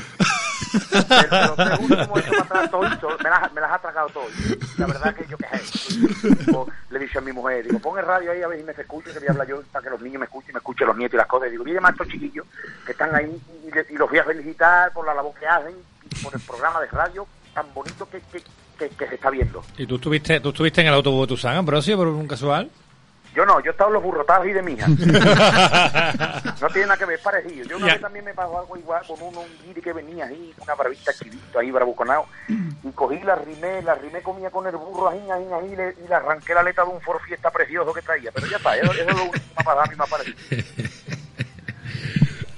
Pero 0.71 1.45
los 1.47 1.55
tres 1.55 1.79
últimos 1.79 2.17
he 2.17 2.19
hecho 2.21 2.31
para 2.31 2.43
atrás 2.65 2.71
toditos, 2.71 3.21
me 3.23 3.29
las, 3.29 3.53
me 3.53 3.61
las 3.61 3.71
ha 3.71 3.79
tragado 3.79 4.07
todos. 4.09 4.31
La 4.77 4.87
verdad 4.87 5.13
que 5.15 5.25
yo 5.27 5.37
qué 5.37 5.57
sé. 5.59 5.99
Le 6.89 6.99
dicho 6.99 7.19
a 7.19 7.21
mi 7.21 7.31
mujer, 7.33 7.65
digo, 7.65 7.79
pon 7.79 7.99
el 7.99 8.05
radio 8.05 8.31
ahí 8.31 8.41
a 8.41 8.47
ver 8.47 8.59
si 8.59 8.65
me 8.65 8.73
se 8.73 8.81
escucha, 8.81 9.11
que 9.11 9.19
voy 9.19 9.27
a 9.27 9.31
hablar 9.31 9.47
yo 9.47 9.61
para 9.71 9.83
que 9.83 9.89
los 9.89 10.01
niños 10.01 10.19
me 10.19 10.25
escuchen, 10.25 10.53
me 10.53 10.59
escuchen 10.59 10.87
los 10.87 10.97
nietos 10.97 11.13
y 11.15 11.17
las 11.17 11.27
cosas. 11.27 11.47
Y 11.49 11.51
digo, 11.51 11.63
voy 11.63 11.71
a 11.71 11.75
llamar 11.75 11.91
a 11.91 11.93
estos 11.93 12.07
chiquillos 12.07 12.45
que 12.85 12.91
están 12.93 13.13
ahí 13.15 13.41
y, 13.65 13.93
y 13.93 13.97
los 13.97 14.09
voy 14.09 14.19
a 14.19 14.23
felicitar 14.23 14.91
por 14.93 15.05
la 15.05 15.13
labor 15.13 15.33
que 15.39 15.47
hacen 15.47 15.75
y 16.09 16.23
por 16.23 16.33
el 16.33 16.41
programa 16.41 16.79
de 16.81 16.87
radio 16.87 17.27
tan 17.53 17.73
bonito 17.73 18.07
que, 18.09 18.21
que, 18.31 18.41
que, 18.79 18.89
que 18.95 19.07
se 19.07 19.15
está 19.15 19.29
viendo. 19.29 19.61
¿Y 19.77 19.85
tú 19.85 19.95
estuviste, 19.95 20.39
tú 20.39 20.49
estuviste 20.49 20.79
en 20.81 20.87
el 20.87 20.93
autobús 20.93 21.27
de 21.27 21.35
Tusán, 21.35 21.57
Ambrosio, 21.57 21.97
por 21.97 22.07
un 22.07 22.27
casual? 22.27 22.69
Yo 23.33 23.45
no, 23.45 23.59
yo 23.61 23.69
he 23.69 23.71
estado 23.71 23.89
en 23.89 23.93
los 23.93 24.03
burrotados 24.03 24.45
y 24.47 24.51
de 24.51 24.61
mija. 24.61 24.87
No 26.61 26.67
tiene 26.67 26.87
nada 26.87 26.97
que 26.97 27.05
ver, 27.05 27.15
es 27.15 27.21
parecido. 27.23 27.65
Yo 27.65 27.77
una 27.77 27.87
Ya. 27.87 27.93
vez 27.93 28.01
también 28.01 28.25
me 28.25 28.33
pasó 28.35 28.59
algo 28.59 28.77
igual 28.77 29.01
con 29.07 29.19
uno, 29.21 29.39
un 29.39 29.47
guiri 29.65 29.81
que 29.81 29.93
venía 29.93 30.25
ahí, 30.25 30.53
una 30.61 30.75
bravita 30.75 31.11
chivito 31.13 31.57
ahí, 31.57 31.71
bravuconado, 31.71 32.25
y 32.49 32.91
cogí 32.93 33.19
la 33.21 33.35
rimé, 33.35 33.81
la 33.81 33.95
rimé 33.95 34.21
comía 34.21 34.51
con 34.51 34.67
el 34.67 34.75
burro 34.75 35.09
ahí, 35.09 35.21
ahí, 35.31 35.45
ahí, 35.53 35.75
le- 35.75 35.95
y 36.05 36.07
le 36.07 36.13
arranqué 36.15 36.53
la 36.53 36.59
aleta 36.59 36.83
de 36.83 36.89
un 36.89 37.01
Ford 37.01 37.19
Fiesta 37.25 37.49
precioso 37.49 37.91
que 37.93 38.01
traía. 38.03 38.31
Pero 38.31 38.45
ya 38.47 38.57
está, 38.57 38.75
eso, 38.77 38.91
eso 38.91 39.01
es 39.01 39.07
lo 39.15 39.21
único 39.23 39.31
que 39.31 39.39
me 39.39 39.45
ha 39.55 39.63
pasado 39.63 39.81
a 39.81 39.85
mí, 39.87 39.95
me 39.97 40.03
ha 40.03 40.07
parecido. 40.07 40.37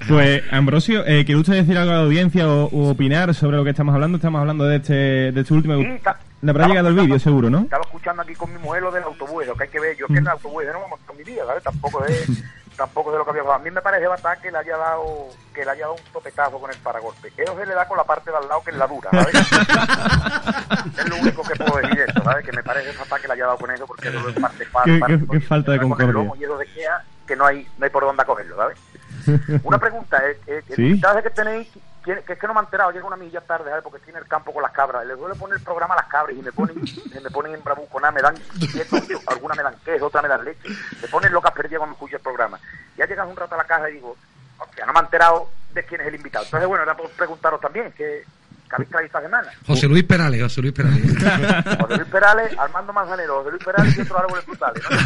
Pues, 0.08 0.44
Ambrosio, 0.52 1.06
eh, 1.06 1.24
¿quiere 1.24 1.40
usted 1.40 1.54
decir 1.54 1.78
algo 1.78 1.92
a 1.94 1.96
la 1.96 2.02
audiencia 2.02 2.46
o, 2.46 2.66
o 2.66 2.90
opinar 2.90 3.34
sobre 3.34 3.56
lo 3.56 3.64
que 3.64 3.70
estamos 3.70 3.94
hablando? 3.96 4.18
Estamos 4.18 4.42
hablando 4.42 4.66
de 4.66 4.76
este, 4.76 4.94
de 5.32 5.40
este 5.42 5.54
último... 5.54 5.76
Sí, 5.78 5.98
Le 6.44 6.52
habrá 6.52 6.68
llegado 6.68 6.90
el 6.90 6.96
vídeo, 6.96 7.18
seguro, 7.20 7.50
¿no? 7.50 7.60
Estaba 7.62 7.84
escuchando 7.86 8.22
aquí 8.22 8.36
con 8.36 8.52
mi 8.52 8.60
mujer 8.60 8.82
lo 8.84 8.92
del 8.92 9.04
autobús, 9.04 9.48
lo 9.48 9.56
que 9.56 9.64
hay 9.64 9.70
que 9.70 9.80
ver. 9.80 9.96
Yo 9.96 10.06
es 10.08 10.12
que 10.12 10.18
en 10.18 10.26
el 10.26 10.30
autobús 10.30 10.64
no 10.74 10.80
me 10.82 10.88
monto 10.90 11.12
en 11.14 11.18
mi 11.18 11.24
vida, 11.24 11.46
¿sabes? 11.46 11.64
Tampoco 11.64 12.04
es, 12.04 12.28
tampoco 12.76 13.10
es 13.10 13.14
de 13.14 13.20
lo 13.20 13.24
que 13.24 13.30
había 13.32 13.44
pasado. 13.44 13.62
A 13.62 13.64
mí 13.64 13.72
me 13.72 13.82
parece 13.82 14.08
bastante 14.08 14.42
que 14.42 14.52
le 14.52 14.58
haya 14.58 14.76
dado, 14.76 15.30
que 15.54 15.64
le 15.64 15.72
haya 15.72 15.82
dado 15.84 15.94
un 15.94 16.04
topetazo 16.12 16.60
con 16.60 16.70
el 16.70 16.78
paragolpe. 16.80 17.32
Eso 17.38 17.56
se 17.58 17.66
le 17.66 17.74
da 17.74 17.88
con 17.88 17.96
la 17.98 18.04
parte 18.04 18.30
de 18.30 18.36
al 18.38 18.48
lado 18.50 18.62
que 18.62 18.72
es 18.72 18.78
la 18.78 18.88
dura, 18.88 19.10
¿sabes? 19.10 19.36
es 21.00 21.10
lo 21.10 21.16
único 21.16 21.44
que 21.44 21.56
puedo 21.56 21.78
decir 21.78 21.96
de 21.98 22.04
esto, 22.06 22.24
¿sabes? 22.24 22.46
Que 22.46 22.52
me 22.52 22.64
parece 22.64 22.92
fatal 22.92 23.22
que 23.22 23.28
le 23.28 23.34
haya 23.36 23.46
dado 23.46 23.58
con 23.58 23.72
eso 23.72 23.88
porque 23.88 24.10
eso 24.10 24.28
es 24.30 24.36
parte 24.40 24.66
fácil. 24.66 25.02
Qué- 25.08 25.18
qué- 25.20 25.28
qué 25.28 25.40
falta 25.40 25.72
de 25.72 25.80
concordia. 25.80 26.32
Y 26.40 26.44
eso 26.44 26.58
de 26.58 26.66
que, 26.66 26.86
que 27.26 27.36
no 27.38 27.46
hay, 27.46 27.66
no 27.78 27.86
hay 27.86 27.90
por 27.90 28.04
dónde 28.04 28.26
cogerlo, 28.26 28.58
¿sabes? 28.58 28.78
Una 29.64 29.78
pregunta, 29.78 30.22
eh, 30.28 30.38
eh, 30.48 30.62
el 30.68 30.76
Sí. 30.76 31.02
que 31.24 31.30
tenéis, 31.30 31.70
¿quién- 31.72 31.86
que 32.04 32.34
es 32.34 32.40
que 32.40 32.48
no 32.48 32.54
me 32.54 32.60
he 32.60 32.64
enterado, 32.64 32.92
llega 32.92 33.06
una 33.06 33.16
milla 33.16 33.42
tarde, 33.42 33.70
¿sabes? 33.70 33.84
Porque 33.84 34.00
tiene 34.00 34.20
el 34.20 34.28
campo 34.28 34.54
con 34.54 34.62
las 34.62 34.72
cabras. 34.72 35.06
Le 35.06 35.16
suele 35.16 35.36
poner 35.36 35.58
el 35.58 35.64
programa 35.64 35.94
a 35.94 35.98
las 35.98 36.08
cabras 36.08 36.36
y 36.36 36.42
me 36.42 36.52
ponen, 36.52 36.76
me 36.80 37.32
ponen 37.32 37.54
en 37.56 37.64
bravucona, 37.64 38.12
me 38.12 38.22
dan 38.22 38.36
quieto, 38.72 38.98
alguna 39.28 39.56
me 39.56 39.64
dan 39.64 39.76
queso, 39.86 40.08
otra 40.08 40.22
me 40.22 40.28
dan 40.28 40.44
leche. 40.44 40.68
Me 41.02 41.08
ponen 41.08 41.32
locas 41.32 41.54
perdidas 41.54 41.80
cuando 41.80 41.94
escucho 41.94 42.18
el 42.18 42.22
programa. 42.22 42.60
Ya 42.98 43.06
llegas 43.06 43.28
un 43.28 43.36
rato 43.36 43.56
a 43.56 43.58
la 43.58 43.64
casa 43.64 43.90
y 43.90 43.94
digo, 43.94 44.18
hostia, 44.60 44.86
no 44.86 44.94
me 44.94 45.00
he 45.00 45.04
enterado 45.04 45.50
de 45.74 45.86
quién 45.86 46.02
es 46.02 46.08
el 46.08 46.16
invitado. 46.16 46.46
Entonces, 46.46 46.68
bueno, 46.68 46.84
era 46.84 46.96
por 46.96 47.10
preguntaros 47.12 47.62
también, 47.62 47.92
que, 47.94 48.26
que 48.74 48.76
habéis 48.76 48.90
traído 48.90 49.06
esta 49.08 49.22
semana. 49.22 49.48
José 49.68 49.88
Luis 49.88 50.04
Perales, 50.04 50.42
José 50.42 50.62
Luis 50.62 50.74
Perales. 50.74 51.02
José 51.82 51.98
Luis 51.98 52.10
Perales, 52.10 52.58
Armando 52.58 52.94
Manzanero, 52.94 53.38
José 53.40 53.50
Luis 53.52 53.64
Perales 53.64 53.98
y 53.98 54.02
otros 54.02 54.20
árboles 54.20 54.46
frutales. 54.46 54.84
¿no? 54.90 54.98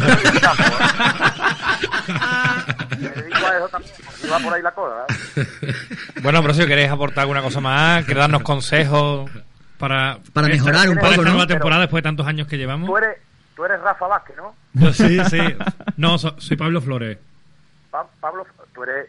Me 2.98 3.08
dedico 3.10 3.46
a 3.46 3.56
eso 3.56 3.68
también, 3.68 3.94
porque 4.04 4.28
va 4.28 4.38
por 4.38 4.52
ahí 4.54 4.62
la 4.62 4.70
cosa. 4.72 4.94
¿verdad? 5.36 5.76
Bueno, 6.22 6.38
Ambrosio, 6.38 6.66
¿queréis 6.66 6.90
aportar 6.90 7.22
alguna 7.22 7.42
cosa 7.42 7.60
más? 7.60 8.04
¿Quieres 8.04 8.20
darnos 8.22 8.42
consejos 8.42 9.30
para... 9.78 10.18
Para 10.32 10.48
mejorar 10.48 10.88
un 10.88 10.96
poco, 10.96 11.08
esta 11.10 11.22
¿no? 11.22 11.30
nueva 11.30 11.46
temporada 11.46 11.82
después 11.82 12.02
de 12.02 12.08
tantos 12.08 12.26
años 12.26 12.46
que 12.48 12.56
llevamos? 12.56 12.88
Tú 12.88 12.96
eres, 12.96 13.18
tú 13.54 13.64
eres 13.64 13.80
Rafa 13.80 14.06
Vázquez, 14.06 14.36
¿no? 14.36 14.54
Yo 14.74 14.92
sí, 14.92 15.18
sí. 15.30 15.38
No, 15.96 16.18
so- 16.18 16.34
soy 16.38 16.56
Pablo 16.56 16.80
Flores. 16.80 17.18
Pa- 17.90 18.06
Pablo, 18.20 18.46
tú 18.74 18.82
eres, 18.82 19.08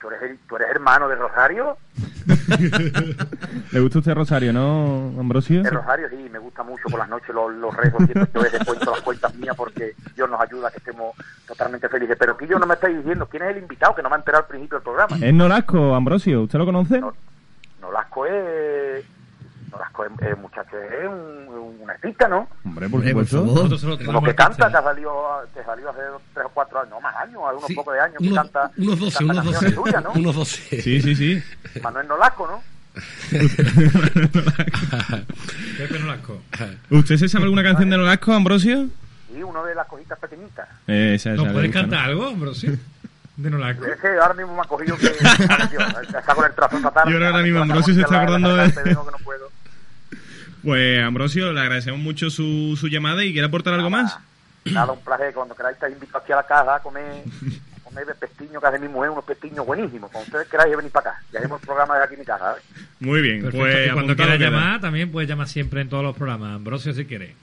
tú, 0.00 0.08
eres 0.08 0.22
el- 0.22 0.38
tú 0.48 0.56
eres 0.56 0.68
hermano 0.70 1.08
de 1.08 1.16
Rosario. 1.16 1.76
¿Le 3.72 3.80
gusta 3.80 3.98
usted 3.98 4.14
Rosario, 4.14 4.52
no, 4.52 5.12
Ambrosio? 5.18 5.62
De 5.62 5.70
Rosario, 5.70 6.08
sí, 6.08 6.28
me 6.30 6.38
gusta 6.38 6.62
mucho 6.62 6.84
por 6.90 6.98
las 6.98 7.08
noches 7.08 7.28
los, 7.34 7.52
los 7.54 7.76
rezos. 7.76 7.98
Siempre 8.04 8.28
yo 8.34 8.40
veces 8.42 8.64
cuento 8.64 8.90
las 8.90 9.00
cuentas 9.02 9.34
mías 9.34 9.56
porque 9.56 9.94
Dios 10.14 10.28
nos 10.30 10.40
ayuda 10.40 10.68
a 10.68 10.70
que 10.70 10.78
estemos 10.78 11.14
totalmente 11.46 11.88
felices. 11.88 12.16
Pero 12.18 12.36
que 12.36 12.46
yo 12.46 12.58
no 12.58 12.66
me 12.66 12.74
estáis 12.74 12.96
diciendo 12.98 13.26
quién 13.30 13.42
es 13.44 13.50
el 13.56 13.62
invitado, 13.62 13.94
que 13.94 14.02
no 14.02 14.08
me 14.08 14.16
ha 14.16 14.18
enterado 14.18 14.44
al 14.44 14.48
principio 14.48 14.78
del 14.78 14.84
programa. 14.84 15.16
Es 15.24 15.34
Nolasco, 15.34 15.94
Ambrosio, 15.94 16.42
¿usted 16.42 16.58
lo 16.58 16.64
conoce? 16.66 17.00
No. 17.00 17.12
Nolasco 17.80 18.26
es. 18.26 18.32
Nolasco 20.08 20.24
es, 20.24 20.30
es, 20.32 20.38
muchacho, 20.38 20.76
es 20.78 21.08
un, 21.08 21.48
un 21.82 21.90
artista, 21.90 22.28
¿no? 22.28 22.48
Hombre, 22.64 22.88
por 22.88 23.00
por 23.12 23.26
supuesto. 23.26 23.98
Uno 24.08 24.22
que 24.22 24.34
canta, 24.34 24.66
que 24.66 24.72
salido, 24.72 25.12
que 25.54 25.62
salió 25.64 25.90
hace 25.90 26.00
tres 26.34 26.46
o 26.46 26.50
cuatro 26.50 26.78
años, 26.80 26.90
no 26.90 27.00
más 27.00 27.16
años, 27.16 27.40
algunos 27.46 27.66
Sí, 27.68 27.74
pocos 27.74 27.94
de 27.94 28.00
años, 28.00 28.16
que 28.18 28.28
unos, 28.28 28.38
canta, 28.38 28.70
unos 28.78 28.98
12, 29.00 29.18
canta 29.18 29.32
unos 29.32 29.44
12. 29.44 29.52
canciones 29.52 29.74
suyas, 29.74 30.04
¿no? 30.04 30.12
Unos 30.12 30.34
12. 30.36 30.82
Sí, 30.82 31.00
sí, 31.02 31.14
sí. 31.14 31.42
Manuel 31.82 32.08
Nolasco, 32.08 32.46
¿no? 32.46 32.62
Pepe 35.78 35.98
Nolasco. 35.98 36.42
¿Usted 36.90 37.16
se 37.16 37.28
sabe 37.28 37.44
alguna 37.44 37.62
canción 37.62 37.90
de 37.90 37.96
Nolasco, 37.96 38.32
Ambrosio? 38.32 38.86
Y 39.34 39.42
uno 39.42 39.64
de 39.64 39.74
las 39.74 39.86
cositas 39.86 40.18
pequeñitas. 40.18 40.68
Eh, 40.86 41.14
esa, 41.14 41.30
esa 41.32 41.36
¿Nos 41.38 41.46
le 41.48 41.52
puedes 41.54 41.68
gusta, 41.70 41.82
¿no? 41.82 41.88
cantar 41.90 42.08
algo, 42.10 42.26
Ambrosio? 42.28 42.72
De 43.36 43.50
Nolasco. 43.50 43.86
Es 43.86 43.98
que 44.00 44.08
ahora 44.08 44.34
mismo 44.34 44.54
me 44.54 44.60
ha 44.60 44.64
cogido 44.64 44.96
que 44.98 45.06
está 46.18 46.34
con 46.34 46.44
el 46.44 46.52
trazo 46.54 46.76
esta 46.76 46.90
tarde. 46.90 47.10
Yo 47.12 47.26
ahora 47.26 47.42
mismo 47.42 47.62
Ambrosio 47.62 47.94
se 47.94 48.00
está 48.02 48.20
acordando 48.22 48.56
de- 48.56 48.72
que 48.72 48.90
no 48.92 49.04
puedo. 49.24 49.48
Pues, 50.62 51.02
Ambrosio, 51.02 51.52
le 51.52 51.60
agradecemos 51.60 52.00
mucho 52.00 52.30
su, 52.30 52.76
su 52.78 52.88
llamada 52.88 53.24
y 53.24 53.32
quiere 53.32 53.46
aportar 53.48 53.74
algo 53.74 53.90
más. 53.90 54.16
Nada, 54.64 54.92
un 54.92 55.00
placer. 55.00 55.34
Cuando 55.34 55.54
queráis 55.54 55.74
estar 55.74 55.90
invitados 55.90 56.22
aquí 56.22 56.32
a 56.32 56.36
la 56.36 56.42
casa 56.46 56.76
a 56.76 56.80
comer, 56.80 57.24
comer 57.82 58.06
de 58.06 58.14
pestiño 58.14 58.60
que 58.60 58.66
hace 58.68 58.78
mi 58.78 58.88
mujer, 58.88 59.10
unos 59.10 59.24
pestiños 59.24 59.66
buenísimos. 59.66 60.10
Cuando 60.10 60.26
ustedes 60.28 60.48
queráis 60.48 60.76
venir 60.76 60.92
para 60.92 61.10
acá. 61.10 61.22
Ya 61.32 61.40
hacemos 61.40 61.60
el 61.60 61.66
programa 61.66 61.98
de 61.98 62.04
aquí 62.04 62.14
en 62.14 62.20
mi 62.20 62.26
casa, 62.26 62.44
¿sabes? 62.44 62.62
Muy 63.00 63.20
bien, 63.20 63.42
Perfecto. 63.42 63.58
pues 63.64 63.88
y 63.88 63.90
cuando 63.90 64.14
quieras 64.16 64.38
queda. 64.38 64.50
llamar, 64.50 64.80
también 64.80 65.10
puedes 65.10 65.28
llamar 65.28 65.48
siempre 65.48 65.80
en 65.80 65.88
todos 65.88 66.04
los 66.04 66.16
programas. 66.16 66.54
Ambrosio, 66.54 66.92
si 66.94 67.04
quieres. 67.04 67.34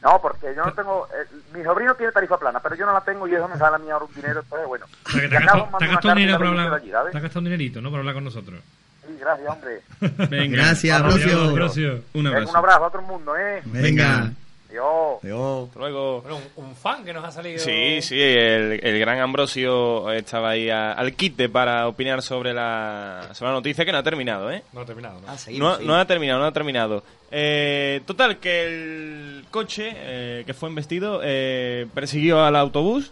No, 0.00 0.20
porque 0.22 0.54
yo 0.54 0.64
no 0.64 0.72
tengo... 0.72 1.08
eh, 1.08 1.26
mi 1.52 1.64
sobrino 1.64 1.92
tiene 1.96 2.12
tarifa 2.12 2.38
plana, 2.38 2.60
pero 2.60 2.76
yo 2.76 2.86
no 2.86 2.92
la 2.92 3.00
tengo 3.00 3.26
y 3.26 3.34
eso 3.34 3.48
me 3.48 3.56
sale 3.58 3.74
a 3.74 3.78
mí 3.80 3.90
ahora 3.90 4.04
un 4.04 4.14
dinero. 4.14 4.40
Entonces, 4.40 4.68
bueno. 4.68 4.86
O 5.04 5.10
sea, 5.10 5.20
que 5.22 5.28
te 5.28 5.34
te. 5.36 5.40
Te 7.10 7.16
has 7.16 7.22
gastado 7.22 7.38
un 7.40 7.44
dinerito, 7.46 7.80
¿no? 7.80 7.90
Para 7.90 8.00
hablar 8.02 8.14
con 8.14 8.22
nosotros. 8.24 8.60
Sí, 9.08 9.16
gracias, 9.18 9.48
hombre. 9.50 9.80
Venga. 10.30 10.56
Gracias, 10.56 11.00
Adiós, 11.00 11.14
Ambrosio. 11.14 11.40
Ambrosio. 11.42 11.92
Un 12.14 12.24
Venga, 12.24 12.28
abrazo. 12.36 12.50
Un 12.52 12.56
abrazo 12.56 12.84
a 12.84 12.90
todo 12.90 13.00
el 13.02 13.06
mundo, 13.08 13.36
¿eh? 13.36 13.62
Venga. 13.64 14.32
Dios. 14.70 14.84
Adiós. 15.22 15.70
Luego. 15.76 16.20
Bueno, 16.20 16.40
un, 16.56 16.64
un 16.66 16.76
fan 16.76 17.02
que 17.02 17.14
nos 17.14 17.24
ha 17.24 17.32
salido. 17.32 17.58
Sí, 17.58 18.02
sí, 18.02 18.20
el, 18.20 18.78
el 18.84 18.98
gran 19.00 19.18
Ambrosio 19.18 20.10
estaba 20.12 20.50
ahí 20.50 20.68
a- 20.68 20.92
al 20.92 21.14
quite 21.14 21.48
para 21.48 21.88
opinar 21.88 22.20
sobre 22.20 22.52
la, 22.52 23.30
sobre 23.32 23.48
la 23.50 23.54
noticia 23.56 23.86
que 23.86 23.92
no 23.92 23.98
ha 23.98 24.02
terminado, 24.02 24.50
¿eh? 24.52 24.62
No 24.74 24.82
ha 24.82 24.84
terminado, 24.84 25.20
¿no? 25.22 25.26
Ah, 25.26 25.38
seguimos, 25.38 25.68
No, 25.70 25.74
seguimos. 25.76 25.94
no 25.96 26.00
ha 26.00 26.04
terminado, 26.06 26.38
no 26.40 26.44
ha 26.46 26.52
terminado. 26.52 27.02
Eh, 27.30 28.02
total, 28.06 28.36
que 28.36 28.64
el 28.66 29.44
coche 29.50 29.90
eh, 29.94 30.42
que 30.44 30.52
fue 30.52 30.68
embestido 30.68 31.20
eh, 31.24 31.86
persiguió 31.94 32.44
al 32.44 32.54
autobús. 32.56 33.10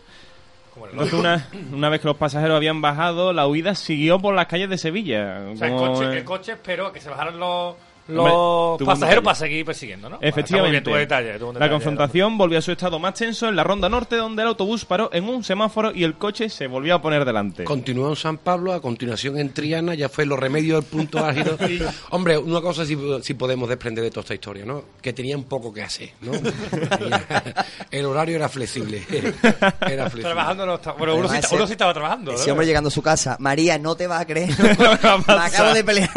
Entonces, 0.90 1.14
una, 1.14 1.48
una 1.72 1.88
vez 1.88 2.00
que 2.00 2.08
los 2.08 2.16
pasajeros 2.16 2.56
habían 2.56 2.80
bajado, 2.80 3.32
la 3.32 3.46
huida 3.46 3.74
siguió 3.74 4.18
por 4.18 4.34
las 4.34 4.46
calles 4.46 4.68
de 4.68 4.78
Sevilla. 4.78 5.42
O 5.52 5.56
sea, 5.56 5.68
el 5.68 5.74
coche, 5.74 6.18
el 6.18 6.24
coche 6.24 6.52
esperó 6.52 6.86
a 6.86 6.92
que 6.92 7.00
se 7.00 7.08
bajaran 7.08 7.38
los, 7.38 7.76
los 8.08 8.78
pasajeros 8.78 9.00
detalle. 9.00 9.22
para 9.22 9.34
seguir 9.34 9.64
persiguiendo, 9.64 10.08
¿no? 10.08 10.18
Efectivamente. 10.20 10.90
Bien, 10.90 11.00
detalle, 11.00 11.32
un 11.34 11.40
la 11.48 11.52
detalle, 11.54 11.70
confrontación 11.70 12.38
volvió 12.38 12.58
a 12.58 12.62
su 12.62 12.72
estado 12.72 12.98
más 12.98 13.14
tenso 13.14 13.48
en 13.48 13.56
la 13.56 13.64
ronda 13.64 13.88
norte, 13.88 14.16
donde 14.16 14.42
el 14.42 14.48
autobús 14.48 14.84
paró 14.84 15.10
en 15.12 15.28
un 15.28 15.42
semáforo 15.44 15.92
y 15.94 16.04
el 16.04 16.14
coche 16.14 16.48
se 16.48 16.66
volvió 16.66 16.94
a 16.94 17.02
poner 17.02 17.24
delante. 17.24 17.64
Continuó 17.64 18.08
en 18.10 18.16
San 18.16 18.38
Pablo, 18.38 18.72
a 18.72 18.80
continuación 18.80 19.38
en 19.38 19.52
Triana, 19.52 19.94
ya 19.94 20.08
fue 20.08 20.24
los 20.26 20.38
remedios 20.38 20.80
del 20.82 20.90
punto 20.90 21.24
álgido. 21.24 21.56
Hombre, 22.10 22.38
una 22.38 22.60
cosa 22.60 22.84
sí, 22.86 22.96
sí 23.22 23.34
podemos 23.34 23.68
desprender 23.68 24.04
de 24.04 24.10
toda 24.10 24.22
esta 24.22 24.34
historia, 24.34 24.64
¿no? 24.64 24.84
Que 25.02 25.12
tenían 25.12 25.44
poco 25.44 25.72
que 25.72 25.82
hacer, 25.82 26.10
¿no? 26.20 26.32
El 27.90 28.04
horario 28.06 28.36
era 28.36 28.48
flexible. 28.48 29.02
Era 29.10 30.10
flexible. 30.10 30.22
Trabajando 30.22 30.66
no 30.66 30.74
está- 30.76 30.92
Bueno, 30.92 31.14
uno 31.16 31.28
sí, 31.28 31.38
uno 31.52 31.64
estaba 31.64 31.92
trabajando. 31.94 32.32
Ese 32.32 32.46
¿no? 32.46 32.52
hombre 32.52 32.66
llegando 32.66 32.88
a 32.88 32.90
su 32.90 33.02
casa, 33.02 33.36
María, 33.40 33.78
no 33.78 33.94
te 33.96 34.06
vas 34.06 34.20
a 34.22 34.26
creer. 34.26 34.50
va 34.50 35.12
a 35.14 35.18
Me 35.18 35.24
pasar. 35.24 35.46
acabo 35.46 35.74
de 35.74 35.84
pelear. 35.84 36.10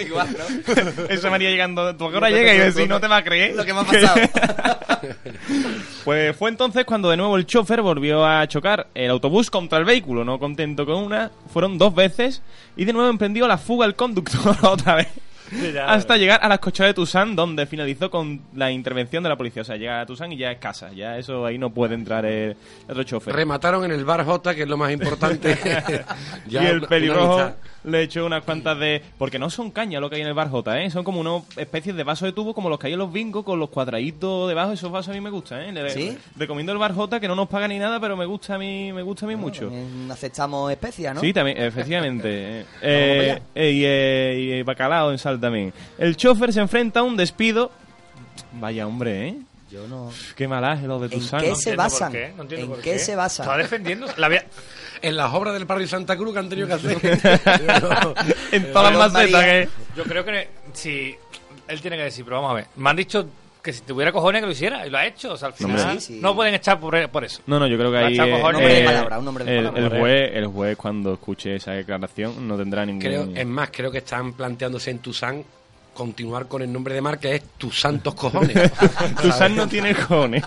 Igual, 0.00 0.28
¿no? 0.36 1.13
Esa 1.14 1.30
María 1.30 1.50
llegando, 1.50 1.94
¿tú 1.96 2.06
a 2.06 2.10
qué 2.10 2.16
hora 2.16 2.30
llega? 2.30 2.54
Y 2.54 2.58
decir, 2.58 2.88
no 2.88 3.00
te 3.00 3.08
va 3.08 3.18
a 3.18 3.24
creer. 3.24 3.54
Lo 3.54 3.64
que 3.64 3.72
me 3.72 3.80
ha 3.80 3.84
pasado. 3.84 4.16
Pues 6.04 6.36
fue 6.36 6.50
entonces 6.50 6.84
cuando 6.84 7.08
de 7.08 7.16
nuevo 7.16 7.36
el 7.36 7.46
chofer 7.46 7.80
volvió 7.80 8.26
a 8.26 8.46
chocar 8.46 8.88
el 8.94 9.10
autobús 9.10 9.50
contra 9.50 9.78
el 9.78 9.84
vehículo. 9.84 10.24
No 10.24 10.38
contento 10.38 10.84
con 10.84 11.02
una, 11.02 11.30
fueron 11.52 11.78
dos 11.78 11.94
veces 11.94 12.42
y 12.76 12.84
de 12.84 12.92
nuevo 12.92 13.08
emprendió 13.08 13.46
la 13.48 13.56
fuga 13.56 13.86
el 13.86 13.94
conductor 13.94 14.54
otra 14.62 14.96
vez. 14.96 15.08
Ya, 15.72 15.86
hasta 15.86 16.16
llegar 16.16 16.40
a 16.42 16.48
las 16.48 16.58
cocheras 16.58 16.90
de 16.90 16.94
Tucson, 16.94 17.36
donde 17.36 17.66
finalizó 17.66 18.10
con 18.10 18.42
la 18.54 18.70
intervención 18.70 19.22
de 19.22 19.28
la 19.28 19.36
policía. 19.36 19.62
O 19.62 19.64
sea, 19.64 19.76
llega 19.76 20.00
a 20.00 20.06
Tucson 20.06 20.32
y 20.32 20.36
ya 20.36 20.50
es 20.50 20.58
casa. 20.58 20.90
Ya 20.92 21.16
eso 21.18 21.44
ahí 21.46 21.58
no 21.58 21.70
puede 21.70 21.94
entrar 21.94 22.24
el, 22.24 22.50
el 22.50 22.90
otro 22.90 23.02
chofer. 23.04 23.34
Remataron 23.34 23.84
en 23.84 23.92
el 23.92 24.04
bar 24.04 24.24
J, 24.24 24.54
que 24.54 24.62
es 24.62 24.68
lo 24.68 24.76
más 24.76 24.92
importante. 24.92 25.58
Ya 26.46 26.64
y 26.64 26.66
el 26.66 26.82
pelirrojo 26.82 27.52
le 27.84 28.02
echó 28.02 28.24
unas 28.26 28.42
cuantas 28.44 28.78
de... 28.78 29.02
Porque 29.18 29.38
no 29.38 29.50
son 29.50 29.70
cañas 29.70 30.00
lo 30.00 30.08
que 30.10 30.16
hay 30.16 30.22
en 30.22 30.28
el 30.28 30.34
bar 30.34 30.48
J, 30.50 30.82
¿eh? 30.82 30.90
Son 30.90 31.04
como 31.04 31.20
unas 31.20 31.42
especies 31.56 31.94
de 31.94 32.02
vasos 32.04 32.26
de 32.26 32.32
tubo 32.32 32.54
como 32.54 32.68
los 32.68 32.78
que 32.78 32.86
hay 32.88 32.94
en 32.94 32.98
los 32.98 33.12
bingos 33.12 33.44
con 33.44 33.58
los 33.58 33.68
cuadraditos 33.70 34.48
debajo. 34.48 34.72
Esos 34.72 34.90
vasos 34.90 35.10
a 35.10 35.12
mí 35.12 35.20
me 35.20 35.30
gustan, 35.30 35.60
¿eh? 35.62 35.72
Le- 35.72 35.90
¿Sí? 35.90 36.18
Recomiendo 36.36 36.72
el 36.72 36.78
bar 36.78 36.94
J 36.94 37.20
que 37.20 37.28
no 37.28 37.34
nos 37.34 37.48
paga 37.48 37.68
ni 37.68 37.78
nada, 37.78 38.00
pero 38.00 38.16
me 38.16 38.24
gusta 38.26 38.54
a 38.54 38.58
mí, 38.58 38.92
me 38.92 39.02
gusta 39.02 39.26
a 39.26 39.28
mí 39.28 39.36
mucho. 39.36 39.70
Aceptamos 40.10 40.70
especias, 40.72 41.14
¿no? 41.14 41.20
Sí, 41.20 41.32
también, 41.32 41.60
efectivamente. 41.62 42.64
Eh, 42.82 43.40
eh, 43.54 43.70
y, 43.70 43.82
eh, 43.84 44.58
y 44.58 44.62
bacalao 44.62 45.10
en 45.12 45.18
sal 45.18 45.40
también. 45.40 45.72
El 45.98 46.16
chofer 46.16 46.52
se 46.52 46.60
enfrenta 46.60 47.00
a 47.00 47.02
un 47.02 47.16
despido. 47.16 47.70
Vaya 48.60 48.86
hombre, 48.86 49.28
¿eh? 49.28 49.36
Yo 49.70 49.88
no. 49.88 50.10
Qué 50.36 50.46
malaje 50.46 50.86
lo 50.86 50.98
de 51.00 51.06
¿En 51.06 51.12
Tusano. 51.20 51.42
qué 51.42 51.48
No 51.50 51.56
se 51.56 51.70
entiendo 51.70 51.82
por 51.82 51.90
basan? 51.90 52.14
¿En 52.16 52.80
qué 52.82 52.98
se 52.98 53.16
basan? 53.16 53.44
Estaba 53.44 53.58
defendiendo. 53.58 54.06
La 54.16 54.28
En 55.02 55.16
las 55.16 55.32
obras 55.32 55.54
del 55.54 55.64
barrio 55.64 55.86
Santa 55.86 56.16
Cruz 56.16 56.32
que 56.32 56.38
han 56.38 56.48
tenido 56.48 56.66
que 56.66 56.74
hacer. 56.74 56.98
en 58.52 58.72
todas 58.72 58.90
Pero 58.90 58.98
las 58.98 59.12
macetas 59.12 59.44
que... 59.44 59.68
Yo 59.96 60.04
creo 60.04 60.24
que 60.24 60.48
si. 60.72 61.14
Él 61.68 61.80
tiene 61.80 61.96
que 61.96 62.04
decir, 62.04 62.24
pero 62.24 62.36
vamos 62.36 62.52
a 62.52 62.54
ver. 62.54 62.66
Me 62.76 62.90
han 62.90 62.96
dicho 62.96 63.26
que 63.62 63.72
si 63.72 63.80
tuviera 63.80 64.12
cojones 64.12 64.42
que 64.42 64.46
lo 64.46 64.52
hiciera 64.52 64.86
y 64.86 64.90
lo 64.90 64.98
ha 64.98 65.06
hecho. 65.06 65.32
O 65.32 65.36
sea, 65.36 65.48
al 65.48 65.54
final. 65.54 65.94
No, 65.94 66.00
Sí, 66.00 66.20
pueden 66.34 66.54
echar 66.54 66.78
por, 66.78 67.08
por 67.08 67.24
eso. 67.24 67.40
No, 67.46 67.58
no, 67.58 67.66
yo 67.66 67.78
creo 67.78 67.90
que 67.90 67.98
ahí 67.98 68.16
eh, 68.18 68.42
hombre 68.42 68.66
de 68.66 68.82
eh, 68.82 68.84
palabra, 68.84 69.18
un 69.18 69.28
hombre 69.28 69.44
de 69.44 69.58
el, 69.58 69.64
palabra. 69.64 69.82
el 69.82 70.00
juez, 70.00 70.30
el 70.34 70.46
juez 70.46 70.76
cuando 70.76 71.14
escuche 71.14 71.56
esa 71.56 71.72
declaración 71.72 72.46
no 72.46 72.56
tendrá 72.58 72.84
ningún... 72.84 73.00
Creo, 73.00 73.28
es 73.34 73.46
más, 73.46 73.70
creo 73.72 73.90
que 73.90 73.98
están 73.98 74.34
planteándose 74.34 74.90
en 74.90 74.98
Tucson 74.98 75.44
continuar 75.94 76.48
con 76.48 76.62
el 76.62 76.72
nombre 76.72 76.94
de 76.94 77.00
marca, 77.00 77.28
es 77.30 77.42
Tus 77.56 77.80
Santos 77.80 78.14
Cojones. 78.14 78.70
Tucson 79.22 79.56
no 79.56 79.66
tiene 79.68 79.94
cojones. 79.94 80.44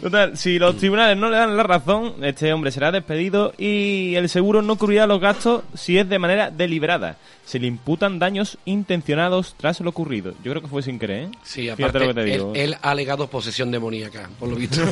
Total, 0.00 0.36
si 0.36 0.58
los 0.58 0.76
tribunales 0.76 1.16
no 1.16 1.28
le 1.28 1.36
dan 1.36 1.56
la 1.56 1.62
razón, 1.62 2.14
este 2.22 2.52
hombre 2.52 2.70
será 2.70 2.92
despedido 2.92 3.52
y 3.58 4.14
el 4.14 4.28
seguro 4.28 4.62
no 4.62 4.76
cubrirá 4.76 5.06
los 5.06 5.20
gastos 5.20 5.64
si 5.74 5.98
es 5.98 6.08
de 6.08 6.18
manera 6.18 6.50
deliberada. 6.50 7.16
Se 7.44 7.58
le 7.58 7.66
imputan 7.66 8.18
daños 8.18 8.56
intencionados 8.64 9.54
tras 9.58 9.80
lo 9.80 9.90
ocurrido. 9.90 10.32
Yo 10.44 10.52
creo 10.52 10.62
que 10.62 10.68
fue 10.68 10.82
sin 10.82 10.98
querer, 10.98 11.24
¿eh? 11.24 11.30
Sí, 11.42 11.62
Fíjate 11.62 11.82
aparte, 11.82 11.98
lo 12.00 12.06
que 12.08 12.14
te 12.14 12.20
él, 12.20 12.38
digo. 12.38 12.52
él 12.54 12.76
ha 12.80 12.90
alegado 12.90 13.26
posesión 13.28 13.70
demoníaca, 13.70 14.30
por 14.38 14.48
lo 14.48 14.56
visto. 14.56 14.80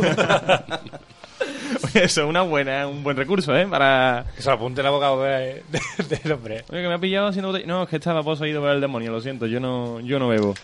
Oye, 1.85 2.05
Eso 2.05 2.23
es 2.23 2.29
una 2.29 2.43
buena, 2.43 2.87
un 2.89 3.03
buen 3.03 3.17
recurso, 3.17 3.57
¿eh? 3.57 3.67
Para... 3.67 4.25
Que 4.37 4.43
se 4.43 4.49
lo 4.49 4.55
apunte 4.57 4.81
el 4.81 4.87
abogado 4.87 5.23
de- 5.23 5.63
de- 5.71 6.17
del 6.23 6.33
hombre. 6.33 6.65
Oye, 6.71 6.83
que 6.83 6.89
me 6.89 6.95
ha 6.95 6.99
pillado 6.99 7.29
haciendo 7.29 7.49
botella. 7.49 7.67
No, 7.67 7.83
es 7.85 7.89
que 7.89 7.97
estaba 7.97 8.23
poseído 8.23 8.61
por 8.61 8.71
el 8.71 8.81
demonio, 8.81 9.11
lo 9.13 9.21
siento, 9.21 9.47
yo 9.47 9.61
no, 9.61 10.01
yo 10.01 10.19
no 10.19 10.29
bebo. 10.29 10.55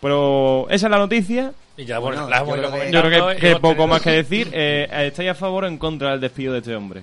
Pero 0.00 0.66
esa 0.70 0.86
es 0.86 0.90
la 0.90 0.98
noticia. 0.98 1.52
Y 1.76 1.84
ya, 1.86 1.98
bueno, 1.98 2.26
Bueno, 2.26 2.30
la 2.30 2.38
hemos 2.42 2.56
yo 2.56 2.62
creo 2.62 2.72
que- 2.84 2.90
Yo 2.92 3.02
creo 3.02 3.36
que, 3.54 3.60
poco 3.60 3.86
más 3.86 4.02
que 4.02 4.10
decir. 4.10 4.50
Eh, 4.52 4.88
¿Estáis 5.06 5.30
a 5.30 5.34
favor 5.34 5.64
o 5.64 5.66
en 5.66 5.78
contra 5.78 6.10
del 6.10 6.20
despido 6.20 6.52
de 6.52 6.58
este 6.60 6.74
hombre? 6.76 7.02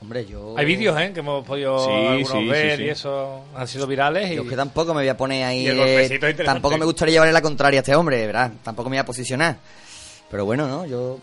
Hombre, 0.00 0.26
yo. 0.26 0.54
Hay 0.58 0.66
vídeos, 0.66 0.98
¿eh? 1.00 1.10
Que 1.14 1.20
hemos 1.20 1.44
podido 1.44 1.78
Sí, 1.84 1.90
algunos 1.90 2.28
sí, 2.30 2.46
ver 2.46 2.76
sí. 2.76 2.84
y 2.84 2.88
eso 2.90 3.44
han 3.56 3.66
sido 3.66 3.86
virales. 3.86 4.30
Y... 4.30 4.34
Yo 4.36 4.42
es 4.42 4.48
que 4.50 4.54
tampoco 4.56 4.92
me 4.92 5.00
voy 5.00 5.08
a 5.08 5.16
poner 5.16 5.44
ahí. 5.44 5.62
Y 5.62 5.66
el 5.68 5.80
eh, 5.80 6.34
tampoco 6.44 6.76
me 6.76 6.84
gustaría 6.84 7.12
llevarle 7.14 7.32
la 7.32 7.40
contraria 7.40 7.80
a 7.80 7.82
este 7.82 7.96
hombre, 7.96 8.26
¿verdad? 8.26 8.52
Tampoco 8.62 8.90
me 8.90 8.96
voy 8.96 9.00
a 9.00 9.06
posicionar. 9.06 9.56
Pero 10.30 10.44
bueno, 10.44 10.68
¿no? 10.68 10.84
Yo. 10.86 11.18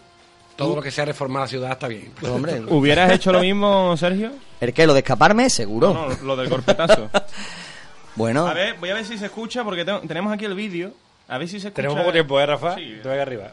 Todo 0.55 0.75
lo 0.75 0.81
que 0.81 0.91
sea 0.91 1.05
reformar 1.05 1.41
la 1.43 1.47
ciudad 1.47 1.71
está 1.71 1.87
bien. 1.87 2.11
pues, 2.19 2.31
hombre. 2.31 2.61
¿Hubieras 2.69 3.11
hecho 3.11 3.31
lo 3.31 3.39
mismo, 3.39 3.95
Sergio? 3.97 4.31
¿El 4.61 4.73
qué? 4.73 4.85
¿Lo 4.85 4.93
de 4.93 4.99
escaparme? 4.99 5.49
Seguro. 5.49 5.93
No, 5.93 6.09
no, 6.09 6.15
lo 6.23 6.35
del 6.35 6.49
golpetazo. 6.49 7.09
Bueno. 8.15 8.45
A 8.45 8.53
ver, 8.53 8.75
voy 8.79 8.91
a 8.91 8.93
ver 8.93 9.03
si 9.05 9.17
se 9.17 9.25
escucha 9.25 9.63
porque 9.63 9.83
tengo- 9.83 10.01
tenemos 10.01 10.31
aquí 10.31 10.45
el 10.45 10.53
vídeo. 10.53 10.91
A 11.27 11.39
ver 11.39 11.47
si 11.47 11.59
se 11.59 11.69
escucha. 11.69 11.77
Tenemos 11.81 11.97
poco 11.99 12.11
tiempo, 12.11 12.39
¿eh, 12.39 12.45
Rafa? 12.45 12.75
Sí. 12.75 12.99
Te 13.01 13.09
voy 13.09 13.17
arriba. 13.17 13.51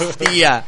Hostia. 0.00 0.64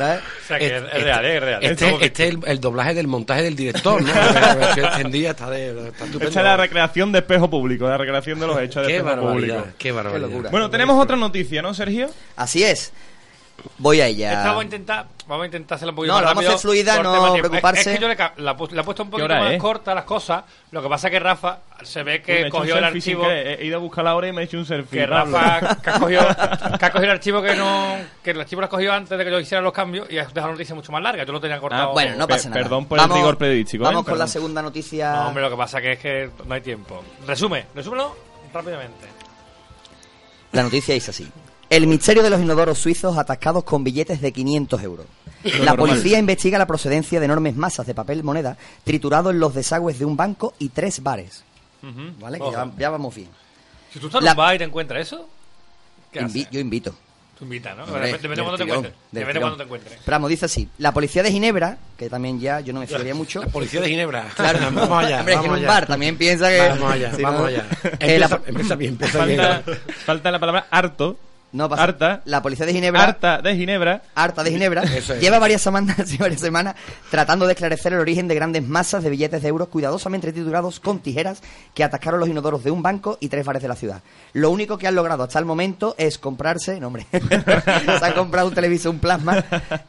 ¿Sabes? 0.00 0.20
O 0.44 0.46
sea, 0.48 0.58
que 0.58 0.66
es, 0.66 0.72
es 0.92 1.02
real. 1.02 1.24
Es 1.24 1.40
real. 1.42 1.62
Este, 1.62 1.84
Estamos- 1.84 2.02
este 2.02 2.24
es 2.28 2.34
el, 2.34 2.40
el 2.46 2.60
doblaje 2.60 2.94
del 2.94 3.06
montaje 3.06 3.42
del 3.42 3.56
director, 3.56 4.02
¿no? 4.02 4.12
La 4.34 4.54
versión 4.54 4.86
extendida 4.86 5.30
está, 5.30 5.50
de, 5.50 5.68
está 5.70 6.04
estupendo. 6.04 6.28
Esta 6.28 6.40
es 6.40 6.44
la 6.44 6.56
recreación 6.56 7.12
de 7.12 7.18
espejo 7.20 7.48
público, 7.50 7.88
la 7.88 7.98
recreación 7.98 8.40
de 8.40 8.46
los 8.46 8.60
hechos 8.60 8.82
de 8.82 8.88
Qué 8.88 8.96
espejo 8.98 9.16
barbaridad, 9.16 9.56
público. 9.58 9.76
qué 9.78 9.92
barbaridad. 9.92 10.26
Qué 10.28 10.32
locura. 10.32 10.50
Bueno, 10.50 10.70
tenemos 10.70 11.02
otra 11.02 11.16
noticia, 11.16 11.62
¿no, 11.62 11.74
Sergio? 11.74 12.10
Así 12.36 12.62
es. 12.64 12.92
Voy 13.78 14.00
a 14.00 14.06
ella. 14.06 14.32
Esta 14.32 14.44
vamos 14.48 14.60
a 14.60 14.64
intentar, 14.64 15.06
vamos 15.26 15.42
a 15.42 15.46
intentar 15.46 15.76
hacerla 15.76 15.92
un 15.92 15.96
poquito 15.96 16.12
No, 16.12 16.20
más 16.20 16.22
lo 16.22 16.28
vamos 16.28 16.44
a 16.44 16.48
hacer 16.48 16.60
fluida, 16.60 17.02
no 17.02 17.32
preocuparse. 17.32 17.80
Es, 17.80 17.86
es 17.86 17.94
que 17.96 18.02
yo 18.02 18.08
le, 18.08 18.16
la, 18.16 18.32
la 18.36 18.52
he 18.52 18.84
puesto 18.84 19.02
un 19.02 19.10
poquito 19.10 19.28
más 19.28 19.52
es? 19.52 19.58
corta 19.60 19.94
las 19.94 20.04
cosas. 20.04 20.44
Lo 20.70 20.82
que 20.82 20.88
pasa 20.88 21.08
es 21.08 21.10
que 21.12 21.18
Rafa 21.20 21.58
se 21.82 22.02
ve 22.02 22.22
que 22.22 22.48
cogió 22.50 22.76
el 22.78 22.84
archivo. 22.84 23.24
He 23.28 23.64
ido 23.64 23.76
a 23.76 23.80
buscar 23.80 24.04
la 24.04 24.14
hora 24.14 24.28
y 24.28 24.32
me 24.32 24.42
he 24.42 24.44
hecho 24.44 24.58
un 24.58 24.66
selfie. 24.66 25.00
Que 25.00 25.08
Pablo. 25.08 25.38
Rafa 25.38 25.76
que 25.80 25.90
ha, 25.90 25.98
cogido, 25.98 26.20
que 26.78 26.84
ha 26.86 26.90
cogido 26.90 27.04
el 27.04 27.10
archivo 27.10 27.42
que 27.42 27.54
no. 27.54 27.96
Que 28.22 28.30
el 28.32 28.40
archivo 28.40 28.60
lo 28.60 28.64
has 28.66 28.70
cogido 28.70 28.92
antes 28.92 29.16
de 29.16 29.24
que 29.24 29.30
yo 29.30 29.40
hiciera 29.40 29.62
los 29.62 29.72
cambios 29.72 30.10
y 30.10 30.18
has 30.18 30.28
dejado 30.32 30.48
la 30.48 30.52
noticia 30.52 30.74
mucho 30.74 30.92
más 30.92 31.02
larga. 31.02 31.24
Yo 31.24 31.32
lo 31.32 31.40
tenía 31.40 31.58
cortado. 31.58 31.90
Ah, 31.90 31.92
Bueno, 31.92 32.16
no 32.16 32.28
pasa 32.28 32.48
nada. 32.48 32.62
perdón 32.62 32.86
por 32.86 32.98
el 32.98 33.08
rigor 33.08 33.38
periodístico, 33.38 33.84
Vamos 33.84 34.02
¿eh? 34.06 34.10
con 34.10 34.18
la 34.18 34.26
segunda 34.26 34.62
noticia. 34.62 35.12
No, 35.12 35.28
hombre, 35.28 35.42
lo 35.42 35.50
que 35.50 35.56
pasa 35.56 35.80
que 35.80 35.92
es 35.92 35.98
que 35.98 36.30
no 36.44 36.54
hay 36.54 36.60
tiempo. 36.60 37.02
Resume, 37.26 37.66
resúmelo 37.74 38.16
rápidamente. 38.52 39.06
La 40.52 40.62
noticia 40.64 40.94
es 40.94 41.08
así. 41.08 41.30
El 41.70 41.86
misterio 41.86 42.22
de 42.22 42.30
los 42.30 42.40
inodoros 42.40 42.78
suizos 42.78 43.16
atascados 43.16 43.62
con 43.64 43.84
billetes 43.84 44.20
de 44.20 44.32
500 44.32 44.82
euros. 44.82 45.06
La 45.62 45.74
policía 45.76 46.18
investiga 46.18 46.58
la 46.58 46.66
procedencia 46.66 47.18
de 47.20 47.24
enormes 47.24 47.54
masas 47.56 47.86
de 47.86 47.94
papel 47.94 48.22
moneda 48.24 48.56
triturado 48.84 49.30
en 49.30 49.38
los 49.40 49.54
desagües 49.54 49.98
de 49.98 50.04
un 50.04 50.16
banco 50.16 50.52
y 50.58 50.68
tres 50.70 51.02
bares. 51.02 51.44
¿Vale? 52.20 52.38
Que 52.38 52.50
ya, 52.50 52.70
ya 52.76 52.90
vamos 52.90 53.14
bien. 53.14 53.28
Si 53.92 53.98
tú 54.00 54.06
estás 54.08 54.22
La- 54.22 54.32
en 54.32 54.36
un 54.36 54.38
bar 54.44 54.54
y 54.54 54.58
te 54.58 54.64
encuentras 54.64 55.00
eso, 55.06 55.28
¿qué 56.12 56.20
Invi- 56.20 56.40
haces? 56.42 56.50
yo 56.50 56.60
invito. 56.60 56.94
Tú 57.38 57.44
invitas, 57.44 57.74
¿no? 57.76 57.84
Hombre, 57.84 58.00
Depende 58.12 58.18
depende 58.18 58.28
de 58.28 58.36
del 58.36 58.44
cuando 58.44 58.56
te 58.58 58.64
encuentres. 58.64 58.94
Depende 59.12 59.40
cuando 59.40 59.56
te 59.56 59.62
encuentres. 59.62 59.98
Pero 60.04 60.14
vamos, 60.16 60.28
dice 60.28 60.44
así. 60.44 60.68
La 60.78 60.92
policía 60.92 61.22
de 61.22 61.32
Ginebra, 61.32 61.78
que 61.96 62.10
también 62.10 62.38
ya 62.38 62.60
yo 62.60 62.72
no 62.74 62.80
me 62.80 62.86
fiaría 62.86 63.14
mucho. 63.14 63.40
La 63.40 63.46
policía 63.48 63.80
de 63.80 63.88
Ginebra. 63.88 64.26
Claro, 64.36 64.58
vamos 64.74 65.04
allá. 65.04 65.20
Hombre, 65.20 65.34
es 65.34 65.40
que 65.40 65.46
en 65.46 65.50
vamos 65.52 65.58
un 65.58 65.64
allá. 65.64 65.68
bar 65.68 65.86
también 65.86 66.18
piensa 66.18 66.48
que. 66.50 66.58
Vamos 66.68 66.92
allá, 66.92 67.14
si 67.16 67.22
vamos 67.22 67.40
no- 67.40 67.46
allá. 67.46 67.66
Eh, 68.00 68.18
la- 68.18 68.26
Empieza, 68.26 68.42
empieza 68.50 68.74
bien, 68.74 68.90
empieza 68.92 69.18
Falta, 69.18 69.62
bien. 69.64 69.78
falta 70.04 70.30
la 70.32 70.38
palabra 70.40 70.66
harto. 70.70 71.16
No 71.52 71.68
pasa. 71.68 71.82
Harta. 71.82 72.22
La 72.24 72.42
policía 72.42 72.66
de 72.66 72.72
Ginebra. 72.72 73.02
Harta 73.02 73.42
de 73.42 73.56
Ginebra. 73.56 74.02
harta 74.14 74.42
de 74.44 74.50
Ginebra, 74.50 74.82
Eso 74.96 75.14
es. 75.14 75.20
lleva 75.20 75.38
varias 75.38 75.62
semanas, 75.62 75.96
varias 76.18 76.40
semanas 76.40 76.76
tratando 77.10 77.46
de 77.46 77.52
esclarecer 77.54 77.92
el 77.92 77.98
origen 78.00 78.28
de 78.28 78.34
grandes 78.34 78.66
masas 78.66 79.02
de 79.02 79.10
billetes 79.10 79.42
de 79.42 79.48
euros 79.48 79.68
cuidadosamente 79.68 80.32
triturados 80.32 80.80
con 80.80 81.00
tijeras 81.00 81.42
que 81.74 81.84
atascaron 81.84 82.20
los 82.20 82.28
inodoros 82.28 82.62
de 82.64 82.70
un 82.70 82.82
banco 82.82 83.18
y 83.20 83.28
tres 83.28 83.44
bares 83.44 83.62
de 83.62 83.68
la 83.68 83.76
ciudad. 83.76 84.02
Lo 84.32 84.50
único 84.50 84.78
que 84.78 84.86
han 84.86 84.94
logrado 84.94 85.24
hasta 85.24 85.38
el 85.38 85.44
momento 85.44 85.94
es 85.98 86.18
comprarse, 86.18 86.78
no 86.80 86.86
hombre, 86.88 87.06
se 87.10 88.04
han 88.04 88.12
comprado 88.12 88.48
un 88.48 88.54
televisor, 88.54 88.92
un 88.92 89.00
plasma. 89.00 89.44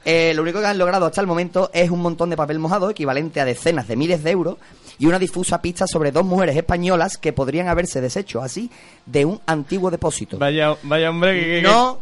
Eh, 0.05 0.33
lo 0.35 0.41
único 0.41 0.59
que 0.59 0.65
han 0.65 0.77
logrado 0.77 1.05
hasta 1.05 1.21
el 1.21 1.27
momento 1.27 1.69
es 1.73 1.89
un 1.89 2.01
montón 2.01 2.29
de 2.29 2.37
papel 2.37 2.59
mojado 2.59 2.89
equivalente 2.89 3.39
a 3.41 3.45
decenas 3.45 3.87
de 3.87 3.95
miles 3.95 4.23
de 4.23 4.31
euros 4.31 4.57
y 4.99 5.05
una 5.05 5.19
difusa 5.19 5.61
pista 5.61 5.85
sobre 5.87 6.11
dos 6.11 6.25
mujeres 6.25 6.55
españolas 6.55 7.17
que 7.17 7.33
podrían 7.33 7.67
haberse 7.67 8.01
deshecho 8.01 8.41
así 8.41 8.69
de 9.05 9.25
un 9.25 9.39
antiguo 9.45 9.89
depósito. 9.91 10.37
Vaya, 10.37 10.75
vaya 10.83 11.09
hombre 11.09 11.39
que... 11.39 11.45
que- 11.57 11.61
No 11.61 11.99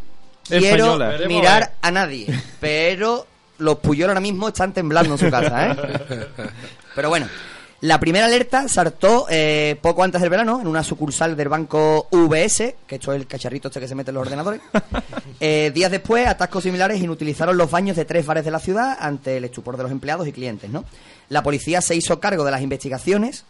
quiero 0.48 0.94
Española. 0.94 1.18
Mirar 1.28 1.72
a 1.82 1.92
nadie, 1.92 2.28
pero 2.60 3.26
los 3.60 3.78
Puyol 3.80 4.10
ahora 4.10 4.22
mismo 4.22 4.48
están 4.48 4.74
temblando 4.74 5.14
en 5.14 5.18
su 5.20 5.30
casa, 5.30 5.72
¿eh? 5.72 5.76
Pero 6.96 7.10
bueno, 7.10 7.28
La 7.82 8.00
primera 8.00 8.26
alerta 8.26 8.68
saltó 8.68 9.26
eh, 9.30 9.78
poco 9.82 10.04
antes 10.04 10.20
del 10.20 10.30
verano 10.30 10.60
en 10.60 10.68
una 10.68 10.84
sucursal 10.84 11.38
del 11.38 11.48
banco 11.48 12.08
VS, 12.12 12.76
que 12.88 12.96
esto 12.96 13.14
es 13.14 13.22
el 13.22 13.28
cacharrito 13.28 13.68
este 13.70 13.80
que 13.80 13.88
se 13.88 13.96
mete 13.96 14.12
en 14.12 14.16
los 14.16 14.26
ordenadores. 14.26 14.62
Eh, 15.42 15.72
días 15.74 15.90
después, 15.90 16.28
atascos 16.28 16.64
similares 16.64 17.00
inutilizaron 17.02 17.56
los 17.56 17.72
baños 17.72 17.96
de 17.96 18.04
tres 18.04 18.26
bares 18.26 18.44
de 18.44 18.52
la 18.52 18.60
ciudad 18.60 18.98
ante 19.00 19.38
el 19.38 19.46
estupor 19.46 19.78
de 19.78 19.84
los 19.84 19.92
empleados 19.94 20.28
y 20.28 20.34
clientes. 20.34 20.70
¿no? 20.70 20.84
La 21.30 21.44
policía 21.44 21.82
se 21.82 21.96
hizo 21.96 22.20
cargo 22.20 22.44
de 22.44 22.52
las 22.52 22.62
investigaciones 22.62 23.46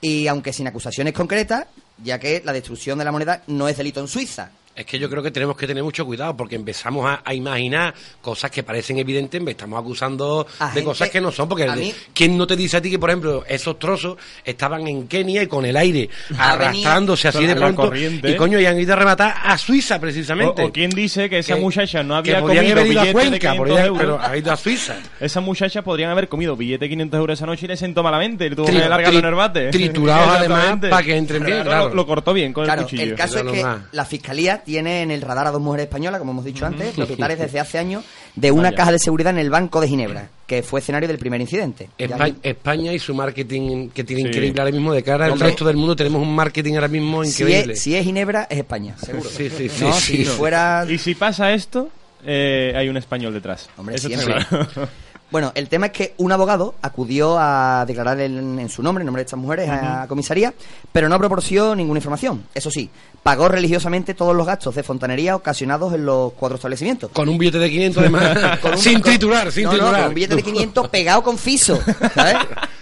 y, 0.00 0.26
aunque 0.26 0.52
sin 0.52 0.66
acusaciones 0.66 1.14
concretas, 1.14 1.66
ya 2.02 2.18
que 2.18 2.42
la 2.44 2.52
destrucción 2.52 2.98
de 2.98 3.04
la 3.04 3.12
moneda 3.12 3.42
no 3.46 3.68
es 3.68 3.76
delito 3.76 4.00
en 4.00 4.08
Suiza. 4.08 4.50
Es 4.76 4.86
que 4.86 4.98
yo 4.98 5.08
creo 5.08 5.22
que 5.22 5.30
tenemos 5.30 5.56
que 5.56 5.66
tener 5.68 5.84
mucho 5.84 6.04
cuidado 6.04 6.36
porque 6.36 6.56
empezamos 6.56 7.06
a, 7.08 7.22
a 7.24 7.32
imaginar 7.32 7.94
cosas 8.20 8.50
que 8.50 8.62
parecen 8.64 8.98
evidentes, 8.98 9.40
me 9.40 9.52
estamos 9.52 9.78
acusando 9.78 10.46
A 10.58 10.66
de 10.66 10.70
gente- 10.72 10.84
cosas 10.84 11.10
que 11.10 11.20
no 11.20 11.30
son. 11.30 11.48
Porque 11.48 11.64
de- 11.64 11.94
¿quién 12.12 12.36
no 12.36 12.46
te 12.46 12.56
dice 12.56 12.78
a 12.78 12.82
ti 12.82 12.90
que, 12.90 12.98
por 12.98 13.10
ejemplo, 13.10 13.44
esos 13.48 13.78
trozos 13.78 14.16
estaban 14.44 14.86
en 14.88 15.06
Kenia 15.06 15.42
y 15.42 15.46
con 15.46 15.64
el 15.64 15.76
aire 15.76 16.08
arrastrándose 16.36 17.28
así 17.28 17.46
de 17.46 17.54
pronto? 17.54 17.92
Y 17.94 18.34
coño, 18.36 18.58
y 18.60 18.66
han 18.66 18.78
ido 18.78 18.92
a 18.94 18.96
rematar 18.96 19.34
a 19.44 19.56
Suiza 19.58 19.98
precisamente. 20.00 20.62
O, 20.62 20.66
o 20.66 20.72
quién 20.72 20.90
dice 20.90 21.28
que 21.30 21.38
esa 21.38 21.54
Que- 21.54 21.60
muchacha 21.60 22.02
no 22.02 22.16
había 22.16 22.40
comido 22.40 22.60
haber 22.60 22.66
ido 22.72 22.80
a 22.80 22.84
billetes 22.84 23.06
de 23.06 23.12
Cuenca, 23.12 23.38
500 23.52 23.56
podrían- 23.58 23.86
euros. 23.86 23.98
pero 24.00 24.20
ha 24.20 24.36
ido 24.36 24.52
a 24.52 24.56
Suiza. 24.56 24.96
Esas 25.20 25.42
muchachas 25.42 25.84
podrían 25.84 26.10
haber 26.10 26.28
comido 26.28 26.56
billete 26.56 26.84
de 26.86 26.88
500 26.90 27.18
euros 27.18 27.38
esa 27.38 27.46
noche 27.46 27.66
y 27.66 27.68
le 27.68 27.76
sentó 27.76 28.02
malamente. 28.02 28.50
Le 28.50 28.56
tuvo 28.56 28.66
Tri- 28.66 28.72
que 28.72 28.88
tri- 28.88 29.18
en 29.18 29.24
el 29.24 29.34
bate. 29.34 29.70
triturados 29.70 30.28
además 30.36 30.78
para 30.90 31.02
que 31.02 31.16
entren 31.16 31.44
bien, 31.44 31.62
claro. 31.62 31.88
Lo, 31.90 31.94
lo 31.94 32.06
cortó 32.06 32.32
bien 32.32 32.52
con 32.52 32.64
Claro, 32.64 32.80
el 32.82 32.86
cuchillo. 32.86 33.02
el 33.02 33.14
caso 33.14 33.38
es 33.38 33.44
que 33.52 33.64
la 33.92 34.04
fiscalía 34.04 34.62
tiene 34.64 35.02
en 35.02 35.10
el 35.10 35.20
radar 35.20 35.46
a 35.46 35.50
dos 35.50 35.60
mujeres 35.60 35.84
españolas, 35.84 36.18
como 36.18 36.32
hemos 36.32 36.44
dicho 36.44 36.66
antes, 36.66 36.94
propietarias 36.94 37.38
desde 37.38 37.60
hace 37.60 37.78
años 37.78 38.04
de 38.34 38.50
una 38.50 38.64
Vaya. 38.70 38.76
caja 38.76 38.92
de 38.92 38.98
seguridad 38.98 39.30
en 39.32 39.38
el 39.38 39.50
Banco 39.50 39.80
de 39.80 39.88
Ginebra, 39.88 40.28
que 40.46 40.62
fue 40.62 40.80
escenario 40.80 41.06
del 41.08 41.18
primer 41.18 41.40
incidente. 41.40 41.88
Ya 41.98 42.16
España, 42.42 42.92
y 42.92 42.98
su 42.98 43.14
marketing 43.14 43.90
que 43.90 44.02
tiene 44.04 44.22
Sí. 44.22 44.28
increíble 44.28 44.60
ahora 44.60 44.72
mismo 44.72 44.92
de 44.92 45.02
cara 45.02 45.26
al 45.26 45.38
resto 45.38 45.64
del 45.64 45.76
mundo 45.76 45.94
tenemos 45.94 46.20
un 46.22 46.34
marketing 46.34 46.74
ahora 46.74 46.88
mismo 46.88 47.22
si, 47.24 47.42
increíble. 47.42 47.72
es, 47.74 47.80
si 47.80 47.94
es 47.94 48.04
Ginebra, 48.04 48.46
es 48.50 48.58
España, 48.58 48.96
seguro. 48.98 49.28
Sí, 49.28 49.50
sí, 49.50 49.68
sí, 49.68 49.84
No, 49.84 49.92
sí, 49.92 50.16
si 50.18 50.24
no. 50.24 50.30
fuera... 50.32 50.86
Y 50.88 50.98
si 50.98 51.14
pasa 51.14 51.52
esto, 51.52 51.88
eh, 52.26 52.72
hay 52.76 52.88
un 52.88 52.96
español 52.96 53.32
detrás. 53.34 53.68
Hombre, 53.76 53.96
Eso 53.96 54.08
siempre. 54.08 54.34
claro. 54.48 54.88
Bueno, 55.30 55.50
el 55.56 55.68
tema 55.68 55.86
es 55.86 55.92
que 55.92 56.14
un 56.18 56.30
abogado 56.30 56.74
acudió 56.80 57.36
a 57.38 57.84
declarar 57.88 58.20
en, 58.20 58.58
en 58.60 58.68
su 58.68 58.82
nombre, 58.84 59.02
en 59.02 59.06
nombre 59.06 59.22
de 59.22 59.24
estas 59.26 59.38
mujeres, 59.38 59.68
a 59.68 60.06
comisaría, 60.06 60.54
pero 60.92 61.08
no 61.08 61.18
proporcionó 61.18 61.74
ninguna 61.74 61.98
información. 61.98 62.44
Eso 62.54 62.70
sí, 62.70 62.88
pagó 63.22 63.48
religiosamente 63.48 64.14
todos 64.14 64.36
los 64.36 64.46
gastos 64.46 64.76
de 64.76 64.84
fontanería 64.84 65.34
ocasionados 65.34 65.92
en 65.94 66.06
los 66.06 66.34
cuatro 66.34 66.54
establecimientos. 66.56 67.10
Con 67.10 67.28
un 67.28 67.38
billete 67.38 67.58
de 67.58 67.68
500 67.68 68.00
además. 68.02 68.58
Con 68.60 68.72
un- 68.72 68.78
sin 68.78 68.94
con- 68.94 69.02
triturar, 69.02 69.50
sin 69.50 69.64
no, 69.64 69.72
no, 69.76 69.90
con 69.92 70.04
un 70.04 70.14
billete 70.14 70.36
de 70.36 70.42
500 70.42 70.88
pegado 70.88 71.22
con 71.24 71.36
fiso, 71.36 71.80
¿sabes? 72.14 72.36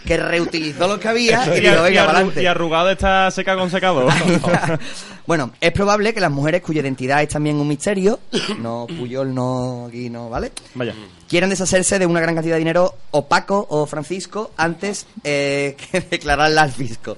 Que 0.05 0.17
reutilizó 0.19 0.89
lo 0.89 0.99
que 1.01 1.09
había 1.09 1.47
y 1.57 1.61
y, 1.61 1.65
y 1.65 1.67
adelante. 1.69 2.43
y 2.43 2.47
arrugado 2.47 2.91
está 2.91 3.31
seca 3.31 3.57
con 3.57 3.71
secador. 3.71 4.13
bueno, 5.27 5.53
es 5.61 5.73
probable 5.73 6.13
que 6.13 6.21
las 6.21 6.31
mujeres 6.31 6.63
cuya 6.63 6.81
identidad 6.81 7.23
es 7.23 7.29
también 7.29 7.57
un 7.57 7.69
misterio, 7.69 8.21
no 8.59 8.87
Puyol, 8.87 9.35
no 9.35 9.87
aquí, 9.87 10.11
no, 10.11 10.29
¿vale? 10.29 10.53
Vaya. 10.75 10.95
Quieran 11.29 11.51
deshacerse 11.51 11.99
de 11.99 12.07
una 12.07 12.21
gran 12.21 12.35
cantidad 12.35 12.57
de 12.57 12.61
dinero 12.61 12.95
opaco 13.13 13.67
o 13.71 13.87
Francisco 13.87 14.51
antes 14.57 15.07
eh, 15.25 15.77
que 15.93 16.01
declararla 16.01 16.63
al 16.63 16.73
fisco. 16.73 17.17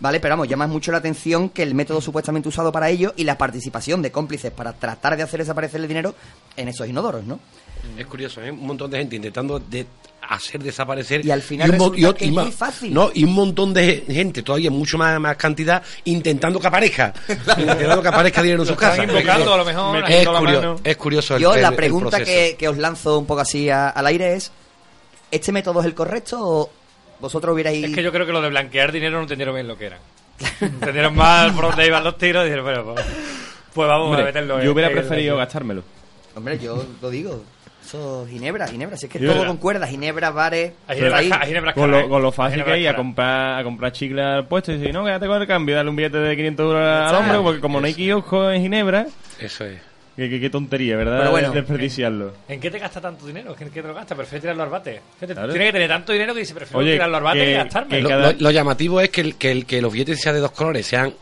¿Vale? 0.00 0.20
Pero 0.20 0.32
vamos, 0.32 0.48
llama 0.48 0.66
mucho 0.66 0.90
la 0.92 0.98
atención 0.98 1.48
que 1.48 1.62
el 1.62 1.74
método 1.74 2.00
supuestamente 2.00 2.48
usado 2.48 2.72
para 2.72 2.90
ello 2.90 3.14
y 3.16 3.24
la 3.24 3.38
participación 3.38 4.02
de 4.02 4.10
cómplices 4.10 4.50
para 4.50 4.72
tratar 4.72 5.16
de 5.16 5.22
hacer 5.22 5.40
desaparecer 5.40 5.80
el 5.80 5.88
dinero 5.88 6.14
en 6.56 6.68
esos 6.68 6.88
inodoros, 6.88 7.24
¿no? 7.24 7.38
Es 7.96 8.06
curioso, 8.06 8.42
¿eh? 8.42 8.50
Un 8.50 8.66
montón 8.66 8.90
de 8.90 8.98
gente 8.98 9.16
intentando 9.16 9.60
de 9.60 9.86
hacer 10.28 10.62
desaparecer. 10.62 11.24
Y 11.24 11.30
al 11.30 11.42
final 11.42 11.70
un 11.70 11.78
ot- 11.78 12.14
que 12.14 12.24
es 12.26 12.30
muy 12.30 12.50
fácil. 12.52 12.92
No, 12.94 13.10
y 13.14 13.24
un 13.24 13.32
montón 13.34 13.72
de 13.74 14.04
gente, 14.08 14.42
todavía 14.42 14.70
mucho 14.70 14.96
más, 14.98 15.18
más 15.20 15.36
cantidad, 15.36 15.82
intentando 16.04 16.58
que 16.60 16.66
aparezca. 16.66 17.12
intentando 17.28 18.02
que 18.02 18.08
aparezca 18.08 18.42
dinero 18.42 18.62
en 18.62 18.66
su 18.66 18.72
Están 18.74 18.90
casa. 18.90 19.04
invocando 19.04 19.54
a 19.54 19.56
lo 19.58 19.64
mejor. 19.64 20.02
Me- 20.02 20.20
Es 20.20 20.26
curioso, 20.28 20.42
mano. 20.42 20.76
es 20.84 20.96
curioso 20.96 21.36
el, 21.36 21.42
Yo 21.42 21.54
el- 21.54 21.62
la 21.62 21.70
pregunta 21.72 22.22
que, 22.24 22.56
que 22.58 22.68
os 22.68 22.76
lanzo 22.78 23.18
un 23.18 23.26
poco 23.26 23.40
así 23.40 23.68
a- 23.70 23.88
al 23.90 24.06
aire 24.06 24.34
es, 24.34 24.50
¿este 25.30 25.52
método 25.52 25.80
es 25.80 25.86
el 25.86 25.94
correcto 25.94 26.38
o 26.40 26.70
vosotros 27.20 27.54
hubierais... 27.54 27.84
Es 27.84 27.94
que 27.94 28.02
yo 28.02 28.12
creo 28.12 28.26
que 28.26 28.32
lo 28.32 28.42
de 28.42 28.48
blanquear 28.50 28.92
dinero 28.92 29.16
no 29.16 29.22
entendieron 29.22 29.54
bien 29.54 29.68
lo 29.68 29.76
que 29.78 29.86
era. 29.86 29.98
entendieron 30.60 31.14
mal 31.14 31.52
por 31.54 31.66
dónde 31.68 31.86
iban 31.86 32.02
los 32.04 32.18
tiros 32.18 32.42
y 32.42 32.46
dijeron, 32.46 32.64
bueno, 32.64 32.84
pues, 32.94 33.06
pues 33.72 33.88
vamos 33.88 34.06
Hombre, 34.08 34.22
a 34.22 34.24
meterlo. 34.26 34.58
en- 34.58 34.64
yo 34.66 34.72
hubiera 34.72 34.90
preferido 34.90 35.36
gastármelo. 35.36 35.82
Hombre, 36.34 36.58
yo 36.58 36.84
lo 37.00 37.10
digo. 37.10 37.42
Eso, 37.84 38.26
Ginebra, 38.28 38.66
Ginebra. 38.66 38.96
Si 38.96 39.06
es 39.06 39.12
que 39.12 39.18
Sí, 39.18 39.26
todo 39.26 39.46
concuerda. 39.46 39.86
Ginebra, 39.86 40.30
bares... 40.30 40.72
A 40.88 40.94
Ginebra, 40.94 41.18
ahí. 41.18 41.30
a 41.30 41.40
Ginebra 41.46 41.72
Con 41.74 41.90
lo, 41.90 42.08
con 42.08 42.22
lo 42.22 42.32
fácil 42.32 42.54
Ginebra 42.60 42.74
que 42.76 42.84
es 42.84 42.90
a 42.90 42.96
comprar, 42.96 43.60
a 43.60 43.64
comprar 43.64 43.92
chicle 43.92 44.22
al 44.22 44.46
puesto 44.48 44.72
y 44.72 44.78
decir, 44.78 44.94
no, 44.94 45.04
quédate 45.04 45.26
con 45.26 45.40
el 45.40 45.46
cambio, 45.46 45.76
dale 45.76 45.90
un 45.90 45.96
billete 45.96 46.18
de 46.18 46.36
500 46.36 46.64
euros 46.64 46.82
al 46.82 47.14
hombre, 47.14 47.38
porque 47.42 47.60
como 47.60 47.80
no 47.80 47.86
hay 47.86 47.94
kiosco 47.94 48.50
en 48.50 48.62
Ginebra, 48.62 49.06
Eso 49.38 49.64
es. 49.66 49.80
qué, 50.16 50.30
qué- 50.30 50.40
qué 50.40 50.50
tontería, 50.50 50.96
¿verdad? 50.96 51.18
Pero 51.18 51.30
bueno. 51.32 51.50
Desperdiciarlo. 51.52 52.32
¿En 52.48 52.60
qué 52.60 52.70
te 52.70 52.78
gasta 52.78 53.00
tanto 53.00 53.26
dinero? 53.26 53.54
¿En 53.58 53.68
qué 53.70 53.82
te 53.82 53.88
lo 53.88 53.94
gasta? 53.94 54.14
Prefiero 54.14 54.40
tirarlo 54.40 54.62
al 54.62 54.70
bate. 54.70 55.00
Claro. 55.20 55.48
Tiene 55.50 55.66
que 55.66 55.72
tener 55.72 55.88
tanto 55.88 56.12
dinero 56.12 56.32
que 56.34 56.40
dice, 56.40 56.54
prefiero 56.54 56.78
Oye, 56.78 56.92
tirarlo 56.92 57.16
al 57.18 57.22
bate 57.22 57.38
que- 57.44 57.50
y 57.50 57.54
gastarme. 57.54 57.96
que 57.96 58.02
Lo, 58.02 58.08
cada- 58.08 58.32
lo- 58.32 58.38
lo 58.40 58.50
llamativo 58.50 59.00
es 59.00 59.10
que, 59.10 59.20
el- 59.20 59.34
que, 59.36 59.50
el- 59.52 59.66
que 59.66 59.82
los 59.82 59.92
billetes 59.92 60.20
sean 60.20 60.34
de 60.36 60.40
dos 60.40 60.52
colores, 60.52 60.86
sean 60.86 61.12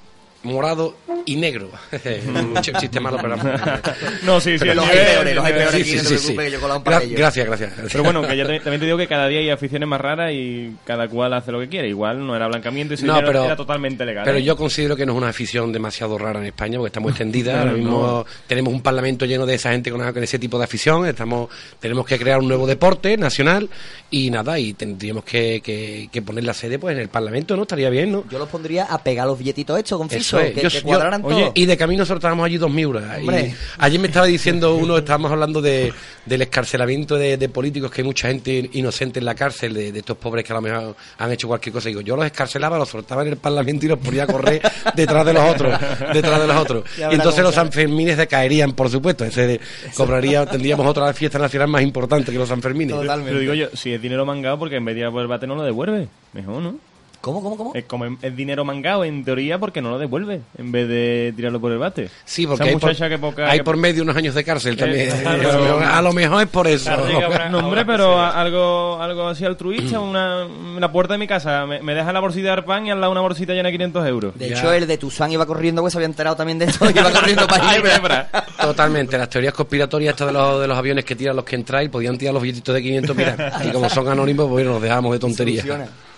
morado 0.42 0.94
y 1.24 1.36
negro. 1.36 1.70
un 1.92 2.54
ch- 2.56 2.78
chiste 2.80 2.98
malo, 3.00 3.18
pero... 3.22 3.36
No, 4.24 4.40
sí, 4.40 4.58
sí. 4.58 4.64
Los 4.66 4.88
el 4.88 4.98
hay 4.98 5.06
peores, 5.06 5.34
los 5.36 5.44
hay 5.44 5.52
peores 5.52 5.70
Sí, 5.74 5.80
aquí, 5.82 5.90
sí, 5.90 5.96
no 5.96 6.02
te 6.02 6.08
sí, 6.08 6.14
preocupes, 6.14 6.26
sí. 6.26 6.36
que 6.36 6.50
yo 6.50 6.56
he 6.56 6.60
colado 6.60 6.78
un 6.78 6.84
par 6.84 6.94
de 6.94 6.98
Gra- 7.00 7.06
ellos. 7.06 7.18
gracias, 7.18 7.46
gracias. 7.46 7.72
Pero 7.92 8.04
bueno, 8.04 8.22
que 8.22 8.36
yo 8.36 8.42
también 8.44 8.62
también 8.62 8.80
te 8.80 8.86
digo 8.86 8.98
que 8.98 9.06
cada 9.06 9.28
día 9.28 9.38
hay 9.40 9.50
aficiones 9.50 9.88
más 9.88 10.00
raras 10.00 10.32
y 10.32 10.72
cada 10.84 11.06
cual 11.08 11.32
hace 11.34 11.52
lo 11.52 11.60
que 11.60 11.68
quiere. 11.68 11.88
Igual 11.88 12.26
no 12.26 12.34
era 12.34 12.48
blanqueamiento 12.48 12.94
y 12.94 13.02
No, 13.02 13.20
pero- 13.24 13.44
era 13.44 13.56
totalmente 13.56 14.04
legal. 14.04 14.24
Pero 14.24 14.38
¿eh? 14.38 14.42
yo 14.42 14.56
considero 14.56 14.96
que 14.96 15.06
no 15.06 15.12
es 15.12 15.18
una 15.18 15.28
afición 15.28 15.72
demasiado 15.72 16.18
rara 16.18 16.40
en 16.40 16.46
España, 16.46 16.78
porque 16.78 16.88
está 16.88 17.00
muy 17.00 17.10
extendida. 17.10 17.52
Claro, 17.52 17.68
Ahora 17.70 17.72
mismo 17.80 18.00
no. 18.02 18.26
tenemos 18.46 18.72
un 18.74 18.82
parlamento 18.82 19.24
lleno 19.26 19.46
de 19.46 19.54
esa 19.54 19.70
gente 19.70 19.90
con, 19.92 20.12
con 20.12 20.22
ese 20.24 20.38
tipo 20.40 20.58
de 20.58 20.64
afición. 20.64 21.06
Estamos, 21.06 21.48
tenemos 21.78 22.04
que 22.04 22.18
crear 22.18 22.40
un 22.40 22.48
nuevo 22.48 22.66
deporte 22.66 23.16
nacional 23.16 23.68
y 24.10 24.30
nada, 24.30 24.58
y 24.58 24.74
tendríamos 24.74 25.24
que, 25.24 25.60
que, 25.62 26.08
que 26.12 26.22
poner 26.22 26.44
la 26.44 26.52
sede 26.54 26.78
pues 26.78 26.94
en 26.96 27.00
el 27.00 27.08
parlamento, 27.08 27.56
¿no? 27.56 27.62
Estaría 27.62 27.88
bien, 27.90 28.10
¿no? 28.12 28.24
Yo 28.28 28.38
los 28.38 28.48
pondría 28.48 28.84
a 28.84 28.98
pegar 29.02 29.26
los 29.26 29.38
billetitos 29.38 29.78
hechos 29.78 29.98
con 29.98 30.08
Eso 30.38 30.46
es. 30.48 30.54
que, 30.54 30.62
Yo- 30.62 30.68
que 30.68 30.76
yo- 30.78 30.82
cuadraran 30.82 31.24
oye, 31.24 31.40
todo. 31.42 31.52
Y 31.54 31.66
de 31.66 31.76
camino 31.76 32.00
nosotros 32.00 32.18
estábamos 32.20 32.44
allí 32.46 32.58
dos 32.58 32.70
miuras. 32.70 33.04
Ayer 33.78 34.00
me 34.00 34.06
estaba 34.08 34.26
diciendo 34.26 34.74
uno, 34.74 34.98
estábamos 34.98 35.30
hablando 35.32 35.60
de, 35.62 35.92
del 36.26 36.42
escarcelamiento 36.42 37.16
de, 37.16 37.36
de 37.36 37.48
políticos, 37.48 37.90
que 37.90 38.02
hay 38.02 38.06
mucha 38.06 38.28
gente 38.28 38.68
inocente 38.72 39.18
en 39.18 39.24
la 39.24 39.34
cárcel, 39.34 39.74
de, 39.74 39.92
de 39.92 39.98
estos 40.00 40.16
pobres 40.16 40.44
que 40.44 40.52
a 40.52 40.56
lo 40.56 40.62
mejor 40.62 40.96
han 41.18 41.32
hecho 41.32 41.48
cualquier 41.48 41.72
cosa. 41.72 41.88
Y 41.88 41.92
digo, 41.92 42.00
yo 42.02 42.16
los 42.16 42.26
escarcelaba, 42.26 42.78
los 42.78 42.88
soltaba 42.88 43.22
en 43.22 43.28
el 43.28 43.36
parlamento 43.36 43.86
y 43.86 43.88
los 43.88 43.98
ponía 43.98 44.24
a 44.24 44.26
correr 44.26 44.60
detrás 44.94 45.24
de 45.24 45.32
los 45.32 45.44
otros, 45.48 45.78
detrás 46.12 46.40
de 46.40 46.46
los 46.46 46.56
otros. 46.56 46.84
Y 46.98 47.14
entonces 47.14 47.42
los. 47.42 47.52
Sanfermines 47.52 48.16
decaerían, 48.16 48.72
por 48.72 48.88
supuesto. 48.90 49.24
Ese 49.24 49.46
de- 49.46 49.60
cobraría, 49.94 50.44
tendríamos 50.46 50.86
otra 50.86 51.12
fiesta 51.12 51.38
nacional 51.38 51.68
más 51.68 51.82
importante 51.82 52.32
que 52.32 52.38
los 52.38 52.48
Sanfermines. 52.48 52.96
Totalmente. 52.96 53.30
Pero 53.30 53.40
digo 53.40 53.54
yo, 53.54 53.76
si 53.76 53.92
es 53.92 54.00
dinero 54.02 54.26
mangado, 54.26 54.58
porque 54.58 54.76
en 54.76 54.84
vez 54.84 54.94
de 54.94 55.00
ir 55.02 55.06
a 55.06 55.10
no 55.46 55.54
lo 55.54 55.62
devuelve. 55.62 56.08
Mejor, 56.32 56.62
¿no? 56.62 56.91
¿Cómo, 57.22 57.40
cómo, 57.42 57.56
cómo? 57.56 57.72
Es 57.74 57.84
como 57.84 58.04
es 58.20 58.36
dinero 58.36 58.64
mangado, 58.64 59.04
en 59.04 59.24
teoría, 59.24 59.58
porque 59.58 59.80
no 59.80 59.90
lo 59.90 59.98
devuelve, 59.98 60.40
en 60.58 60.72
vez 60.72 60.86
de 60.88 61.32
tirarlo 61.34 61.60
por 61.60 61.72
el 61.72 61.78
bate. 61.78 62.10
Sí, 62.24 62.46
porque 62.46 62.64
Esa 62.64 62.72
hay 62.72 62.78
por, 62.78 63.08
que 63.08 63.18
poca... 63.18 63.50
hay 63.50 63.58
que- 63.60 63.64
por 63.64 63.76
medio 63.76 64.02
unos 64.02 64.16
años 64.16 64.34
de 64.34 64.42
cárcel 64.44 64.76
también. 64.76 65.08
claro. 65.22 65.78
a 65.80 66.02
lo 66.02 66.12
mejor 66.12 66.42
es 66.42 66.48
por 66.48 66.66
eso. 66.66 66.84
Claro, 66.94 67.48
No, 67.50 67.58
hombre, 67.66 67.84
pero 67.86 68.20
algo, 68.20 69.00
algo 69.00 69.28
así 69.28 69.44
altruista, 69.44 70.00
una, 70.00 70.46
la 70.78 70.90
puerta 70.92 71.14
de 71.14 71.18
mi 71.18 71.26
casa, 71.28 71.64
me, 71.64 71.80
me 71.80 71.94
deja 71.94 72.12
la 72.12 72.18
bolsita 72.20 72.56
de 72.56 72.62
pan 72.62 72.86
y 72.86 72.90
al 72.90 73.00
lado 73.00 73.12
una 73.12 73.20
bolsita 73.20 73.52
llena 73.52 73.68
de 73.68 73.72
500 73.74 74.06
euros. 74.08 74.34
De 74.36 74.48
Ya. 74.48 74.58
hecho, 74.58 74.72
el 74.72 74.86
de 74.86 74.98
Tuzán 74.98 75.30
iba 75.30 75.46
corriendo, 75.46 75.80
pues 75.80 75.92
se 75.92 75.98
había 75.98 76.06
enterado 76.06 76.34
también 76.34 76.58
de 76.58 76.64
esto, 76.64 76.84
y 76.90 76.92
iba 76.98 77.10
corriendo 77.12 77.46
para 77.46 77.68
Ginebra. 77.70 78.28
Totalmente, 78.60 79.16
las 79.16 79.28
teorías 79.30 79.54
conspiratorias 79.54 80.12
estas 80.14 80.26
de 80.26 80.32
los, 80.32 80.60
de 80.60 80.66
los 80.66 80.76
aviones 80.76 81.04
que 81.04 81.14
tiran 81.14 81.36
los 81.36 81.44
que 81.44 81.54
entráis 81.54 81.88
podían 81.88 82.18
tirar 82.18 82.34
los 82.34 82.42
billetitos 82.42 82.74
de 82.74 82.82
500, 82.82 83.16
mira, 83.16 83.52
y 83.64 83.68
como 83.70 83.88
son 83.88 84.08
anónimos, 84.08 84.46
pues 84.46 84.52
bueno, 84.64 84.72
nos 84.72 84.82
dejamos 84.82 85.12
de 85.12 85.18
tonterías. 85.20 85.66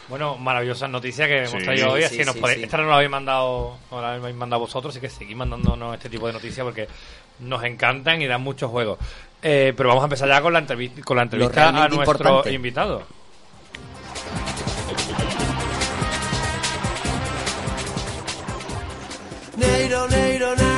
Bueno, 0.09 0.37
maravillosas 0.37 0.91
noticias 0.91 1.27
que 1.29 1.39
hemos 1.39 1.51
Sí, 1.53 1.59
traído 1.65 1.93
hoy. 1.93 2.01
sí, 2.03 2.07
así 2.07 2.25
nos 2.25 2.35
sí, 2.35 2.41
podéis- 2.41 2.57
sí. 2.59 2.65
Esta 2.65 2.77
no 2.77 2.89
la 2.89 2.97
habéis 2.97 3.11
mandado, 3.11 3.79
no 3.91 4.01
la 4.03 4.15
habéis 4.15 4.37
mandado 4.37 4.61
vosotros, 4.61 4.93
así 4.95 5.01
que 5.01 5.09
seguid 5.09 5.35
mandándonos 5.37 5.95
este 5.95 6.09
tipo 6.11 6.27
de 6.27 6.35
noticias 6.35 6.63
porque 6.65 6.89
nos 7.41 7.65
encantan 7.65 8.21
y 8.21 8.27
dan 8.27 8.43
mucho 8.43 8.69
juego. 8.69 8.99
Eh, 9.43 9.73
pero 9.77 9.89
vamos 9.89 10.03
a 10.03 10.07
empezar 10.07 10.29
ya 10.29 10.41
con 10.43 10.53
la, 10.53 10.61
entrevi- 10.67 11.03
con 11.03 11.17
la 11.17 11.23
entrevista 11.23 11.69
a 11.69 11.73
nuestro 11.73 11.95
importante. 12.03 12.53
invitado. 12.53 13.03
Neiro, 19.57 20.07
neiro, 20.09 20.55
now. 20.57 20.74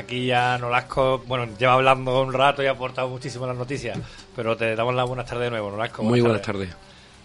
Aquí 0.00 0.26
ya 0.26 0.58
Nolasco. 0.58 1.22
Bueno, 1.26 1.46
lleva 1.58 1.74
hablando 1.74 2.20
un 2.22 2.32
rato 2.32 2.62
y 2.62 2.66
ha 2.66 2.72
aportado 2.72 3.08
muchísimo 3.08 3.46
las 3.46 3.56
noticias. 3.56 3.98
Pero 4.34 4.56
te 4.56 4.74
damos 4.74 4.94
las 4.94 5.06
buenas 5.06 5.26
tardes 5.26 5.44
de 5.44 5.50
nuevo, 5.50 5.70
Nolasco. 5.70 6.02
Muy 6.02 6.20
buenas 6.20 6.42
tardes. 6.42 6.70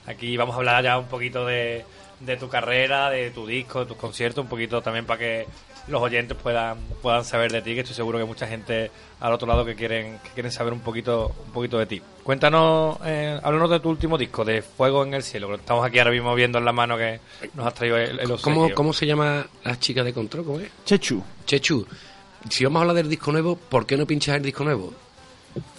Aquí 0.05 0.37
vamos 0.37 0.55
a 0.55 0.59
hablar 0.59 0.83
ya 0.83 0.99
un 0.99 1.07
poquito 1.07 1.45
de, 1.45 1.83
de 2.19 2.37
tu 2.37 2.47
carrera, 2.47 3.09
de 3.09 3.31
tu 3.31 3.47
disco, 3.47 3.79
de 3.81 3.85
tus 3.87 3.97
conciertos, 3.97 4.43
un 4.43 4.49
poquito 4.49 4.81
también 4.81 5.05
para 5.05 5.19
que 5.19 5.47
los 5.87 6.01
oyentes 6.01 6.35
puedan 6.41 6.77
puedan 7.01 7.23
saber 7.23 7.51
de 7.51 7.61
ti, 7.61 7.73
que 7.75 7.81
estoy 7.81 7.95
seguro 7.95 8.17
que 8.17 8.23
hay 8.23 8.27
mucha 8.27 8.47
gente 8.47 8.89
al 9.19 9.33
otro 9.33 9.47
lado 9.47 9.63
que 9.63 9.75
quieren 9.75 10.19
que 10.23 10.29
quieren 10.29 10.51
saber 10.51 10.73
un 10.73 10.79
poquito 10.79 11.35
un 11.45 11.51
poquito 11.53 11.77
de 11.77 11.85
ti. 11.85 12.01
Cuéntanos, 12.23 12.97
eh, 13.05 13.39
háblanos 13.43 13.69
de 13.69 13.79
tu 13.79 13.89
último 13.89 14.17
disco, 14.17 14.43
de 14.43 14.61
Fuego 14.61 15.03
en 15.03 15.13
el 15.13 15.23
Cielo, 15.23 15.47
que 15.47 15.55
estamos 15.55 15.85
aquí 15.85 15.99
ahora 15.99 16.11
mismo 16.11 16.33
viendo 16.33 16.57
en 16.57 16.65
la 16.65 16.71
mano 16.71 16.97
que 16.97 17.19
nos 17.53 17.67
has 17.67 17.73
traído 17.75 17.97
el, 17.97 18.19
el 18.19 18.41
¿Cómo. 18.41 18.73
¿Cómo 18.73 18.93
se 18.93 19.05
llama 19.05 19.45
la 19.63 19.79
chica 19.79 20.03
de 20.03 20.13
control? 20.13 20.45
¿Cómo 20.45 20.59
es? 20.59 20.69
Chechu. 20.85 21.23
Chechu. 21.45 21.85
Si 22.49 22.63
vamos 22.63 22.79
a 22.79 22.81
hablar 22.81 22.95
del 22.97 23.09
disco 23.09 23.31
nuevo, 23.31 23.55
¿por 23.55 23.85
qué 23.85 23.97
no 23.97 24.05
pinchas 24.05 24.35
el 24.37 24.43
disco 24.43 24.63
nuevo? 24.63 24.93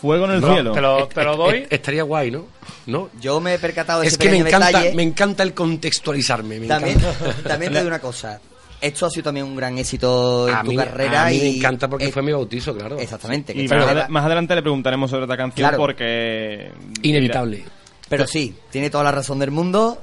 Fuego 0.01 0.25
en 0.25 0.31
el 0.33 0.41
No, 0.41 0.53
cielo. 0.55 0.73
te 0.73 0.81
lo, 0.81 1.07
te 1.09 1.23
lo 1.25 1.37
doy. 1.37 1.67
Estaría 1.69 2.03
guay, 2.03 2.31
¿no? 2.31 2.47
¿No? 2.87 3.11
Yo 3.21 3.41
me 3.41 3.55
he 3.55 3.59
percatado 3.59 4.01
de 4.01 4.07
Es 4.07 4.15
ese 4.15 4.23
que 4.23 4.31
me 4.31 4.39
encanta, 4.39 4.67
detalle. 4.69 4.95
me 4.95 5.03
encanta 5.03 5.43
el 5.43 5.53
contextualizarme. 5.53 6.61
me 6.61 6.67
También, 6.67 6.99
encanta. 6.99 7.35
también 7.49 7.73
te 7.73 7.79
digo 7.81 7.89
una 7.89 7.99
cosa. 7.99 8.41
Esto 8.81 9.07
ha 9.07 9.11
sido 9.11 9.25
también 9.25 9.47
un 9.47 9.57
gran 9.57 9.77
éxito 9.79 10.49
en 10.49 10.55
a 10.55 10.63
tu 10.63 10.69
mí, 10.71 10.77
carrera. 10.77 11.27
a 11.27 11.31
mí 11.31 11.39
me 11.39 11.45
y 11.47 11.59
encanta 11.59 11.89
porque 11.89 12.11
fue 12.11 12.23
mi 12.23 12.33
bautizo, 12.33 12.75
claro. 12.77 12.99
Exactamente. 12.99 13.53
Y 13.55 13.67
más, 13.69 14.25
adelante 14.25 14.55
le 14.55 14.63
preguntaremos 14.63 15.11
sobre 15.11 15.25
esta 15.25 15.37
canción 15.37 15.69
Claro. 15.69 15.79
porque... 15.79 16.71
Inevitable. 17.03 17.65
Pero 18.09 18.27
sí, 18.27 18.55
tiene 18.71 18.89
toda 18.91 19.05
la 19.05 19.13
razón 19.13 19.39
del 19.39 19.51
mundo. 19.51 20.03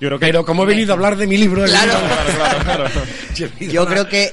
Yo 0.00 0.08
creo 0.08 0.18
que... 0.18 0.26
Pero 0.26 0.44
como 0.44 0.64
he 0.64 0.66
venido 0.66 0.92
a 0.92 0.96
hablar 0.96 1.16
de 1.16 1.26
mi 1.26 1.36
libro... 1.38 1.64
Claro. 1.66 1.92
Claro, 1.92 2.58
claro, 2.64 2.84
claro. 2.84 3.06
Yo 3.60 3.86
creo 3.86 4.08
que 4.08 4.32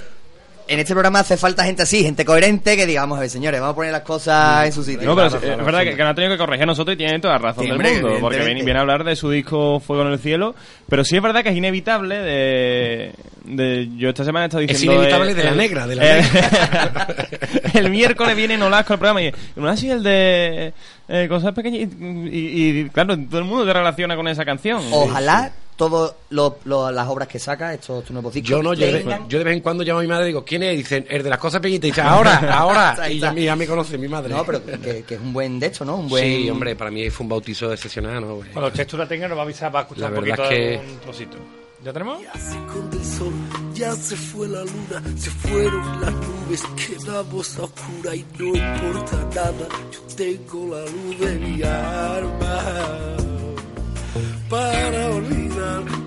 en 0.69 0.79
este 0.79 0.93
programa 0.93 1.19
hace 1.19 1.35
falta 1.37 1.63
gente 1.63 1.81
así, 1.83 2.03
gente 2.03 2.23
coherente, 2.23 2.75
que 2.77 2.85
digamos, 2.85 3.17
a 3.17 3.21
ver, 3.21 3.29
señores, 3.29 3.59
vamos 3.59 3.73
a 3.73 3.75
poner 3.75 3.91
las 3.91 4.01
cosas 4.03 4.65
en 4.67 4.71
su 4.71 4.83
sitio. 4.83 5.07
No, 5.07 5.15
pero 5.15 5.27
es 5.27 5.65
verdad 5.65 5.81
que, 5.83 5.95
que 5.95 6.03
nos 6.03 6.11
ha 6.11 6.15
tenido 6.15 6.33
que 6.33 6.37
corregir 6.37 6.63
a 6.63 6.67
nosotros 6.67 6.93
y 6.93 6.97
tiene 6.97 7.19
toda 7.19 7.33
la 7.33 7.39
razón 7.39 7.63
Sí, 7.63 7.69
del 7.69 7.75
hombre, 7.77 7.93
mundo, 8.01 8.17
porque 8.21 8.37
viene, 8.39 8.63
viene 8.63 8.77
a 8.77 8.81
hablar 8.81 9.03
de 9.03 9.15
su 9.15 9.29
disco 9.29 9.79
Fuego 9.79 10.03
en 10.03 10.11
el 10.13 10.19
Cielo, 10.19 10.55
pero 10.87 11.03
sí 11.03 11.15
es 11.17 11.21
verdad 11.23 11.43
que 11.43 11.49
es 11.49 11.55
inevitable 11.57 12.15
de... 12.17 13.11
de- 13.45 13.89
yo 13.97 14.09
esta 14.09 14.23
semana 14.23 14.45
he 14.45 14.47
estado 14.47 14.61
Es 14.63 14.67
diciendo... 14.69 14.95
inevitable 15.03 15.31
eh, 15.31 15.35
de 15.35 15.43
la 15.43 15.51
negra, 15.51 15.87
de 15.87 15.95
la 15.95 16.17
eh, 16.17 16.21
negra. 16.21 17.07
el 17.73 17.89
miércoles 17.89 18.35
viene 18.35 18.57
Nolasco 18.57 18.93
al 18.93 18.99
programa 18.99 19.21
y 19.23 19.31
no 19.55 19.67
así 19.67 19.89
el 19.89 20.03
de 20.03 20.73
eh, 21.07 21.25
cosas 21.27 21.53
pequeñas 21.53 21.81
y, 21.81 22.05
y- 22.37 22.79
y, 22.81 22.89
claro, 22.89 23.17
todo 23.29 23.39
el 23.39 23.45
mundo 23.45 23.65
te 23.65 23.73
relaciona 23.73 24.15
con 24.15 24.27
esa 24.27 24.45
canción. 24.45 24.81
Ojalá 24.91 25.51
todas 25.79 26.13
las 26.93 27.07
obras 27.07 27.27
que 27.27 27.39
saca, 27.39 27.73
estos 27.73 28.03
tus 28.03 28.11
nuevos 28.11 28.33
discos, 28.33 28.49
Yo 28.49 28.61
no, 28.61 28.73
yo 28.73 28.85
de, 28.85 29.19
yo 29.27 29.37
de 29.39 29.43
vez 29.43 29.55
en 29.55 29.61
cuando 29.61 29.83
llamo 29.83 29.99
a 29.99 30.01
mi 30.03 30.07
madre 30.07 30.25
y 30.25 30.27
digo, 30.27 30.43
¿quién 30.45 30.61
es? 30.61 30.77
Dicen, 30.77 31.07
el 31.09 31.23
de 31.23 31.29
las 31.29 31.39
cosas 31.39 31.61
pequeñitas. 31.61 31.87
Y 31.87 31.91
dice, 31.91 32.01
ahora, 32.01 32.37
ahora. 32.59 33.09
Y 33.09 33.19
ya, 33.19 33.55
me 33.55 33.65
conoce 33.65 33.97
mi 33.97 34.07
madre. 34.09 34.33
No, 34.33 34.43
pero 34.45 34.63
que, 34.63 35.03
que 35.07 35.15
es 35.15 35.21
un 35.21 35.33
buen, 35.33 35.59
de 35.59 35.67
hecho, 35.67 35.85
¿no? 35.85 35.95
Un 35.95 36.09
buen... 36.09 36.23
Sí, 36.23 36.49
hombre, 36.49 36.75
para 36.75 36.91
mí 36.91 37.09
fue 37.09 37.23
un 37.23 37.29
bautizo 37.29 37.71
excepcional, 37.73 38.21
¿no? 38.21 38.35
güey? 38.35 38.51
Cuando 38.51 38.69
Chechu 38.71 38.97
la 38.97 39.07
tenga 39.07 39.27
nos 39.27 39.37
va 39.37 39.41
a 39.41 39.45
avisar 39.45 39.71
para 39.71 39.83
escuchar 39.83 40.11
La 40.11 40.19
un 40.19 40.25
poquito 40.25 40.43
es 40.43 40.49
de 40.49 40.55
que- 40.55 40.77
un 40.93 40.99
trocito. 40.99 41.37
¿Ya 41.81 41.93
tenemos? 41.93 42.19
Se 42.19 43.79
ya 43.79 43.93
se 43.93 44.17
fue 44.17 44.49
la 44.49 44.59
luna, 44.65 45.01
se 45.15 45.29
fueron 45.29 46.01
las 46.01 46.11
nubes, 46.13 46.63
quedamos 46.75 47.57
a 47.57 47.63
oscura 47.63 48.15
y 48.15 48.25
no 48.37 48.47
importa 48.47 49.17
nada. 49.33 49.67
Yo 49.89 50.15
tengo 50.17 50.75
la 50.75 50.81
luz 50.91 51.19
de 51.21 51.35
mi 51.39 51.63
alma. 51.63 53.15
Para 54.49 55.09
olvidar, 55.11 55.48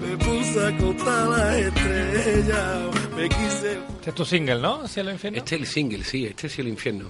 me 0.00 0.16
puse 0.16 0.66
a 0.66 0.76
contar 0.76 1.28
las 1.28 1.56
estrellas, 1.56 2.82
me 3.16 3.28
quise. 3.28 3.78
Este 3.96 4.10
es 4.10 4.14
tu 4.14 4.24
single, 4.24 4.60
¿no? 4.60 4.88
Cielo 4.88 5.10
Infierno. 5.12 5.38
Este 5.38 5.54
es 5.54 5.60
el 5.60 5.66
single, 5.66 6.04
sí, 6.04 6.26
este 6.26 6.46
es 6.46 6.58
el 6.58 6.68
infierno. 6.68 7.06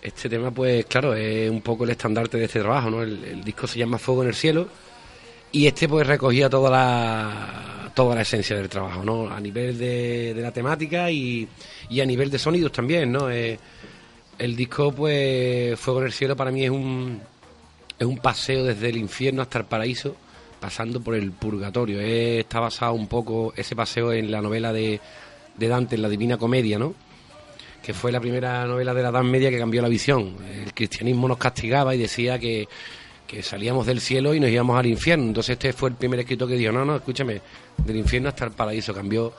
Este 0.00 0.28
tema, 0.28 0.50
pues 0.50 0.86
claro, 0.86 1.14
es 1.14 1.50
un 1.50 1.60
poco 1.60 1.84
el 1.84 1.90
estandarte 1.90 2.38
de 2.38 2.44
este 2.44 2.60
trabajo, 2.60 2.90
¿no? 2.90 3.02
El, 3.02 3.24
el 3.24 3.44
disco 3.44 3.66
se 3.66 3.78
llama 3.78 3.98
Fuego 3.98 4.22
en 4.22 4.28
el 4.28 4.34
Cielo 4.34 4.68
y 5.50 5.66
este 5.66 5.88
pues 5.88 6.06
recogía 6.06 6.48
toda 6.48 6.70
la 6.70 7.90
toda 7.94 8.14
la 8.14 8.22
esencia 8.22 8.54
del 8.54 8.68
trabajo, 8.68 9.02
¿no? 9.04 9.28
A 9.28 9.40
nivel 9.40 9.76
de, 9.76 10.32
de 10.32 10.40
la 10.40 10.52
temática 10.52 11.10
y, 11.10 11.48
y 11.90 12.00
a 12.00 12.06
nivel 12.06 12.30
de 12.30 12.38
sonidos 12.38 12.70
también, 12.70 13.10
¿no? 13.10 13.28
Eh, 13.28 13.58
el 14.38 14.54
disco, 14.54 14.92
pues, 14.92 15.76
Fuego 15.80 15.98
en 16.00 16.06
el 16.06 16.12
Cielo 16.12 16.36
para 16.36 16.52
mí 16.52 16.64
es 16.64 16.70
un 16.70 17.20
es 17.98 18.06
un 18.06 18.18
paseo 18.18 18.62
desde 18.62 18.90
el 18.90 18.96
infierno 18.98 19.42
hasta 19.42 19.58
el 19.58 19.64
paraíso, 19.64 20.14
pasando 20.60 21.00
por 21.00 21.14
el 21.14 21.32
purgatorio. 21.32 22.00
Eh, 22.00 22.40
está 22.40 22.60
basado 22.60 22.92
un 22.92 23.06
poco 23.06 23.52
ese 23.56 23.76
paseo 23.76 24.12
en 24.12 24.30
la 24.30 24.40
novela 24.40 24.72
de, 24.72 25.00
de 25.56 25.68
Dante, 25.68 25.96
en 25.96 26.02
la 26.02 26.08
Divina 26.08 26.36
Comedia, 26.36 26.78
¿no? 26.78 26.94
que 27.82 27.94
fue 27.94 28.12
la 28.12 28.20
primera 28.20 28.66
novela 28.66 28.92
de 28.92 29.02
la 29.02 29.08
Edad 29.08 29.22
Media 29.22 29.50
que 29.50 29.58
cambió 29.58 29.80
la 29.80 29.88
visión. 29.88 30.36
El 30.52 30.74
cristianismo 30.74 31.28
nos 31.28 31.38
castigaba 31.38 31.94
y 31.94 31.98
decía 31.98 32.38
que, 32.38 32.68
que 33.26 33.42
salíamos 33.42 33.86
del 33.86 34.00
cielo 34.00 34.34
y 34.34 34.40
nos 34.40 34.50
íbamos 34.50 34.78
al 34.78 34.86
infierno. 34.86 35.24
Entonces 35.26 35.54
este 35.54 35.72
fue 35.72 35.90
el 35.90 35.94
primer 35.96 36.20
escritor 36.20 36.48
que 36.48 36.56
dijo, 36.56 36.72
no, 36.72 36.84
no, 36.84 36.96
escúchame, 36.96 37.40
del 37.78 37.96
infierno 37.96 38.28
hasta 38.28 38.46
el 38.46 38.50
paraíso. 38.50 38.92
Cambió, 38.92 39.32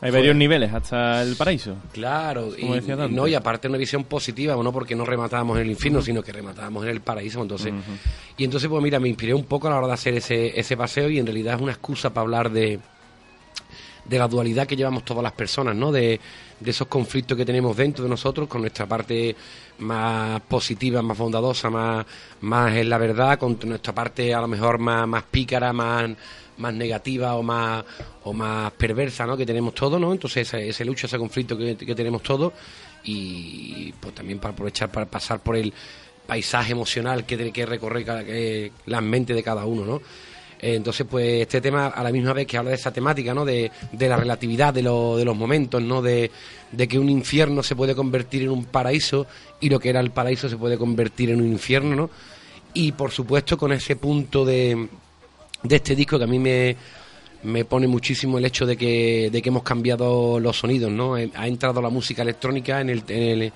Hay 0.00 0.10
varios 0.10 0.36
niveles 0.36 0.72
hasta 0.72 1.22
el 1.22 1.36
paraíso. 1.36 1.76
claro, 1.92 2.52
y, 2.56 2.64
no, 3.10 3.26
y 3.26 3.34
aparte 3.34 3.68
una 3.68 3.78
visión 3.78 4.04
positiva, 4.04 4.54
no 4.54 4.72
porque 4.72 4.94
no 4.94 5.04
rematábamos 5.04 5.56
en 5.56 5.62
el 5.64 5.70
infierno, 5.70 6.02
sino 6.02 6.22
que 6.22 6.32
rematábamos 6.32 6.84
en 6.84 6.90
el 6.90 7.00
paraíso. 7.00 7.40
Entonces, 7.40 7.72
Y 8.36 8.44
entonces, 8.44 8.68
pues 8.68 8.82
mira, 8.82 9.00
me 9.00 9.08
inspiré 9.08 9.32
un 9.32 9.44
poco 9.44 9.68
a 9.68 9.70
la 9.70 9.78
hora 9.78 9.86
de 9.88 9.94
hacer 9.94 10.14
ese, 10.14 10.58
ese 10.58 10.76
paseo 10.76 11.08
y 11.08 11.18
en 11.18 11.26
realidad 11.26 11.54
es 11.56 11.62
una 11.62 11.72
excusa 11.72 12.10
para 12.10 12.22
hablar 12.22 12.50
de, 12.50 12.78
de 14.04 14.18
la 14.18 14.28
dualidad 14.28 14.66
que 14.66 14.76
llevamos 14.76 15.04
todas 15.04 15.22
las 15.22 15.32
personas, 15.32 15.74
¿no? 15.74 15.90
De, 15.90 16.20
de 16.60 16.70
esos 16.70 16.86
conflictos 16.86 17.36
que 17.36 17.44
tenemos 17.44 17.76
dentro 17.76 18.04
de 18.04 18.10
nosotros 18.10 18.48
con 18.48 18.60
nuestra 18.62 18.86
parte 18.86 19.34
más 19.78 20.40
positiva, 20.42 21.02
más 21.02 21.18
bondadosa, 21.18 21.68
más, 21.70 22.06
más 22.40 22.74
en 22.74 22.88
la 22.88 22.98
verdad, 22.98 23.38
con 23.38 23.58
nuestra 23.64 23.94
parte 23.94 24.34
a 24.34 24.40
lo 24.40 24.48
mejor 24.48 24.78
más, 24.78 25.06
más 25.06 25.24
pícara, 25.24 25.72
más, 25.72 26.10
más 26.58 26.72
negativa 26.74 27.34
o 27.34 27.42
más, 27.42 27.84
o 28.24 28.32
más 28.32 28.72
perversa, 28.72 29.26
¿no? 29.26 29.36
Que 29.36 29.44
tenemos 29.46 29.74
todos, 29.74 30.00
¿no? 30.00 30.12
Entonces 30.12 30.48
ese, 30.48 30.68
ese 30.68 30.84
lucha, 30.84 31.06
ese 31.06 31.18
conflicto 31.18 31.56
que, 31.56 31.76
que 31.76 31.94
tenemos 31.94 32.22
todos 32.22 32.52
y 33.04 33.92
pues 34.00 34.14
también 34.14 34.38
para 34.38 34.52
aprovechar 34.52 34.90
para 34.90 35.06
pasar 35.06 35.40
por 35.40 35.56
el 35.56 35.72
paisaje 36.26 36.72
emocional 36.72 37.24
que 37.24 37.36
tiene 37.36 37.52
que 37.52 37.64
recorrer 37.66 38.04
cada, 38.04 38.24
que, 38.24 38.72
la 38.86 39.00
mente 39.00 39.32
de 39.32 39.42
cada 39.42 39.64
uno, 39.64 39.84
¿no? 39.84 39.96
Eh, 40.60 40.74
Entonces, 40.74 41.06
pues 41.08 41.42
este 41.42 41.60
tema 41.60 41.88
a 41.88 42.02
la 42.02 42.10
misma 42.10 42.32
vez 42.32 42.46
que 42.46 42.56
habla 42.56 42.70
de 42.70 42.76
esa 42.76 42.90
temática, 42.92 43.32
¿no? 43.34 43.44
De, 43.44 43.70
de 43.92 44.08
la 44.08 44.16
relatividad 44.16 44.72
de, 44.74 44.82
lo- 44.82 45.16
de 45.16 45.24
los 45.24 45.36
momentos, 45.36 45.80
¿no? 45.82 46.00
De, 46.02 46.30
de 46.72 46.88
que 46.88 46.98
un 46.98 47.08
infierno 47.10 47.62
se 47.62 47.76
puede 47.76 47.94
convertir 47.94 48.42
en 48.42 48.50
un 48.50 48.64
paraíso 48.64 49.26
y 49.60 49.68
lo 49.68 49.78
que 49.78 49.90
era 49.90 50.00
el 50.00 50.10
paraíso 50.10 50.48
se 50.48 50.56
puede 50.56 50.76
convertir 50.78 51.30
en 51.30 51.40
un 51.42 51.48
infierno, 51.52 51.94
¿no? 51.94 52.10
Y 52.74 52.92
por 52.92 53.10
supuesto 53.12 53.56
con 53.56 53.72
ese 53.72 53.96
punto 53.96 54.44
de, 54.44 54.88
de 55.62 55.76
este 55.76 55.94
disco 55.96 56.18
que 56.18 56.24
a 56.24 56.28
mí 56.28 56.38
me, 56.38 56.76
me 57.42 57.64
pone 57.64 57.86
muchísimo 57.86 58.38
el 58.38 58.44
hecho 58.44 58.66
de 58.66 58.76
que, 58.76 59.30
de 59.32 59.42
que 59.42 59.48
hemos 59.48 59.62
cambiado 59.62 60.38
los 60.40 60.58
sonidos, 60.58 60.90
¿no? 60.90 61.16
Eh, 61.16 61.30
Ha 61.34 61.48
entrado 61.48 61.80
la 61.82 61.88
música 61.90 62.22
electrónica 62.22 62.80
en, 62.80 62.90
el, 62.90 63.02
en, 63.08 63.22
el- 63.42 63.52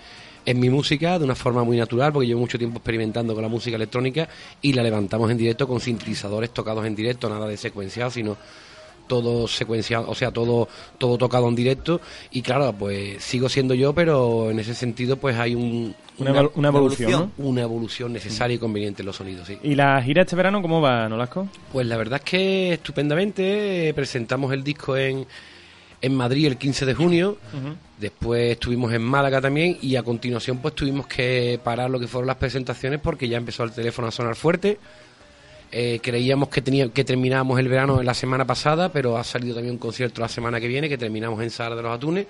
en 0.47 0.59
mi 0.59 0.71
música 0.71 1.19
de 1.19 1.25
una 1.27 1.35
forma 1.35 1.63
muy 1.65 1.77
natural, 1.77 2.13
porque 2.15 2.27
llevo 2.27 2.41
mucho 2.41 2.57
tiempo 2.59 2.79
experimentando 2.79 3.35
con 3.35 3.43
la 3.43 3.49
música 3.49 3.77
electrónica 3.77 4.27
y 4.63 4.73
la 4.73 4.83
levantamos 4.83 5.31
en 5.31 5.37
directo 5.37 5.69
con 5.69 5.81
sintetizadores 5.81 6.51
tocados 6.51 6.87
en 6.87 6.95
directo, 6.97 7.29
nada 7.29 7.47
de 7.47 7.59
secuenciado, 7.59 8.11
sino 8.11 8.39
todo 9.11 9.47
secuenciado, 9.49 10.09
o 10.09 10.15
sea, 10.15 10.31
todo 10.31 10.69
todo 10.97 11.19
tocado 11.19 11.49
en 11.49 11.57
directo 11.57 12.01
y 12.31 12.41
claro, 12.43 12.73
pues 12.73 13.23
sigo 13.23 13.49
siendo 13.49 13.75
yo, 13.75 13.93
pero 13.93 14.51
en 14.51 14.59
ese 14.61 14.73
sentido 14.75 15.17
pues 15.19 15.37
hay 15.37 15.55
un, 15.57 15.95
Una, 16.19 16.31
evol- 16.33 16.53
una 16.55 16.69
evolución, 16.69 17.11
¿no? 17.11 17.31
una 17.45 17.63
evolución 17.63 18.13
necesaria 18.13 18.55
y 18.55 18.59
conveniente 18.59 19.03
en 19.03 19.07
los 19.07 19.17
sonidos, 19.17 19.47
sí. 19.49 19.59
¿Y 19.63 19.75
la 19.75 20.01
gira 20.03 20.23
este 20.23 20.37
verano 20.37 20.63
cómo 20.63 20.81
va, 20.81 21.09
Nolasco? 21.09 21.49
Pues 21.73 21.87
la 21.87 21.97
verdad 21.97 22.21
es 22.25 22.31
que 22.31 22.73
estupendamente 22.75 23.89
eh, 23.89 23.95
presentamos 23.95 24.53
el 24.53 24.63
disco 24.63 24.97
en, 24.97 25.27
en 26.01 26.15
Madrid 26.15 26.47
el 26.47 26.57
15 26.57 26.87
de 26.87 26.95
junio, 26.95 27.37
después 27.99 28.53
estuvimos 28.53 28.93
en 28.93 29.03
Málaga 29.03 29.41
también 29.41 29.77
y 29.83 29.97
a 29.97 30.03
continuación 30.03 30.59
pues 30.59 30.75
tuvimos 30.75 31.07
que 31.07 31.59
parar 31.63 31.91
lo 31.91 31.99
que 31.99 32.07
fueron 32.07 32.29
las 32.29 32.37
presentaciones 32.37 33.01
porque 33.01 33.29
ya 33.29 33.37
empezó 33.37 33.65
el 33.65 33.73
teléfono 33.73 34.09
a 34.09 34.11
sonar 34.11 34.37
fuerte. 34.37 34.79
Eh, 35.73 36.01
creíamos 36.03 36.49
que, 36.49 36.63
tenía, 36.63 36.89
que 36.89 37.05
terminábamos 37.05 37.59
el 37.61 37.69
verano 37.69 38.03
la 38.03 38.15
semana 38.15 38.45
pasada, 38.45 38.91
pero 38.91 39.17
ha 39.17 39.23
salido 39.23 39.55
también 39.55 39.75
un 39.75 39.79
concierto 39.79 40.21
la 40.21 40.29
semana 40.29 40.59
que 40.59 40.67
viene 40.67 40.89
que 40.89 40.99
terminamos 40.99 41.41
en 41.43 41.51
Sala 41.51 41.77
de 41.77 41.83
los 41.83 41.95
Atunes. 41.95 42.27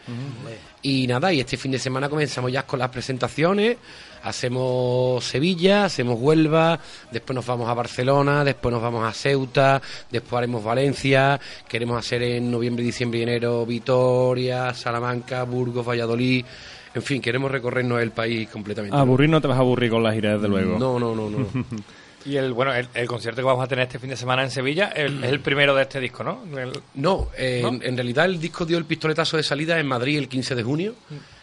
Y 0.83 1.07
nada, 1.07 1.33
y 1.33 1.41
este 1.41 1.57
fin 1.57 1.73
de 1.73 1.79
semana 1.79 2.11
comenzamos 2.11 2.53
ya 2.53 2.67
con 2.67 2.79
las 2.79 2.91
presentaciones. 2.91 3.79
Hacemos 4.23 5.25
Sevilla, 5.25 5.87
hacemos 5.87 6.21
Huelva, 6.21 6.79
después 7.11 7.35
nos 7.35 7.47
vamos 7.47 7.71
a 7.71 7.73
Barcelona, 7.73 8.45
después 8.45 8.75
nos 8.75 8.83
vamos 8.83 9.09
a 9.09 9.13
Ceuta, 9.13 9.81
después 10.11 10.35
haremos 10.39 10.63
Valencia, 10.63 11.41
queremos 11.67 11.99
hacer 11.99 12.23
en 12.23 12.51
noviembre, 12.51 12.85
diciembre 12.85 13.21
y 13.21 13.23
enero 13.23 13.65
Vitoria, 13.65 14.75
Salamanca, 14.75 15.45
Burgos, 15.45 15.89
Valladolid. 15.89 16.45
En 16.93 17.03
fin, 17.03 17.23
queremos 17.23 17.51
recorrernos 17.51 18.03
el 18.03 18.11
país 18.11 18.51
completamente. 18.51 18.95
Aburrir 18.95 19.31
no 19.31 19.41
te 19.41 19.49
vas 19.49 19.57
a 19.57 19.61
aburrir 19.61 19.91
con 19.91 20.03
la 20.03 20.13
gira, 20.13 20.35
desde 20.35 20.49
luego. 20.49 20.79
No, 20.79 20.99
no, 20.99 21.15
no, 21.15 21.31
no. 21.31 21.47
Y 22.27 22.37
el 22.37 22.53
bueno 22.53 22.75
el, 22.75 22.87
el 22.95 23.07
concierto 23.07 23.41
que 23.41 23.47
vamos 23.47 23.65
a 23.65 23.67
tener 23.67 23.85
este 23.87 23.99
fin 23.99 24.11
de 24.11 24.17
semana 24.17 24.43
en 24.43 24.51
Sevilla 24.51 24.89
el- 24.89 25.25
es 25.25 25.31
el 25.31 25.41
primero 25.41 25.75
de 25.75 25.83
este 25.83 26.01
disco, 26.01 26.23
¿no? 26.23 26.43
El- 26.59 26.73
No, 26.95 27.29
eh, 27.37 27.61
¿No? 27.63 27.69
En, 27.69 27.83
en 27.83 27.97
realidad 27.97 28.27
el 28.27 28.39
disco 28.41 28.67
dio 28.67 28.77
el 28.79 28.85
pistoletazo 28.85 29.37
de 29.39 29.43
salida 29.43 29.79
en 29.79 29.87
Madrid 29.87 30.19
el 30.19 30.29
15 30.29 30.55
de 30.55 30.63
junio 30.63 30.95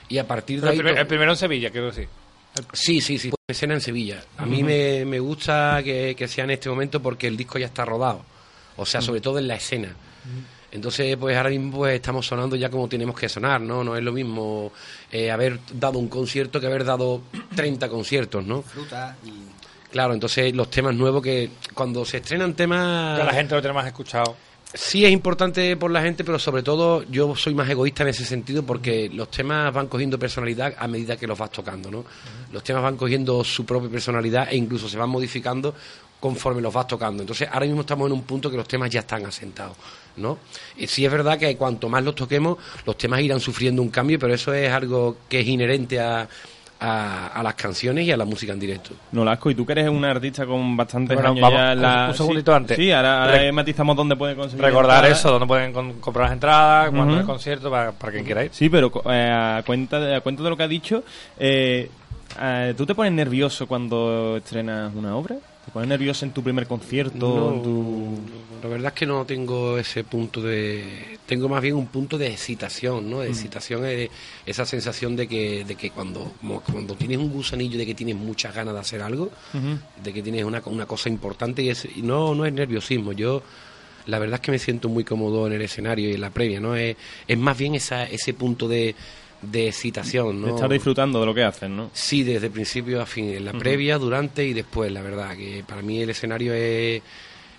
y 0.10 0.18
a 0.20 0.28
partir 0.28 0.62
de 0.62 0.68
el, 0.68 0.72
ahí... 0.74 0.78
primer- 0.80 0.98
el 1.00 1.08
primero 1.08 1.32
en 1.32 1.38
Sevilla, 1.38 1.70
quiero 1.72 1.88
decir. 1.88 2.08
Sí, 2.74 3.02
sí, 3.02 3.18
sí. 3.18 3.32
Escena 3.48 3.76
en 3.76 3.82
Sevilla. 3.82 4.24
A 4.38 4.46
mí 4.46 4.64
me, 4.64 5.06
me 5.06 5.20
gusta 5.20 5.82
que, 5.84 6.16
que 6.18 6.28
sea 6.28 6.44
en 6.44 6.52
este 6.52 6.70
momento 6.70 7.02
porque 7.02 7.28
el 7.28 7.38
disco 7.38 7.58
ya 7.60 7.68
está 7.68 7.86
rodado. 7.86 8.24
O 8.78 8.86
sea, 8.86 9.02
sobre 9.02 9.22
todo 9.22 9.40
en 9.40 9.48
la 9.48 9.56
escena. 9.56 9.96
Entonces, 10.72 11.16
pues 11.18 11.36
ahora 11.38 11.50
mismo 11.50 11.78
pues, 11.78 11.96
estamos 11.96 12.26
sonando 12.28 12.56
ya 12.56 12.70
como 12.70 12.88
tenemos 12.90 13.18
que 13.18 13.30
sonar, 13.30 13.62
¿no? 13.62 13.84
No 13.84 13.96
es 13.96 14.04
lo 14.04 14.12
mismo 14.12 14.72
eh, 15.12 15.32
haber 15.32 15.60
dado 15.74 15.98
un 15.98 16.10
concierto 16.10 16.60
que 16.60 16.68
haber 16.68 16.84
dado 16.84 17.22
30 17.56 17.88
conciertos, 17.90 18.46
¿no? 18.46 18.62
Fruta 18.64 19.16
y... 19.26 19.32
Claro, 19.92 20.14
entonces 20.14 20.54
los 20.54 20.70
temas 20.70 20.96
nuevos 20.96 21.22
que 21.22 21.50
cuando 21.74 22.04
se 22.06 22.18
estrenan 22.18 22.54
temas... 22.54 23.18
Ya 23.18 23.24
la 23.24 23.34
gente 23.34 23.56
lo 23.56 23.62
tiene 23.62 23.74
más 23.74 23.88
escuchado. 23.88 24.36
Sí 24.74 25.06
es 25.06 25.12
importante 25.12 25.78
por 25.78 25.92
la 25.92 26.02
gente, 26.02 26.26
pero 26.26 26.38
sobre 26.38 26.62
todo 26.62 27.04
yo 27.04 27.36
soy 27.38 27.56
más 27.56 27.70
egoísta 27.70 28.04
en 28.04 28.10
ese 28.10 28.26
sentido 28.26 28.64
porque 28.64 29.10
los 29.10 29.32
temas 29.32 29.74
van 29.74 29.88
cogiendo 29.88 30.20
personalidad 30.20 30.76
a 30.78 30.88
medida 30.90 31.16
que 31.16 31.26
los 31.26 31.38
vas 31.38 31.52
tocando, 31.52 31.90
¿no? 31.90 32.04
Los 32.52 32.64
temas 32.64 32.84
van 32.84 32.98
cogiendo 32.98 33.46
su 33.46 33.66
propia 33.66 33.90
personalidad 33.90 34.50
e 34.52 34.58
incluso 34.58 34.90
se 34.90 34.98
van 34.98 35.10
modificando 35.10 35.74
conforme 36.20 36.62
los 36.62 36.74
vas 36.74 36.86
tocando. 36.86 37.24
Entonces 37.24 37.48
ahora 37.50 37.66
mismo 37.66 37.82
estamos 37.82 38.08
en 38.08 38.14
un 38.14 38.24
punto 38.24 38.52
que 38.52 38.58
los 38.58 38.68
temas 38.68 38.90
ya 38.90 39.00
están 39.00 39.26
asentados, 39.26 39.78
¿no? 40.18 40.40
Y 40.76 40.88
sí 40.88 41.06
es 41.06 41.12
verdad 41.12 41.40
que 41.40 41.56
cuanto 41.56 41.88
más 41.88 42.04
los 42.04 42.16
toquemos, 42.16 42.58
los 42.86 42.98
temas 42.98 43.22
irán 43.22 43.40
sufriendo 43.40 43.82
un 43.82 43.90
cambio, 43.90 44.20
pero 44.20 44.34
eso 44.34 44.54
es 44.54 44.70
algo 44.70 45.20
que 45.30 45.40
es 45.40 45.48
inherente 45.48 45.98
a, 46.02 46.28
a, 46.80 47.28
a 47.28 47.44
las 47.44 47.56
canciones 47.56 48.06
y 48.06 48.12
a 48.12 48.18
la 48.18 48.26
música 48.26 48.54
en 48.54 48.60
directo. 48.60 48.92
Nolasco, 49.12 49.50
y 49.52 49.56
tú 49.56 49.66
que 49.66 49.72
eres 49.74 49.90
un 49.90 50.06
artista 50.06 50.46
con 50.46 50.78
bastantes 50.78 51.16
Bueno, 51.16 51.30
años 51.32 51.42
vamos, 51.42 51.58
ya 51.60 51.72
en 51.74 51.82
la... 51.82 52.08
un 52.10 52.14
segundito 52.14 52.52
sí, 52.52 52.56
antes. 52.56 52.78
Sí, 52.78 52.92
ahora, 52.92 53.52
matizamos 53.52 53.96
dónde 53.96 54.16
pueden 54.16 54.36
conseguir 54.38 54.64
Recordar 54.66 54.98
entradas. 54.98 55.20
eso, 55.20 55.32
donde 55.32 55.48
pueden 55.48 55.74
con- 55.74 55.94
comprar 56.00 56.26
las 56.26 56.34
entradas, 56.34 56.90
cuándo 56.92 57.18
el 57.20 57.26
concierto, 57.26 57.72
para, 57.72 57.92
para 57.92 58.12
quien 58.14 58.26
quiera 58.26 58.44
ir. 58.46 58.52
Sí, 58.54 58.70
pero 58.70 58.92
eh, 59.10 59.30
a, 59.32 59.64
cuenta 59.66 60.00
de, 60.00 60.16
a 60.16 60.22
cuenta 60.22 60.44
de 60.44 60.50
lo 60.50 60.58
que 60.58 60.64
ha 60.64 60.68
dicho, 60.68 61.04
eh, 61.40 61.90
eh, 62.42 62.74
¿tú 62.78 62.86
te 62.86 62.94
pones 62.94 63.12
nervioso 63.14 63.66
cuando 63.68 64.38
estrenas 64.38 64.92
una 64.94 65.16
obra? 65.16 65.36
¿Te 65.74 65.86
nervioso 65.86 66.26
en 66.26 66.32
tu 66.32 66.42
primer 66.44 66.66
concierto? 66.68 67.16
No, 67.18 67.54
en 67.54 67.64
tu- 67.64 68.18
La 68.64 68.70
verdad 68.70 68.88
es 68.94 69.00
que 69.00 69.06
no 69.06 69.24
tengo 69.26 69.78
ese 69.78 70.04
punto 70.04 70.42
de... 70.42 71.18
Tengo 71.28 71.48
más 71.50 71.62
bien 71.62 71.76
un 71.76 71.88
punto 71.88 72.18
de 72.18 72.28
excitación, 72.28 73.06
Mm. 73.06 73.10
¿no? 73.10 73.20
De 73.20 73.30
excitación 73.30 73.86
es 73.86 74.10
esa 74.46 74.66
sensación 74.66 75.16
de 75.16 75.28
que, 75.28 75.64
de 75.66 75.76
que 75.76 75.92
cuando, 75.92 76.32
cuando 76.66 76.96
tienes 76.96 77.18
un 77.20 77.30
gusanillo 77.32 77.78
de 77.78 77.86
que 77.86 77.94
tienes 77.94 78.16
muchas 78.16 78.56
ganas 78.56 78.74
de 78.74 78.80
hacer 78.80 79.02
algo, 79.02 79.30
de 80.04 80.14
que 80.14 80.24
tienes 80.24 80.44
una, 80.46 80.62
una 80.66 80.86
cosa 80.88 81.10
importante 81.10 81.62
y, 81.62 81.70
es, 81.70 81.86
y 81.96 82.02
no, 82.02 82.34
no 82.34 82.46
es 82.46 82.54
nerviosismo. 82.54 83.12
Yo 83.12 83.44
la 84.08 84.20
verdad 84.20 84.36
es 84.36 84.42
que 84.42 84.52
me 84.52 84.60
siento 84.60 84.88
muy 84.90 85.04
cómodo 85.04 85.46
en 85.48 85.54
el 85.54 85.62
escenario 85.62 86.10
y 86.10 86.14
en 86.14 86.22
la 86.22 86.30
previa, 86.32 86.60
¿no? 86.62 86.76
Es, 86.76 86.96
es 87.28 87.38
más 87.38 87.58
bien 87.58 87.76
esa, 87.76 88.06
ese 88.06 88.34
punto 88.34 88.68
de, 88.70 88.96
de 89.42 89.68
excitación, 89.68 90.42
¿no? 90.42 90.48
De 90.48 90.54
estar 90.54 90.70
disfrutando 90.72 91.20
de 91.20 91.26
lo 91.26 91.34
que 91.34 91.44
haces, 91.44 91.70
¿no? 91.70 91.90
Sí, 91.94 92.24
desde 92.24 92.50
principio 92.50 93.02
a 93.02 93.06
fin, 93.06 93.30
en 93.30 93.46
la 93.46 93.54
previa, 93.54 93.98
durante 93.98 94.46
y 94.46 94.54
después, 94.54 94.92
la 94.92 95.02
verdad, 95.02 95.36
que 95.38 95.64
para 95.68 95.82
mí 95.82 96.02
el 96.02 96.10
escenario 96.10 96.54
es, 96.54 97.02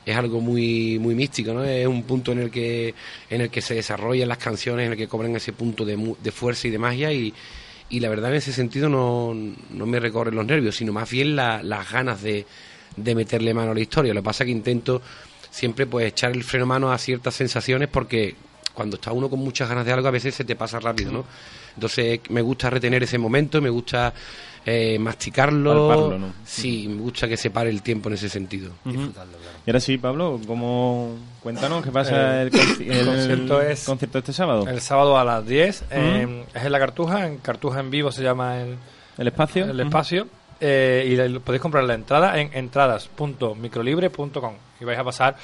es 0.05 0.17
algo 0.17 0.41
muy 0.41 0.99
muy 0.99 1.15
místico, 1.15 1.53
¿no? 1.55 1.63
Es 1.65 1.87
un 1.87 2.03
punto 2.03 2.33
en 2.33 2.41
el 2.41 2.51
que 2.51 2.95
en 3.31 3.41
el 3.43 3.51
que 3.51 3.61
se 3.61 3.75
desarrollan 3.75 4.29
las 4.29 4.39
canciones, 4.39 4.87
en 4.87 4.93
el 4.93 4.99
que 4.99 5.07
cobran 5.09 5.35
ese 5.37 5.53
punto 5.53 5.85
de, 5.85 6.15
de 6.23 6.33
fuerza 6.33 6.67
y 6.67 6.71
de 6.71 6.79
magia 6.79 7.13
y, 7.13 7.33
y 7.91 8.01
la 8.01 8.09
verdad 8.09 8.31
en 8.31 8.37
ese 8.39 8.53
sentido 8.53 8.89
no, 8.89 9.33
no 9.71 9.87
me 9.87 10.01
recorren 10.01 10.35
los 10.35 10.45
nervios, 10.47 10.77
sino 10.77 10.93
más 10.93 11.09
bien 11.11 11.37
la- 11.37 11.63
las 11.63 11.91
ganas 11.93 12.23
de, 12.23 12.45
de 12.97 13.15
meterle 13.15 13.55
mano 13.55 13.71
a 13.71 13.75
la 13.75 13.81
historia. 13.81 14.13
Lo 14.15 14.21
que 14.21 14.25
pasa 14.25 14.43
es 14.45 14.47
que 14.49 14.53
intento 14.53 15.01
siempre 15.51 15.87
pues 15.87 16.07
echar 16.09 16.33
el 16.33 16.43
freno 16.43 16.65
a 16.65 16.69
mano 16.69 16.93
a 16.93 16.99
ciertas 16.99 17.35
sensaciones 17.35 17.89
porque 17.89 18.35
cuando 18.79 18.97
está 18.97 19.11
uno 19.13 19.29
con 19.29 19.41
muchas 19.41 19.69
ganas 19.69 19.85
de 19.85 19.93
algo 19.93 20.07
a 20.07 20.13
veces 20.13 20.33
se 20.35 20.45
te 20.45 20.55
pasa 20.55 20.79
rápido, 20.79 21.11
¿no? 21.11 21.25
Entonces 21.75 22.21
me 22.31 22.43
gusta 22.43 22.71
retener 22.71 23.03
ese 23.03 23.19
momento, 23.19 23.61
me 23.61 23.71
gusta 23.71 24.13
eh, 24.65 24.97
masticarlo, 24.99 25.89
Palparlo, 25.89 26.19
¿no? 26.19 26.33
sí, 26.45 26.87
me 26.89 27.01
gusta 27.03 27.27
que 27.27 27.37
se 27.37 27.51
pare 27.51 27.71
el 27.71 27.83
tiempo 27.83 28.09
en 28.09 28.15
ese 28.15 28.29
sentido. 28.29 28.71
Y 28.85 29.71
ahora 29.71 29.81
sí, 29.81 29.99
Pablo, 29.99 30.41
¿cómo... 30.47 31.17
cuéntanos 31.43 31.85
qué 31.85 31.91
pasa 31.91 32.43
el, 32.43 32.53
conci- 32.53 32.89
el 32.91 33.07
concierto 33.07 33.61
es- 33.63 33.85
concierto 33.85 34.19
este 34.19 34.33
sábado. 34.33 34.67
El 34.69 34.81
sábado 34.81 35.19
a 35.19 35.25
las 35.25 35.45
10 35.47 35.85
eh, 35.91 36.45
es 36.55 36.65
en 36.65 36.73
la 36.73 36.79
Cartuja, 36.79 37.27
en 37.27 37.39
Cartuja 37.39 37.81
en 37.81 37.91
vivo 37.91 38.13
se 38.13 38.23
llama 38.23 38.61
el, 38.61 38.77
¿El 39.19 39.27
espacio? 39.29 39.65
el 39.65 39.81
espacio. 39.81 40.29
eh, 40.61 41.07
y 41.11 41.17
le- 41.17 41.41
podéis 41.41 41.63
comprar 41.63 41.85
la 41.85 41.95
entrada 41.95 42.39
en 42.41 42.51
entradas.microlibre.com 42.53 44.55
y 44.81 44.85
vais 44.85 44.99
a 44.99 45.05
pasar 45.05 45.37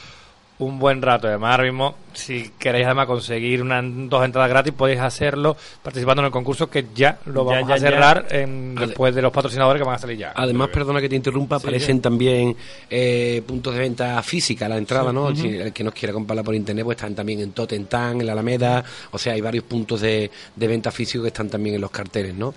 un 0.65 0.79
buen 0.79 1.01
rato. 1.03 1.27
Además, 1.29 1.53
ahora 1.53 1.65
mismo, 1.65 1.95
si 2.13 2.51
queréis 2.59 2.87
además 2.87 3.07
conseguir 3.07 3.61
unas 3.63 3.85
dos 4.09 4.25
entradas 4.25 4.49
gratis, 4.49 4.73
podéis 4.73 5.01
hacerlo 5.01 5.57
participando 5.83 6.23
en 6.23 6.27
el 6.27 6.33
concurso 6.33 6.71
que 6.71 6.87
ya 6.95 7.19
lo 7.27 7.45
vamos 7.45 7.69
ya, 7.69 7.75
a 7.75 7.79
cerrar 7.79 8.27
en- 8.31 8.75
después 8.75 9.15
de 9.15 9.23
los 9.23 9.33
patrocinadores 9.33 9.81
que 9.81 9.87
van 9.87 9.97
a 9.97 9.99
salir 9.99 10.19
ya. 10.19 10.33
Además, 10.37 10.69
perdona 10.69 11.01
que 11.01 11.09
te 11.09 11.17
interrumpa, 11.17 11.57
aparecen 11.57 12.01
también 12.01 12.57
eh, 12.89 13.43
puntos 13.47 13.75
de 13.75 13.81
venta 13.81 14.23
física 14.23 14.69
la 14.69 14.77
entrada, 14.79 15.13
¿no? 15.13 15.35
Si 15.35 15.49
el 15.49 15.73
que 15.73 15.83
nos 15.85 15.93
quiera 15.95 16.13
comprarla 16.13 16.43
por 16.43 16.55
internet, 16.55 16.85
pues 16.85 16.97
están 16.97 17.15
también 17.15 17.41
en 17.41 17.53
Totentán, 17.53 18.21
en 18.21 18.27
la 18.27 18.33
Alameda, 18.33 18.85
o 19.11 19.19
sea, 19.19 19.33
hay 19.33 19.41
varios 19.41 19.65
puntos 19.65 20.01
de, 20.01 20.31
de 20.55 20.67
venta 20.69 20.91
físico 20.91 21.23
que 21.23 21.29
están 21.29 21.49
también 21.49 21.75
en 21.75 21.81
los 21.81 21.91
carteles, 21.91 22.35
¿no? 22.35 22.55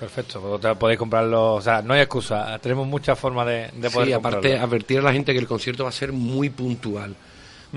Perfecto, 0.00 0.58
pues 0.60 0.76
podéis 0.76 0.98
comprarlo. 0.98 1.54
O 1.54 1.60
sea, 1.60 1.82
no 1.82 1.92
hay 1.94 2.00
excusa, 2.00 2.58
tenemos 2.60 2.86
muchas 2.86 3.18
formas 3.18 3.46
de, 3.46 3.68
de 3.76 3.90
poder 3.90 4.08
Sí, 4.08 4.12
aparte, 4.14 4.36
comprarlo. 4.36 4.64
advertir 4.66 4.98
a 4.98 5.02
la 5.02 5.12
gente 5.12 5.32
que 5.32 5.38
el 5.38 5.46
concierto 5.46 5.82
va 5.84 5.90
a 5.90 5.92
ser 5.92 6.12
muy 6.12 6.50
puntual. 6.50 7.14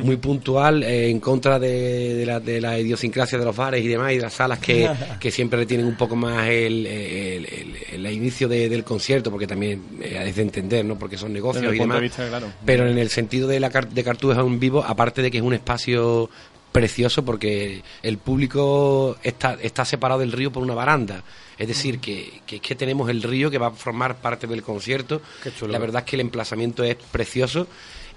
Muy 0.04 0.18
puntual 0.18 0.84
eh, 0.84 1.10
en 1.10 1.20
contra 1.20 1.60
de, 1.60 2.14
de 2.16 2.26
la, 2.26 2.39
de 2.39 2.60
la 2.62 2.80
idiosincrasia 2.80 3.38
de 3.38 3.45
los 3.45 3.56
bares 3.56 3.84
y 3.84 3.88
demás 3.88 4.12
y 4.14 4.16
de 4.18 4.22
las 4.24 4.34
salas 4.34 4.60
que, 4.60 4.89
que 5.20 5.32
siempre 5.32 5.60
retienen 5.60 5.86
un 5.86 5.95
poco 5.95 6.16
más 6.16 6.47
el, 6.47 6.86
el, 6.86 7.45
el- 7.45 7.76
el 8.06 8.14
inicio 8.14 8.47
de- 8.47 8.70
del 8.70 8.84
concierto, 8.84 9.30
porque 9.32 9.47
también 9.47 9.82
eh, 10.02 10.24
es 10.28 10.36
de 10.36 10.41
entender, 10.41 10.86
¿no? 10.86 10.97
Porque 10.97 11.18
son 11.18 11.34
negocios 11.34 11.64
Desde 11.64 11.76
y 11.76 11.80
demás. 11.80 11.97
de 11.97 12.02
vista, 12.02 12.28
claro. 12.28 12.47
Pero 12.66 12.88
en 12.88 12.97
el 12.97 13.10
sentido 13.10 13.47
de 13.47 13.60
la 13.60 13.70
de 13.70 14.04
Cartuja 14.04 14.39
en 14.41 14.60
vivo, 14.60 14.84
aparte 14.84 15.22
de 15.22 15.30
que 15.32 15.38
es 15.39 15.43
un 15.43 15.54
espacio 15.54 16.30
precioso 16.72 17.26
porque 17.26 17.82
el 18.04 18.18
público 18.20 19.18
está, 19.24 19.58
está 19.62 19.86
separado 19.86 20.20
del 20.20 20.32
río 20.32 20.52
por 20.52 20.62
una 20.64 20.76
baranda. 20.76 21.24
Es 21.58 21.68
decir, 21.68 22.00
que, 22.00 22.41
que 22.45 22.58
es 22.58 22.62
que 22.62 22.76
tenemos 22.76 23.10
el 23.10 23.22
río 23.24 23.50
que 23.52 23.58
va 23.58 23.68
a 23.68 23.72
formar 23.72 24.18
parte 24.22 24.47
del 24.47 24.62
concierto. 24.64 25.22
Qué 25.43 25.52
chulo. 25.52 25.74
La 25.74 25.80
verdad 25.80 26.04
es 26.06 26.10
que 26.10 26.16
el 26.16 26.22
emplazamiento 26.22 26.84
es 26.84 26.95
precioso. 27.12 27.68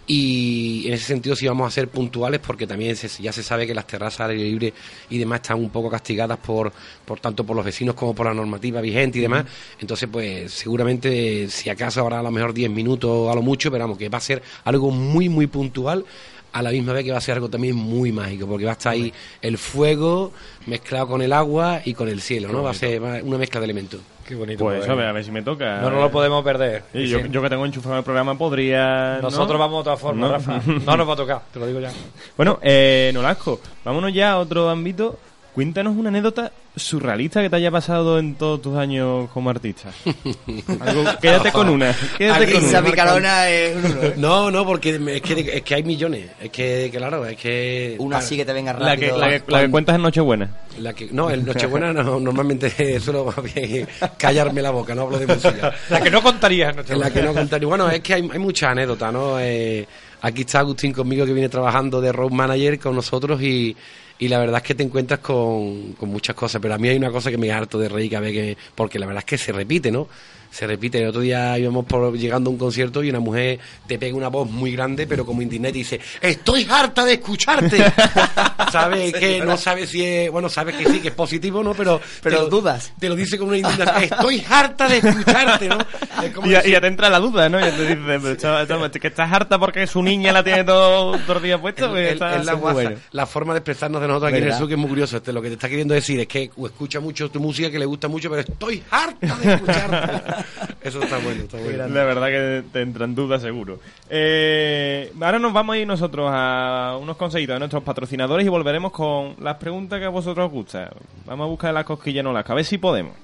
Y 0.07 0.84
en 0.88 0.94
ese 0.94 1.05
sentido 1.07 1.36
sí 1.36 1.46
vamos 1.46 1.68
a 1.68 1.70
ser 1.70 1.88
puntuales 1.88 2.40
porque 2.40 2.66
también 2.66 2.96
se- 2.96 3.22
ya 3.22 3.32
se 3.32 3.42
sabe 3.42 3.66
que 3.66 3.74
las 3.74 3.86
terrazas 3.86 4.20
al 4.22 4.30
aire 4.32 4.44
libre 4.44 4.74
y 5.11 5.18
demás 5.18 5.40
están 5.42 5.59
un 5.59 5.70
poco 5.70 5.88
castigadas 5.88 6.38
por, 6.38 6.72
por 7.05 7.20
tanto 7.20 7.44
por 7.44 7.55
los 7.57 7.64
vecinos 7.64 7.94
como 7.94 8.14
por 8.14 8.26
la 8.26 8.34
normativa 8.34 8.80
vigente 8.80 9.18
y 9.18 9.22
demás. 9.22 9.44
Entonces, 9.80 10.09
pues 10.11 10.53
seguramente 10.53 11.48
si 11.48 11.70
acaso 11.70 12.00
habrá 12.00 12.18
a 12.18 12.22
lo 12.22 12.30
mejor 12.32 12.53
10 12.53 12.70
minutos 12.70 13.30
a 13.30 13.34
lo 13.34 13.42
mucho, 13.42 13.70
pero 13.70 13.84
vamos, 13.84 13.98
que 13.98 14.09
va 14.09 14.18
a 14.18 14.22
ser 14.22 14.42
algo 14.64 14.90
muy, 14.90 15.28
muy 15.28 15.46
puntual. 15.46 16.05
A 16.53 16.61
la 16.62 16.70
misma 16.70 16.92
vez 16.92 17.05
que 17.05 17.12
va 17.12 17.18
a 17.18 17.20
ser 17.22 17.34
algo 17.34 17.48
también 17.48 17.74
muy 17.76 18.12
mágico, 18.12 18.46
porque 18.46 18.64
va 18.64 18.72
a 18.72 18.74
estar 18.74 18.92
ahí 18.92 19.12
el 19.40 19.57
fuego 19.57 20.32
mezclado 20.66 21.07
con 21.09 21.22
el 21.22 21.32
agua 21.32 21.80
y 21.84 21.94
con 21.94 22.09
el 22.09 22.20
cielo, 22.20 22.48
¿no? 22.53 22.62
Va 22.62 22.70
a 22.70 22.74
ser 22.74 23.00
una 23.00 23.38
mezcla 23.38 23.59
de 23.61 23.64
elementos. 23.64 24.00
Qué 24.26 24.34
bonito. 24.34 24.62
Pues 24.64 24.88
a 24.88 24.94
ver, 24.94 25.07
a 25.07 25.12
ver 25.12 25.24
si 25.24 25.30
me 25.32 25.42
toca. 25.42 25.80
no 25.80 25.90
nos 25.90 26.00
lo 26.00 26.11
podemos 26.11 26.44
perder. 26.44 26.84
Sí, 26.92 27.07
yo, 27.09 27.18
Sí. 27.20 27.24
yo 27.30 27.42
que 27.42 27.48
tengo 27.48 27.66
enchufado 27.66 27.96
el 27.98 28.05
programa 28.05 28.36
podría... 28.38 29.16
¿no? 29.16 29.22
Nosotros 29.22 29.59
vamos 29.59 29.80
de 29.80 29.84
todas 29.84 30.00
formas, 30.00 30.30
No. 30.30 30.36
Rafa. 30.36 30.62
No 30.86 30.96
nos 30.96 31.09
va 31.09 31.12
a 31.14 31.16
tocar, 31.16 31.42
te 31.53 31.59
lo 31.59 31.66
digo 31.66 31.80
ya. 31.80 31.90
Bueno, 32.36 32.59
eh, 32.62 33.11
Nolasco, 33.14 33.61
vámonos 33.84 34.12
ya 34.14 34.32
a 34.32 34.38
otro 34.38 34.68
ámbito. 34.70 35.18
Cuéntanos 35.55 35.94
una 35.96 36.09
anécdota 36.09 36.50
surrealista 36.74 37.42
que 37.42 37.50
te 37.50 37.57
haya 37.57 37.70
pasado 37.70 38.18
en 38.18 38.36
todos 38.36 38.62
tus 38.62 38.74
años 38.78 39.28
como 39.34 39.50
artista. 39.50 39.90
Algo- 40.80 41.05
quédate 41.20 41.53
con 41.53 41.68
una. 41.68 41.94
Quédate 42.16 42.50
con 42.53 42.64
Esa 42.64 42.78
una. 42.80 42.90
picarona 42.90 43.48
es 43.50 43.76
un. 43.76 44.20
No, 44.20 44.50
no, 44.50 44.64
porque 44.64 44.98
me- 44.98 45.16
es 45.16 45.20
que, 45.22 45.40
es 45.57 45.62
que 45.62 45.74
hay 45.74 45.82
millones. 45.82 46.30
Es 46.40 46.48
que, 46.50 46.90
claro, 46.90 47.26
es 47.26 47.36
que. 47.36 47.96
Una 47.98 48.16
así 48.16 48.34
que 48.36 48.46
te 48.46 48.53
venga 48.55 48.72
La 48.72 48.96
que, 48.96 49.09
rápido. 49.09 49.18
la, 49.18 49.28
que, 49.40 49.42
la 49.53 49.61
que 49.61 49.70
cuentas 49.70 49.94
en 49.96 50.03
Nochebuena. 50.03 50.50
La 50.78 50.94
que, 50.94 51.09
no, 51.12 51.28
el 51.28 51.44
Nochebuena 51.44 51.92
no, 51.92 52.18
normalmente 52.18 52.70
suelo 53.00 53.26
más 53.26 53.55
bien 53.55 53.86
callarme 54.16 54.62
la 54.62 54.70
boca, 54.70 54.94
no 54.94 55.03
hablo 55.03 55.18
de 55.18 55.26
música. 55.26 55.74
La 55.90 56.00
que 56.00 56.11
no 56.11 56.22
contarías 56.22 56.68
en 56.68 56.70
En 56.70 56.76
nuestro 56.76 56.96
la 56.98 57.11
que 57.11 57.22
no 57.22 57.34
contaría. 57.34 57.68
Bueno, 57.68 57.90
es 57.90 58.00
que 58.00 58.14
hay, 58.14 58.26
hay 58.32 58.38
muchas 58.38 58.70
anécdotas, 58.70 59.12
¿no? 59.12 59.38
Eh, 59.38 59.86
aquí 60.22 60.40
está 60.42 60.61
Agustín 60.61 60.94
conmigo 60.94 61.26
que 61.26 61.34
viene 61.34 61.50
trabajando 61.50 62.00
de 62.00 62.11
road 62.11 62.30
manager 62.30 62.78
con 62.78 62.94
nosotros 62.96 63.42
y, 63.42 63.76
y 64.23 64.29
la 64.29 64.39
verdad 64.39 64.59
es 64.59 64.62
que 64.62 64.77
te 64.77 64.85
encuentras 64.85 65.18
con, 65.18 65.95
con 65.95 66.09
muchas 66.09 66.37
cosas. 66.37 66.62
Pero 66.62 66.75
a 66.75 66.79
mí 66.79 66.89
hay 66.89 66.97
una 66.97 67.11
cosa 67.11 67.29
que 67.29 67.39
me 67.39 67.51
harto 67.51 67.77
de 67.77 67.89
reír 67.89 68.09
cada 68.09 68.20
vez 68.20 68.33
que. 68.33 68.57
Porque 68.73 69.01
la 69.01 69.07
verdad 69.07 69.18
es 69.23 69.25
que 69.25 69.37
se 69.37 69.51
repite, 69.51 69.91
¿no? 69.91 70.07
Se 70.53 70.66
repite. 70.66 71.00
El 71.00 71.09
otro 71.09 71.22
día 71.22 71.59
íbamos 71.59 71.86
por, 71.86 72.16
llegando 72.16 72.50
a 72.50 72.53
un 72.53 72.59
concierto 72.59 73.03
y 73.03 73.09
una 73.11 73.20
mujer 73.20 73.59
te 73.86 73.98
pega 73.98 74.14
una 74.16 74.28
voz 74.28 74.48
muy 74.50 74.70
grande, 74.72 75.07
pero 75.07 75.24
como 75.26 75.40
internet 75.42 75.74
y 75.74 75.78
dice, 75.78 76.00
estoy 76.20 76.66
harta 76.70 77.05
de 77.05 77.14
escucharte. 77.14 77.82
sabes 78.70 79.12
que 79.14 79.40
no 79.44 79.57
sabes 79.57 79.90
si 79.90 80.05
es, 80.05 80.30
bueno, 80.30 80.48
sabes 80.48 80.76
que 80.76 80.86
sí, 80.90 81.00
que 81.00 81.09
es 81.09 81.14
positivo, 81.14 81.62
¿no? 81.62 81.74
Pero, 81.74 82.00
Pero 82.22 82.36
te 82.36 82.42
lo- 82.44 82.48
dudas. 82.50 82.92
Te 82.98 83.09
lo 83.09 83.16
dice 83.16 83.38
con 83.38 83.48
una 83.48 83.57
indignación, 83.59 84.03
estoy 84.05 84.44
harta 84.48 84.88
de 84.88 84.98
escucharte, 84.98 85.68
¿no? 85.68 85.78
Es 86.22 86.32
como 86.32 86.46
Y 86.46 86.50
ya, 86.50 86.59
decir- 86.59 86.68
y 86.68 86.72
ya 86.72 86.80
te 86.80 86.86
entra 86.86 87.09
la 87.11 87.18
duda, 87.18 87.48
¿no? 87.48 87.59
Ya 87.59 87.70
te 87.74 87.82
dice, 87.82 87.96
pero 88.07 88.36
chaval, 88.36 88.68
chaval, 88.68 88.90
que 88.90 89.09
estás 89.09 89.32
harta 89.32 89.59
porque 89.59 89.86
su 89.86 90.03
niña 90.03 90.32
la 90.32 90.44
tiene 90.44 90.64
todo, 90.64 91.18
todo 91.18 91.36
el 91.38 91.42
día 91.42 91.61
puesto. 91.61 91.90
pues 91.90 92.07
Es- 92.09 92.12
está- 92.14 92.36
es 92.36 92.44
la, 92.44 92.53
guasa- 92.55 92.72
bueno. 92.74 92.96
la 93.12 93.26
forma 93.26 93.53
de 93.55 93.59
expresarnos 93.61 94.00
de 94.03 94.09
nosotros 94.09 94.32
aquí 94.32 94.38
en 94.42 94.48
el 94.48 94.55
sur 94.55 94.68
que 94.68 94.74
es 94.74 94.80
muy 94.80 94.88
curioso. 94.88 95.16
Este, 95.16 95.32
lo 95.32 95.40
que 95.40 95.48
te 95.48 95.55
está 95.55 95.68
queriendo 95.68 95.94
decir 95.94 96.20
es 96.20 96.26
que 96.26 96.50
escucha 96.64 97.00
mucho 97.00 97.30
tu 97.30 97.40
música, 97.40 97.70
que 97.70 97.78
le 97.78 97.86
gusta 97.86 98.09
mucho, 98.09 98.28
pero 98.28 98.42
estoy 98.42 98.82
harta 98.90 99.34
de 99.36 99.55
escucharte. 99.55 100.22
Eso 100.82 101.03
está 101.03 101.18
bueno, 101.18 101.45
está 101.45 101.59
bueno. 101.59 101.88
La 101.88 102.05
verdad 102.05 102.28
que 102.28 102.64
te 102.72 102.80
entran 102.82 103.14
dudas 103.14 103.43
seguro. 103.43 103.80
Eh, 104.11 105.12
ahora 105.20 105.38
nos 105.38 105.53
vamos 105.53 105.74
a 105.74 105.78
ir 105.78 105.86
nosotros 105.86 106.28
a 106.32 106.99
unos 107.01 107.16
consejitos 107.16 107.55
de 107.55 107.59
nuestros 107.61 107.82
patrocinadores 107.82 108.47
y 108.47 108.49
volveremos 108.49 108.93
con 108.93 109.36
las 109.40 109.57
preguntas 109.57 109.99
que 109.99 110.07
a 110.07 110.11
vosotros 110.11 110.47
os 110.47 110.53
gustan. 110.53 110.88
Vamos 111.26 111.45
a 111.45 111.49
buscar 111.49 111.74
las 111.74 111.84
cosquillas 111.84 112.24
no 112.24 112.32
las, 112.32 112.49
a 112.49 112.55
ver 112.55 112.64
si 112.64 112.78
podemos. 112.78 113.14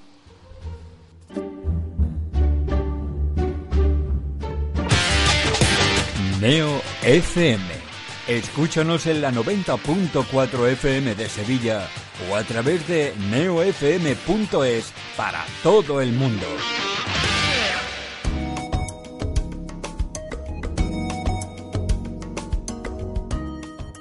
Neo 6.39 6.81
FM. 7.03 7.89
Escúchanos 8.27 9.07
en 9.07 9.21
la 9.21 9.31
90.4 9.31 10.67
FM 10.69 11.15
de 11.15 11.27
Sevilla 11.27 11.81
o 12.29 12.35
a 12.35 12.43
través 12.43 12.87
de 12.87 13.13
neofm.es 13.29 14.93
para 15.17 15.43
todo 15.63 15.99
el 15.99 16.13
mundo. 16.13 16.45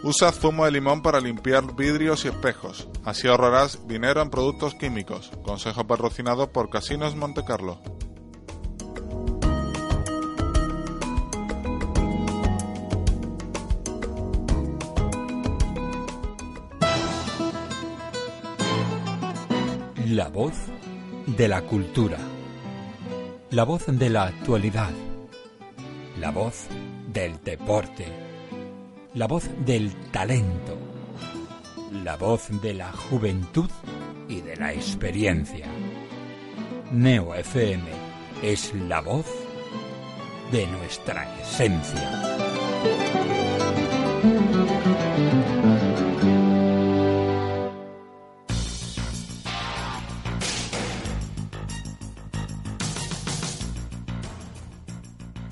Usa 0.08 0.32
zumo 0.32 0.64
de 0.64 0.70
limón 0.70 1.02
para 1.02 1.20
limpiar 1.20 1.76
vidrios 1.76 2.24
y 2.24 2.28
espejos. 2.28 2.88
Así 3.04 3.28
ahorrarás 3.28 3.86
dinero 3.86 4.22
en 4.22 4.30
productos 4.30 4.74
químicos. 4.74 5.30
Consejo 5.42 5.86
patrocinado 5.86 6.50
por 6.50 6.70
Casinos 6.70 7.14
Monte 7.14 7.44
Carlo. 7.44 7.78
La 20.06 20.28
voz 20.30 20.54
de 21.26 21.48
la 21.48 21.60
cultura. 21.66 22.16
La 23.50 23.64
voz 23.64 23.84
de 23.86 24.08
la 24.08 24.22
actualidad. 24.22 24.92
La 26.18 26.30
voz 26.30 26.66
del 27.12 27.44
deporte. 27.44 28.27
La 29.14 29.26
voz 29.26 29.48
del 29.64 29.90
talento. 30.10 30.76
La 32.04 32.16
voz 32.16 32.48
de 32.60 32.74
la 32.74 32.92
juventud 32.92 33.70
y 34.28 34.42
de 34.42 34.56
la 34.56 34.74
experiencia. 34.74 35.66
Neo 36.92 37.34
FM 37.34 37.84
es 38.42 38.74
la 38.74 39.00
voz 39.00 39.26
de 40.52 40.66
nuestra 40.66 41.26
esencia. 41.40 43.37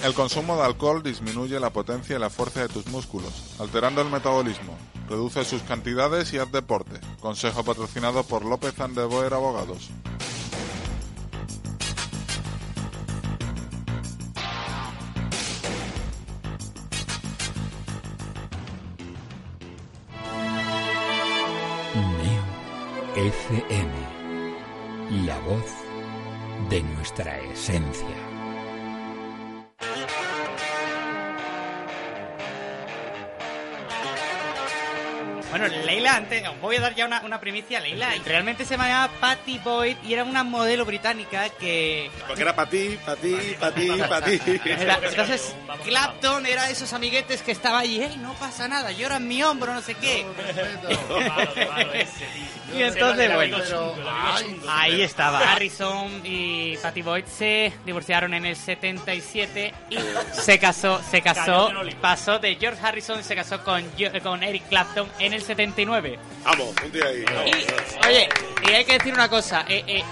El 0.07 0.15
consumo 0.15 0.55
de 0.55 0.63
alcohol 0.63 1.03
disminuye 1.03 1.59
la 1.59 1.71
potencia 1.71 2.15
y 2.15 2.21
la 2.21 2.31
fuerza 2.31 2.61
de 2.61 2.69
tus 2.69 2.87
músculos, 2.87 3.57
alterando 3.59 4.01
el 4.03 4.09
metabolismo. 4.09 4.79
Reduce 5.09 5.45
sus 5.45 5.63
cantidades 5.63 6.33
y 6.33 6.39
haz 6.39 6.53
deporte. 6.53 7.01
Consejo 7.19 7.65
patrocinado 7.65 8.23
por 8.23 8.45
López 8.45 8.79
Andeboer 8.79 9.35
Abogados. 9.35 9.91
Neo 21.97 22.45
FM. 23.27 23.91
La 25.27 25.37
voz 25.41 25.65
de 26.71 26.81
nuestra 26.81 27.41
esencia. 27.41 28.36
Bueno, 35.59 35.77
Leila, 35.85 36.17
antes, 36.17 36.47
os 36.49 36.61
voy 36.61 36.77
a 36.77 36.81
dar 36.81 36.95
ya 36.95 37.07
una, 37.07 37.21
una 37.23 37.41
primicia. 37.41 37.81
Leila 37.81 38.11
realmente 38.25 38.65
se 38.65 38.77
llamaba 38.77 39.11
Patty 39.21 39.59
Boyd 39.59 39.97
y 40.05 40.13
era 40.13 40.25
una 40.25 40.45
modelo 40.45 40.85
británica 40.85 41.49
que. 41.51 42.11
Porque 42.27 42.43
era 42.43 42.55
para 42.55 42.69
ti, 42.71 42.99
para 43.05 43.17
ti, 43.21 43.37
para 43.59 43.75
ti, 43.75 43.89
para 44.09 44.27
ti. 44.27 44.41
Era- 44.65 44.99
entonces, 45.03 45.55
Clapton 45.85 46.47
era 46.47 46.67
de 46.67 46.73
esos 46.73 46.93
amiguetes 46.93 47.43
que 47.43 47.53
estaba 47.53 47.81
ahí, 47.81 48.01
hey, 48.03 48.17
no 48.21 48.35
pasa 48.35 48.69
nada, 48.69 48.91
llora 48.93 49.17
en 49.17 49.29
mi 49.29 49.43
hombro, 49.43 49.73
no 49.75 49.83
sé 49.83 49.95
qué. 49.95 50.27
Y 52.75 52.83
entonces, 52.83 53.35
bueno, 53.35 53.59
ahí 54.69 55.03
estaba. 55.03 55.39
Harrison 55.41 56.21
y 56.25 56.77
Patty 56.79 57.03
Boyd 57.03 57.25
se 57.25 57.73
divorciaron 57.85 58.35
en 58.35 58.47
el 58.47 58.57
77 58.57 59.75
y 59.91 59.99
se 60.33 60.59
casó, 60.59 61.01
se 61.03 61.23
casó, 61.23 61.71
pasó 62.01 62.39
de 62.39 62.57
George 62.57 62.81
Harrison, 62.85 63.23
se 63.23 63.35
casó 63.35 63.63
con, 63.63 63.85
con 64.23 64.43
Eric 64.43 64.69
Clapton 64.69 65.09
en 65.19 65.33
el 65.33 65.43
79. 65.43 66.19
Vamos, 66.45 66.75
un 66.85 66.93
día 66.93 67.05
ahí. 67.07 67.25
Oye, 68.07 68.29
y 68.63 68.71
hay 68.73 68.85
que 68.85 68.95
decir 68.95 69.15
una 69.15 69.29
cosa, 69.29 69.65
eh, 69.69 69.85
eh, 69.87 70.03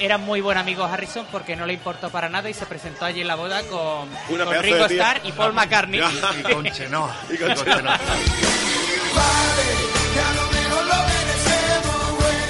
era 0.00 0.18
muy 0.18 0.40
buen 0.40 0.58
amigo 0.58 0.84
Harrison 0.84 1.26
porque 1.30 1.56
no 1.56 1.66
le 1.66 1.74
importó 1.74 2.10
para 2.10 2.28
nada 2.28 2.48
y 2.48 2.54
se 2.54 2.66
presentó 2.66 3.04
allí 3.04 3.20
en 3.20 3.28
la 3.28 3.34
boda 3.36 3.62
con, 3.64 4.08
Una 4.28 4.44
con 4.44 4.62
Ringo. 4.62 4.86
Starr 4.86 5.20
y 5.24 5.32
Paul 5.32 5.52
McCartney. 5.54 6.00
Y 6.00 6.42
con 6.42 6.64
Chenoa. 6.64 7.16
Y 7.30 7.36
con 7.36 7.54
Chenoa. 7.64 7.98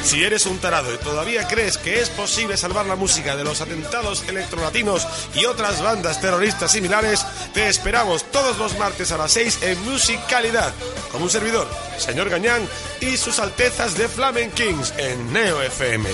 Si 0.04 0.22
eres 0.22 0.44
un 0.44 0.58
tarado 0.58 0.92
y 0.92 0.98
todavía 0.98 1.48
crees 1.48 1.78
que 1.78 2.00
es 2.00 2.10
posible 2.10 2.58
salvar 2.58 2.84
la 2.84 2.94
música 2.94 3.36
de 3.36 3.42
los 3.42 3.62
atentados 3.62 4.28
electrolatinos 4.28 5.06
y 5.34 5.46
otras 5.46 5.82
bandas 5.82 6.20
terroristas 6.20 6.72
similares, 6.72 7.24
te 7.54 7.68
esperamos 7.68 8.24
todos 8.24 8.58
los 8.58 8.78
martes 8.78 9.12
a 9.12 9.16
las 9.16 9.32
6 9.32 9.62
en 9.62 9.82
Musicalidad, 9.90 10.74
con 11.10 11.22
un 11.22 11.30
servidor, 11.30 11.66
señor 11.96 12.28
Gañán, 12.28 12.68
y 13.00 13.16
sus 13.16 13.38
altezas 13.38 13.96
de 13.96 14.06
Flamen 14.08 14.50
Kings 14.50 14.92
en 14.98 15.32
Neo 15.32 15.62
FM. 15.62 16.08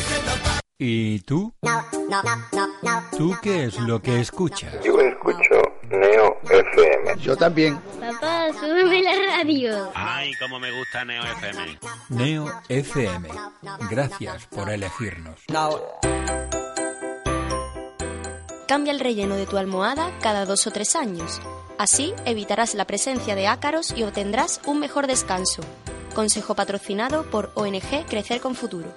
¿Y 0.79 1.19
tú? 1.21 1.53
¿Tú 3.19 3.37
qué 3.43 3.65
es 3.65 3.75
lo 3.81 4.01
que 4.01 4.21
escuchas? 4.21 4.73
Yo 4.85 5.01
escucho 5.01 5.60
Neo 5.91 6.39
FM. 6.45 7.19
Yo 7.21 7.37
también. 7.37 7.79
Papá, 8.01 8.53
súbeme 8.53 9.03
la 9.03 9.13
radio. 9.37 9.91
Ay, 9.95 10.33
cómo 10.39 10.61
me 10.61 10.71
gusta 10.71 11.05
Neo 11.05 11.23
FM. 11.23 11.79
Neo 12.11 12.63
FM. 12.69 13.29
Gracias 13.91 14.47
por 14.47 14.71
elegirnos. 14.71 15.41
Cambia 18.69 18.93
el 18.93 19.01
relleno 19.01 19.35
de 19.35 19.47
tu 19.47 19.57
almohada 19.57 20.17
cada 20.21 20.45
dos 20.45 20.67
o 20.69 20.71
tres 20.71 20.95
años. 20.95 21.41
Así 21.77 22.15
evitarás 22.25 22.75
la 22.75 22.85
presencia 22.85 23.35
de 23.35 23.49
ácaros 23.49 23.93
y 23.97 24.05
obtendrás 24.05 24.61
un 24.67 24.79
mejor 24.79 25.09
descanso. 25.09 25.63
Consejo 26.15 26.55
patrocinado 26.55 27.25
por 27.31 27.51
ONG 27.57 28.07
Crecer 28.09 28.41
con 28.41 28.55
Futuro. 28.55 28.95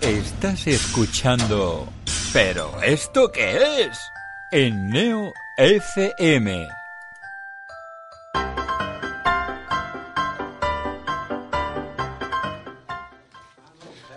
Estás 0.00 0.66
escuchando... 0.66 1.88
¿Pero 2.32 2.80
esto 2.82 3.30
qué 3.32 3.82
es? 3.82 3.98
En 4.52 4.90
Neo 4.90 5.32
FM. 5.56 6.68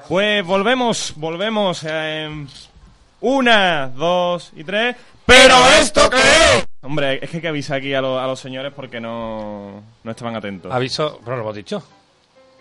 Pues 0.08 0.46
volvemos, 0.46 1.14
volvemos. 1.16 1.84
en 1.84 2.48
una, 3.22 3.88
dos 3.90 4.52
y 4.56 4.64
tres. 4.64 4.96
¿Pero 5.26 5.56
esto 5.80 6.10
qué 6.10 6.18
es? 6.18 6.66
Hombre, 6.82 7.20
es 7.24 7.30
que 7.30 7.38
hay 7.38 7.42
que 7.42 7.48
avisar 7.48 7.78
aquí 7.78 7.94
a, 7.94 8.02
los- 8.02 8.20
a 8.22 8.26
los 8.28 8.40
señores 8.40 8.74
porque 8.76 9.00
no, 9.00 9.84
no 10.04 10.12
estaban 10.12 10.36
atentos. 10.36 10.74
Aviso, 10.74 11.20
pero 11.24 11.38
lo 11.38 11.44
hemos 11.44 11.56
dicho. 11.56 11.82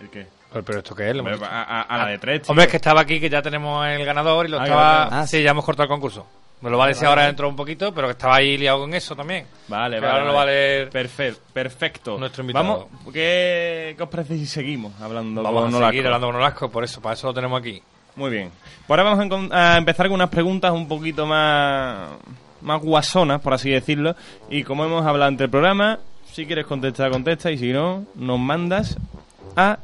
¿El 0.00 0.10
qué? 0.10 0.26
Pero, 0.52 0.64
pero 0.64 0.78
esto 0.78 0.94
qué 0.94 1.10
es, 1.10 1.16
Hombre, 1.16 1.36
a, 1.42 1.62
a- 1.62 1.82
a 1.82 1.98
la 1.98 2.06
de 2.06 2.18
tres. 2.18 2.48
Hombre, 2.50 2.64
es 2.64 2.70
que 2.70 2.76
estaba 2.78 3.00
aquí, 3.02 3.20
que 3.20 3.30
ya 3.30 3.40
tenemos 3.42 3.86
el 3.86 4.04
ganador 4.04 4.46
y 4.46 4.50
lo 4.50 4.58
Ah, 4.60 4.64
estaba. 4.64 5.04
verdad. 5.04 5.26
sí, 5.26 5.42
ya 5.42 5.50
hemos 5.52 5.64
cortado 5.64 5.84
el 5.84 5.88
concurso. 5.90 6.26
Me 6.60 6.68
lo 6.68 6.76
va 6.76 6.84
a 6.84 6.88
decir 6.88 7.06
ahora 7.06 7.24
dentro 7.24 7.46
de 7.46 7.50
un 7.50 7.56
poquito, 7.56 7.94
pero 7.94 8.06
que 8.08 8.12
estaba 8.12 8.36
ahí 8.36 8.58
liado 8.58 8.80
con 8.80 8.92
eso 8.92 9.16
también. 9.16 9.46
Vale, 9.68 9.96
Que 9.96 10.00
vale. 10.02 10.12
ahora 10.12 10.24
lo 10.26 10.34
va 10.34 10.42
a 10.42 10.46
leer 10.46 10.90
Perfecto, 10.90 11.40
perfecto. 11.54 12.18
nuestro 12.18 12.42
invitado. 12.42 12.64
Vamos, 12.64 12.86
¿qué, 13.14 13.94
qué 13.96 14.02
os 14.02 14.08
parece 14.10 14.36
si 14.36 14.44
seguimos 14.44 14.92
hablando 15.00 15.42
Vamos 15.42 15.60
con 15.62 15.68
a 15.68 15.72
Nolasco? 15.72 15.90
seguir 15.92 16.06
hablando 16.06 16.26
con 16.26 16.34
Nolasco, 16.36 16.70
por 16.70 16.84
eso, 16.84 17.00
para 17.00 17.14
eso 17.14 17.28
lo 17.28 17.34
tenemos 17.34 17.58
aquí. 17.58 17.82
Muy 18.16 18.30
bien. 18.30 18.50
Pues 18.86 18.90
ahora 18.98 19.04
vamos 19.14 19.50
a 19.52 19.74
a, 19.74 19.78
empezar 19.78 20.08
con 20.08 20.16
unas 20.16 20.28
preguntas 20.28 20.70
un 20.72 20.86
poquito 20.86 21.24
más, 21.24 22.10
más 22.60 22.82
guasonas, 22.82 23.40
por 23.40 23.54
así 23.54 23.70
decirlo. 23.70 24.14
Y 24.50 24.62
como 24.64 24.84
hemos 24.84 25.06
hablado 25.06 25.28
ante 25.28 25.44
el 25.44 25.50
programa, 25.50 25.98
si 26.30 26.44
quieres 26.44 26.66
contestar, 26.66 27.10
contesta. 27.10 27.50
Y 27.50 27.56
si 27.56 27.72
no, 27.72 28.04
nos 28.16 28.38
mandas 28.38 28.98
a 29.56 29.78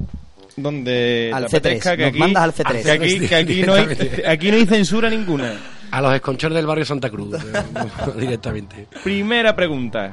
donde 0.57 1.31
Al 1.35 1.47
te 1.47 1.57
C3, 1.57 1.59
apetezca, 1.59 1.97
que 1.97 2.03
nos 2.03 2.11
aquí, 2.11 2.19
mandas 2.19 2.43
al 2.45 2.55
C3. 2.55 2.83
que 2.83 2.91
aquí, 2.91 3.29
que 3.29 3.35
aquí 3.35 3.63
no 3.63 3.75
hay, 3.75 3.87
aquí 4.27 4.51
no 4.51 4.57
hay 4.57 4.67
censura 4.67 5.11
ninguna. 5.11 5.55
A 5.91 6.01
los 6.01 6.15
esconchores 6.15 6.57
del 6.57 6.67
barrio 6.67 6.85
Santa 6.85 7.11
Cruz, 7.11 7.35
eh, 7.35 7.63
directamente. 8.21 8.89
Primera 9.05 9.55
pregunta. 9.55 10.13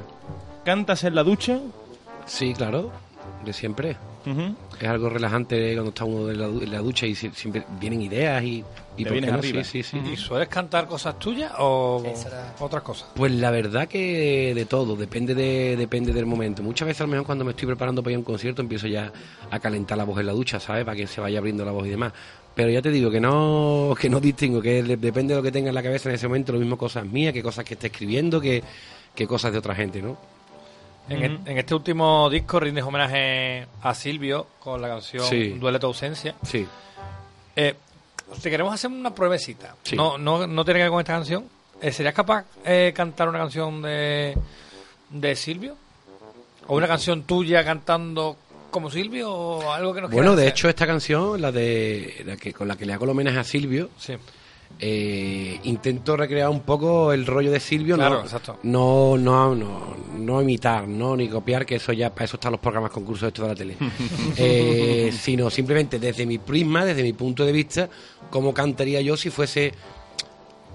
¿Cantas 0.64 1.04
en 1.04 1.16
la 1.16 1.24
ducha? 1.24 1.60
Sí, 2.26 2.54
claro, 2.54 2.92
de 3.44 3.54
siempre. 3.54 3.98
Es 4.80 4.88
algo 4.88 5.10
relajante 5.10 5.74
cuando 5.74 5.90
está 5.90 6.04
uno 6.06 6.30
en 6.32 6.40
la, 6.40 6.46
en 6.46 6.72
la 6.72 6.80
ducha 6.80 7.06
y 7.06 7.16
si- 7.16 7.30
siempre 7.32 7.64
vienen 7.80 8.02
ideas 8.02 8.44
y, 8.44 8.64
y 8.98 9.04
¿por 9.04 9.06
qué 9.06 9.12
vienes 9.12 9.32
no? 9.32 9.38
arriba. 9.40 9.64
Sí, 9.64 9.84
sí, 9.84 9.98
sí. 10.04 10.12
¿Y 10.14 10.18
sueles 10.18 10.48
cantar 10.50 10.88
cosas 10.88 11.18
tuyas 11.20 11.52
o 11.60 12.02
otras 12.60 12.82
cosas? 12.84 13.08
Pues 13.16 13.32
la 13.32 13.52
verdad 13.52 13.88
que 13.88 14.54
de 14.56 14.66
todo, 14.66 14.96
depende 14.96 15.36
de 15.36 15.76
depende 15.78 16.12
del 16.14 16.26
momento. 16.26 16.64
Muchas 16.64 16.88
veces 16.88 17.02
a 17.02 17.04
lo 17.06 17.12
mejor 17.12 17.26
cuando 17.26 17.46
me 17.46 17.52
estoy 17.52 17.68
preparando 17.68 18.02
para 18.04 18.12
ir 18.12 18.16
a 18.16 18.20
un 18.20 18.26
concierto 18.26 18.62
empiezo 18.62 18.88
ya 18.88 19.12
a 19.50 19.60
calentar 19.60 19.98
la 19.98 20.04
voz 20.04 20.20
en 20.20 20.26
la 20.28 20.34
ducha, 20.34 20.60
¿sabes? 20.60 20.84
Para 20.86 20.98
que 20.98 21.08
se 21.08 21.22
vaya 21.22 21.40
abriendo 21.40 21.64
la 21.66 21.72
voz 21.72 21.88
y 21.88 21.90
demás. 21.92 22.14
Pero 22.56 22.70
ya 22.70 22.82
te 22.82 22.92
digo 22.92 23.10
que 23.10 23.20
no 23.20 23.96
que 24.00 24.10
no 24.10 24.20
distingo, 24.20 24.62
que 24.62 24.84
depende 24.84 25.34
de 25.34 25.40
lo 25.40 25.44
que 25.44 25.52
tenga 25.52 25.70
en 25.70 25.76
la 25.76 25.82
cabeza 25.84 26.10
en 26.10 26.16
ese 26.16 26.28
momento, 26.28 26.52
lo 26.54 26.60
mismo 26.60 26.78
cosas 26.78 27.06
mías, 27.06 27.34
que 27.34 27.42
cosas 27.42 27.66
que 27.66 27.74
esté 27.74 27.88
escribiendo, 27.88 28.40
que, 28.40 28.64
que 29.16 29.26
cosas 29.26 29.52
de 29.52 29.58
otra 29.58 29.74
gente, 29.74 30.02
¿no? 30.02 30.18
En, 31.10 31.22
el- 31.24 31.40
en 31.46 31.58
este 31.58 31.76
último 31.76 32.30
disco 32.30 32.60
rindes 32.60 32.84
homenaje 32.84 33.68
a 33.82 33.94
Silvio 33.94 34.48
con 34.60 34.82
la 34.82 34.88
canción 34.88 35.26
Sí. 35.26 35.50
Duele 35.50 35.80
tu 35.80 35.88
ausencia. 35.88 36.36
Sí. 36.44 36.66
Eh, 37.56 37.76
te 38.42 38.50
queremos 38.50 38.74
hacer 38.74 38.90
una 38.90 39.14
pruebecita. 39.14 39.76
Sí. 39.84 39.96
No, 39.96 40.18
no, 40.18 40.48
no 40.48 40.64
tiene 40.66 40.80
que 40.80 40.84
ver 40.84 40.92
con 40.92 41.00
esta 41.02 41.14
canción. 41.14 41.46
Eh, 41.82 41.92
¿Serías 41.92 42.14
capaz 42.14 42.46
de 42.64 42.94
cantar 42.96 43.28
una 43.28 43.40
canción 43.40 43.82
de, 43.82 44.38
de 45.10 45.36
Silvio? 45.36 45.76
¿O 46.68 46.78
una 46.78 46.88
canción 46.88 47.24
tuya 47.24 47.64
cantando 47.66 48.38
como 48.72 48.90
Silvio? 48.90 49.30
¿O 49.32 49.72
algo 49.72 49.94
que 49.94 50.02
nos 50.02 50.10
Bueno, 50.12 50.36
de 50.36 50.44
hacer? 50.44 50.54
hecho 50.54 50.70
esta 50.70 50.88
canción, 50.88 51.42
la 51.42 51.52
de 51.52 52.24
la 52.26 52.38
que 52.38 52.54
con 52.54 52.68
la 52.70 52.78
que 52.78 52.86
le 52.86 52.94
hago 52.94 53.04
el 53.04 53.12
homenaje 53.12 53.38
a 53.40 53.44
Silvio, 53.44 53.90
Sí. 54.00 54.14
Eh, 54.80 55.60
intento 55.64 56.18
recrear 56.18 56.50
un 56.50 56.62
poco 56.62 57.14
el 57.14 57.26
rollo 57.26 57.52
de 57.52 57.60
Silvio, 57.60 57.96
Claro, 57.96 58.16
no, 58.16 58.22
exacto. 58.22 58.60
no, 58.64 59.18
no, 59.18 59.56
no, 59.56 59.96
no 60.18 60.42
imitar, 60.42 60.88
no 60.88 61.16
ni 61.16 61.28
copiar, 61.30 61.66
que 61.66 61.76
eso 61.76 61.94
ya 61.94 62.10
para 62.14 62.26
eso 62.26 62.38
están 62.38 62.52
los 62.52 62.60
programas 62.62 62.92
concursos 62.92 63.28
estos 63.28 63.44
de 63.44 63.50
la 63.50 63.56
tele, 63.56 63.78
Eh, 64.38 65.12
sino 65.18 65.50
simplemente 65.50 66.00
desde 66.00 66.26
mi 66.26 66.38
prisma, 66.38 66.84
desde 66.86 67.04
mi 67.04 67.14
punto 67.14 67.46
de 67.46 67.52
vista, 67.52 67.90
cómo 68.30 68.54
cantaría 68.54 69.00
yo 69.02 69.16
si 69.16 69.30
fuese 69.30 69.74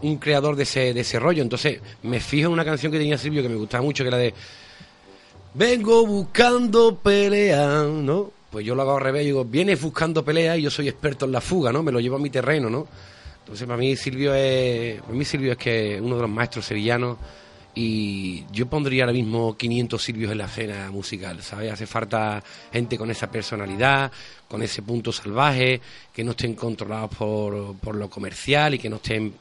un 0.00 0.16
creador 0.16 0.54
de 0.56 0.62
ese, 0.62 0.94
de 0.94 1.00
ese 1.00 1.18
rollo. 1.18 1.42
Entonces 1.42 1.80
me 2.04 2.20
fijo 2.20 2.46
en 2.46 2.52
una 2.52 2.64
canción 2.64 2.92
que 2.92 2.98
tenía 2.98 3.18
Silvio 3.18 3.42
que 3.42 3.48
me 3.48 3.56
gustaba 3.56 3.82
mucho, 3.82 4.04
que 4.04 4.08
era 4.08 4.18
de 4.18 4.32
Vengo 5.54 6.06
buscando 6.06 6.96
pelea, 6.96 7.82
¿no? 7.82 8.30
Pues 8.50 8.64
yo 8.64 8.74
lo 8.74 8.82
hago 8.82 8.96
al 8.96 9.02
revés, 9.02 9.24
digo, 9.24 9.44
vienes 9.44 9.80
buscando 9.80 10.24
pelea 10.24 10.56
y 10.56 10.62
yo 10.62 10.70
soy 10.70 10.88
experto 10.88 11.26
en 11.26 11.32
la 11.32 11.40
fuga, 11.40 11.72
¿no? 11.72 11.82
Me 11.82 11.90
lo 11.92 12.00
llevo 12.00 12.16
a 12.16 12.18
mi 12.20 12.30
terreno, 12.30 12.70
¿no? 12.70 12.86
Entonces 13.48 13.66
para 13.66 13.78
mí 13.78 13.96
Silvio 13.96 14.34
es, 14.34 15.00
para 15.00 15.14
mí 15.14 15.24
Silvio 15.24 15.52
es 15.52 15.58
que 15.58 15.98
uno 16.02 16.16
de 16.16 16.20
los 16.22 16.30
maestros 16.30 16.66
sevillanos 16.66 17.16
y 17.74 18.44
yo 18.52 18.66
pondría 18.66 19.04
ahora 19.04 19.14
mismo 19.14 19.56
500 19.56 20.02
Silvios 20.02 20.32
en 20.32 20.38
la 20.38 20.44
escena 20.44 20.90
musical, 20.90 21.40
¿sabes? 21.42 21.72
Hace 21.72 21.86
falta 21.86 22.42
gente 22.70 22.98
con 22.98 23.10
esa 23.10 23.30
personalidad, 23.30 24.12
con 24.48 24.62
ese 24.62 24.82
punto 24.82 25.12
salvaje, 25.12 25.80
que 26.12 26.24
no 26.24 26.32
estén 26.32 26.54
controlados 26.54 27.16
por, 27.16 27.76
por 27.78 27.94
lo 27.94 28.10
comercial 28.10 28.74
y 28.74 28.78
que 28.78 28.90
no 28.90 28.96
estén 28.96 29.32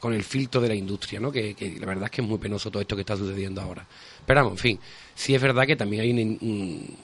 con 0.00 0.12
el 0.12 0.24
filtro 0.24 0.60
de 0.60 0.68
la 0.68 0.74
industria, 0.74 1.20
¿no? 1.20 1.30
Que, 1.30 1.54
que 1.54 1.78
la 1.78 1.86
verdad 1.86 2.06
es 2.06 2.10
que 2.10 2.22
es 2.22 2.26
muy 2.26 2.38
penoso 2.38 2.68
todo 2.68 2.80
esto 2.82 2.96
que 2.96 3.02
está 3.02 3.16
sucediendo 3.16 3.60
ahora. 3.62 3.86
Pero 4.26 4.40
vamos, 4.40 4.54
en 4.54 4.58
fin, 4.58 4.80
sí 5.14 5.36
es 5.36 5.40
verdad 5.40 5.66
que 5.68 5.76
también 5.76 6.02
hay 6.02 6.10
un- 6.10 6.96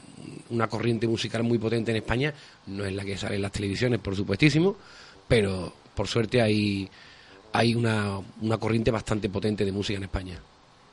una 0.51 0.67
corriente 0.69 1.07
musical 1.07 1.45
muy 1.45 1.59
potente 1.59 1.93
en 1.93 1.99
España, 1.99 2.35
no 2.67 2.85
es 2.85 2.93
la 2.95 3.05
que 3.05 3.17
sale 3.17 3.37
en 3.37 3.43
las 3.43 3.53
televisiones, 3.53 4.01
por 4.01 4.17
supuestísimo, 4.17 4.77
pero 5.29 5.73
por 5.95 6.09
suerte 6.09 6.41
hay, 6.43 6.89
hay 7.53 7.75
una, 7.75 8.19
una 8.41 8.59
corriente 8.59 8.91
bastante 8.91 9.29
potente 9.29 9.65
de 9.65 9.73
música 9.73 9.97
en 9.99 10.05
España. 10.05 10.39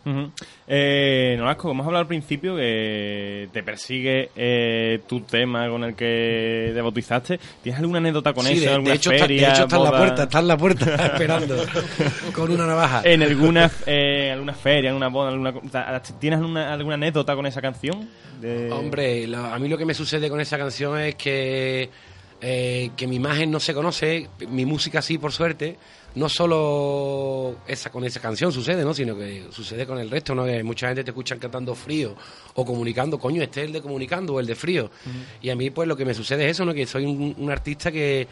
Ujú. 0.05 0.31
Eh, 0.65 1.35
Nolasco, 1.37 1.69
hemos 1.71 1.85
hablado 1.85 2.01
al 2.03 2.07
principio, 2.07 2.55
que 2.55 3.49
te 3.51 3.61
persigue 3.63 4.29
eh, 4.33 5.01
tu 5.05 5.19
tema 5.21 5.67
con 5.69 5.83
el 5.83 5.93
que 5.93 6.71
te 6.73 6.81
bautizaste. 6.81 7.37
¿Tienes 7.61 7.81
alguna 7.81 7.97
anécdota 7.99 8.31
con 8.33 8.45
Sí, 8.45 8.53
eso? 8.53 8.61
de- 8.61 8.67
de 8.67 8.73
¿Alguna 8.75 8.93
hecho 8.95 9.11
está- 9.11 9.23
de 9.27 9.27
feria, 9.27 9.49
hecho 9.51 9.63
está 9.63 9.75
en 9.75 9.83
la 9.83 9.91
puerta, 9.91 10.23
está 10.23 10.39
en 10.39 10.47
la 10.47 10.57
puerta, 10.57 10.95
esperando, 11.05 11.65
con 12.33 12.49
una 12.49 12.65
navaja. 12.65 13.01
¿En 13.03 13.21
alguna, 13.23 13.69
eh, 13.85 14.31
alguna 14.31 14.53
feria, 14.53 14.89
en 14.89 14.95
alguna 15.03 15.07
boda, 15.09 15.29
alguna, 15.29 15.53
¿tienes 16.17 16.39
alguna, 16.39 16.73
alguna 16.73 16.95
anécdota 16.95 17.35
con 17.35 17.45
esa 17.45 17.61
canción? 17.61 18.07
De- 18.41 18.71
Hombre, 18.71 19.27
lo- 19.27 19.45
a 19.45 19.59
mí 19.59 19.67
lo 19.67 19.77
que 19.77 19.85
me 19.85 19.93
sucede 19.93 20.29
con 20.29 20.39
esa 20.39 20.57
canción 20.57 20.97
es 20.97 21.15
que, 21.15 21.89
eh, 22.41 22.91
que 22.95 23.07
mi 23.07 23.17
imagen 23.17 23.51
no 23.51 23.59
se 23.59 23.73
conoce, 23.73 24.29
mi 24.49 24.65
música 24.65 25.01
sí, 25.01 25.17
por 25.17 25.31
suerte. 25.31 25.77
No 26.15 26.27
solo 26.27 27.57
esa 27.67 27.91
con 27.91 28.03
esa 28.03 28.19
canción 28.19 28.51
sucede, 28.51 28.83
¿no? 28.83 28.95
Sino 28.95 29.15
que 29.15 29.45
sucede 29.51 29.85
con 29.85 29.99
el 29.99 30.09
resto, 30.09 30.33
¿no? 30.33 30.43
Que 30.43 30.63
mucha 30.63 30.87
gente 30.87 31.03
te 31.03 31.11
escuchan 31.11 31.37
cantando 31.37 31.75
frío 31.75 32.15
o 32.55 32.65
comunicando, 32.65 33.19
coño, 33.19 33.43
este 33.43 33.61
es 33.61 33.67
el 33.67 33.73
de 33.73 33.81
comunicando 33.81 34.33
o 34.33 34.39
el 34.39 34.47
de 34.47 34.55
frío. 34.55 34.89
Y 35.39 35.51
a 35.51 35.55
mí, 35.55 35.69
pues 35.69 35.87
lo 35.87 35.95
que 35.95 36.05
me 36.05 36.15
sucede 36.15 36.45
es 36.45 36.51
eso, 36.51 36.65
¿no? 36.65 36.73
Que 36.73 36.87
soy 36.87 37.05
un, 37.05 37.35
un 37.37 37.51
artista 37.51 37.91
que, 37.91 38.27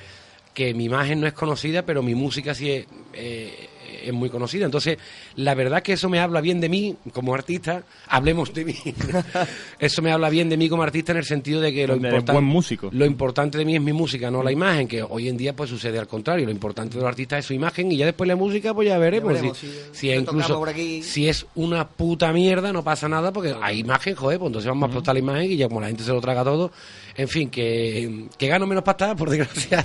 que 0.55 0.73
mi 0.73 0.85
imagen 0.85 1.21
no 1.21 1.27
es 1.27 1.33
conocida, 1.33 1.85
pero 1.85 2.01
mi 2.01 2.15
música 2.15 2.55
sí 2.55 2.71
es, 2.71 2.87
eh, 3.13 3.69
es 4.03 4.13
muy 4.13 4.29
conocida. 4.29 4.65
Entonces, 4.65 4.97
la 5.35 5.53
verdad 5.55 5.81
que 5.83 5.93
eso 5.93 6.09
me 6.09 6.19
habla 6.19 6.41
bien 6.41 6.59
de 6.61 6.69
mí 6.69 6.95
como 7.13 7.33
artista. 7.33 7.83
Hablemos 8.07 8.53
de 8.53 8.65
mí. 8.65 8.75
eso 9.79 10.01
me 10.01 10.11
habla 10.11 10.29
bien 10.29 10.49
de 10.49 10.57
mí 10.57 10.69
como 10.69 10.83
artista 10.83 11.11
en 11.11 11.19
el 11.19 11.25
sentido 11.25 11.61
de 11.61 11.73
que 11.73 11.87
lo 11.87 11.95
importante, 11.95 12.31
buen 12.31 12.45
músico. 12.45 12.89
lo 12.91 13.05
importante 13.05 13.57
de 13.57 13.65
mí 13.65 13.75
es 13.75 13.81
mi 13.81 13.93
música, 13.93 14.29
no 14.31 14.43
la 14.43 14.51
imagen, 14.51 14.87
que 14.87 15.03
hoy 15.03 15.29
en 15.29 15.37
día 15.37 15.55
pues 15.55 15.69
sucede 15.69 15.99
al 15.99 16.07
contrario. 16.07 16.45
Lo 16.45 16.51
importante 16.51 16.95
de 16.95 17.01
los 17.01 17.07
artistas 17.09 17.39
es 17.39 17.45
su 17.45 17.53
imagen 17.53 17.91
y 17.91 17.97
ya 17.97 18.05
después 18.05 18.27
la 18.27 18.35
música 18.35 18.73
pues 18.73 18.87
ya 18.87 18.97
veremos. 18.97 19.29
Ya 19.33 19.35
veremos, 19.41 19.57
si, 19.57 19.67
si- 19.67 19.73
si 19.93 20.11
incluso 20.11 20.53
si 21.03 21.27
es 21.29 21.45
una 21.55 21.87
puta 21.87 22.31
mierda 22.33 22.73
no 22.73 22.83
pasa 22.83 23.07
nada 23.07 23.31
porque 23.31 23.55
hay 23.61 23.79
imagen, 23.79 24.15
joder, 24.15 24.39
pues 24.39 24.47
entonces 24.49 24.67
vamos 24.69 24.83
a 24.83 24.85
explotar 24.87 25.15
la 25.15 25.19
imagen 25.19 25.51
y 25.51 25.57
ya 25.57 25.67
como 25.67 25.81
la 25.81 25.87
gente 25.87 26.03
se 26.03 26.11
lo 26.11 26.21
traga 26.21 26.43
todo, 26.43 26.71
en 27.17 27.27
fin, 27.27 27.49
que, 27.49 28.27
que 28.37 28.47
gano 28.47 28.65
menos 28.67 28.83
pasta, 28.83 29.15
por 29.17 29.29
desgracia, 29.29 29.83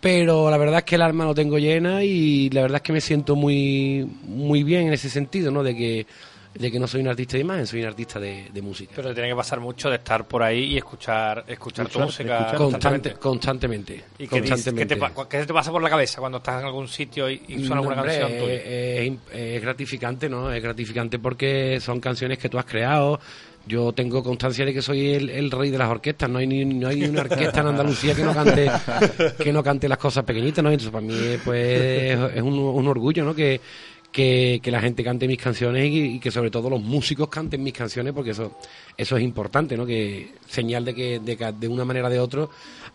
pero 0.00 0.50
la 0.50 0.56
verdad 0.56 0.78
es 0.78 0.84
que 0.84 0.94
el 0.96 1.02
alma 1.02 1.24
lo 1.24 1.34
tengo 1.34 1.58
llena 1.58 2.02
y 2.02 2.50
la 2.50 2.62
verdad 2.62 2.76
es 2.76 2.82
que 2.82 2.92
me 2.92 3.00
siento 3.00 3.36
muy 3.36 4.08
muy 4.24 4.62
bien 4.62 4.88
en 4.88 4.92
ese 4.94 5.08
sentido, 5.10 5.50
¿no? 5.50 5.62
De 5.62 5.76
que 5.76 6.06
de 6.54 6.70
que 6.72 6.78
no 6.78 6.86
soy 6.86 7.02
un 7.02 7.08
artista 7.08 7.36
de 7.36 7.42
imagen, 7.42 7.66
soy 7.66 7.82
un 7.82 7.88
artista 7.88 8.18
de, 8.18 8.46
de 8.50 8.62
música. 8.62 8.92
Pero 8.96 9.08
te 9.10 9.14
tiene 9.16 9.28
que 9.28 9.34
pasar 9.36 9.60
mucho 9.60 9.90
de 9.90 9.96
estar 9.96 10.26
por 10.26 10.42
ahí 10.42 10.64
y 10.72 10.78
escuchar, 10.78 11.44
escuchar 11.46 11.86
tu 11.86 12.00
música 12.00 12.38
escuchar 12.38 12.56
constante, 12.56 13.12
constantemente. 13.12 14.04
¿Y 14.18 14.26
constantemente. 14.26 14.96
qué 14.96 14.96
te, 14.96 15.28
qué 15.28 15.44
te 15.44 15.52
pasa 15.52 15.70
por 15.70 15.82
la 15.82 15.90
cabeza 15.90 16.18
cuando 16.18 16.38
estás 16.38 16.60
en 16.62 16.66
algún 16.66 16.88
sitio 16.88 17.28
y, 17.28 17.42
y 17.46 17.58
suena 17.58 17.74
No, 17.74 17.80
alguna 17.82 17.96
hombre, 18.00 18.18
canción 18.18 18.40
tuya? 18.40 18.54
eh, 18.54 19.16
eh, 19.34 19.56
es 19.56 19.62
gratificante, 19.62 20.30
¿no? 20.30 20.50
Es 20.50 20.62
gratificante 20.62 21.18
porque 21.18 21.78
son 21.78 22.00
canciones 22.00 22.38
que 22.38 22.48
tú 22.48 22.58
has 22.58 22.64
creado. 22.64 23.20
Yo 23.66 23.92
tengo 23.92 24.22
constancia 24.22 24.64
de 24.64 24.72
que 24.72 24.80
soy 24.80 25.14
el, 25.14 25.28
el 25.28 25.50
rey 25.50 25.70
de 25.70 25.78
las 25.78 25.90
orquestas. 25.90 26.30
No 26.30 26.38
hay 26.38 26.46
ni, 26.46 26.64
no 26.64 26.88
hay 26.88 27.04
una 27.04 27.22
orquesta 27.22 27.60
en 27.60 27.66
Andalucía 27.66 28.14
que 28.14 28.22
no 28.22 28.32
cante 28.32 28.70
que 29.42 29.52
no 29.52 29.62
cante 29.62 29.88
las 29.88 29.98
cosas 29.98 30.24
pequeñitas, 30.24 30.62
¿no? 30.62 30.70
Entonces 30.70 30.92
para 30.92 31.04
mí 31.04 31.14
pues 31.44 32.18
es 32.34 32.42
un, 32.42 32.58
un 32.58 32.88
orgullo, 32.88 33.24
¿no? 33.24 33.34
Que, 33.34 33.60
que, 34.16 34.70
la 34.70 34.80
gente 34.80 35.04
cante 35.04 35.28
mis 35.28 35.36
canciones 35.36 35.90
y, 35.92 36.18
que 36.18 36.30
sobre 36.30 36.50
todo 36.50 36.70
los 36.70 36.80
músicos 36.80 37.28
canten 37.28 37.62
mis 37.62 37.74
canciones 37.74 38.14
porque 38.14 38.30
eso 38.30 38.52
eso 38.96 39.16
es 39.16 39.22
importante, 39.22 39.76
¿no? 39.76 39.84
Que 39.84 40.32
señal 40.48 40.84
de 40.84 40.94
que 40.94 41.18
de, 41.18 41.54
de 41.58 41.68
una 41.68 41.84
manera 41.84 42.06
o 42.06 42.10
de 42.10 42.18
otra 42.18 42.48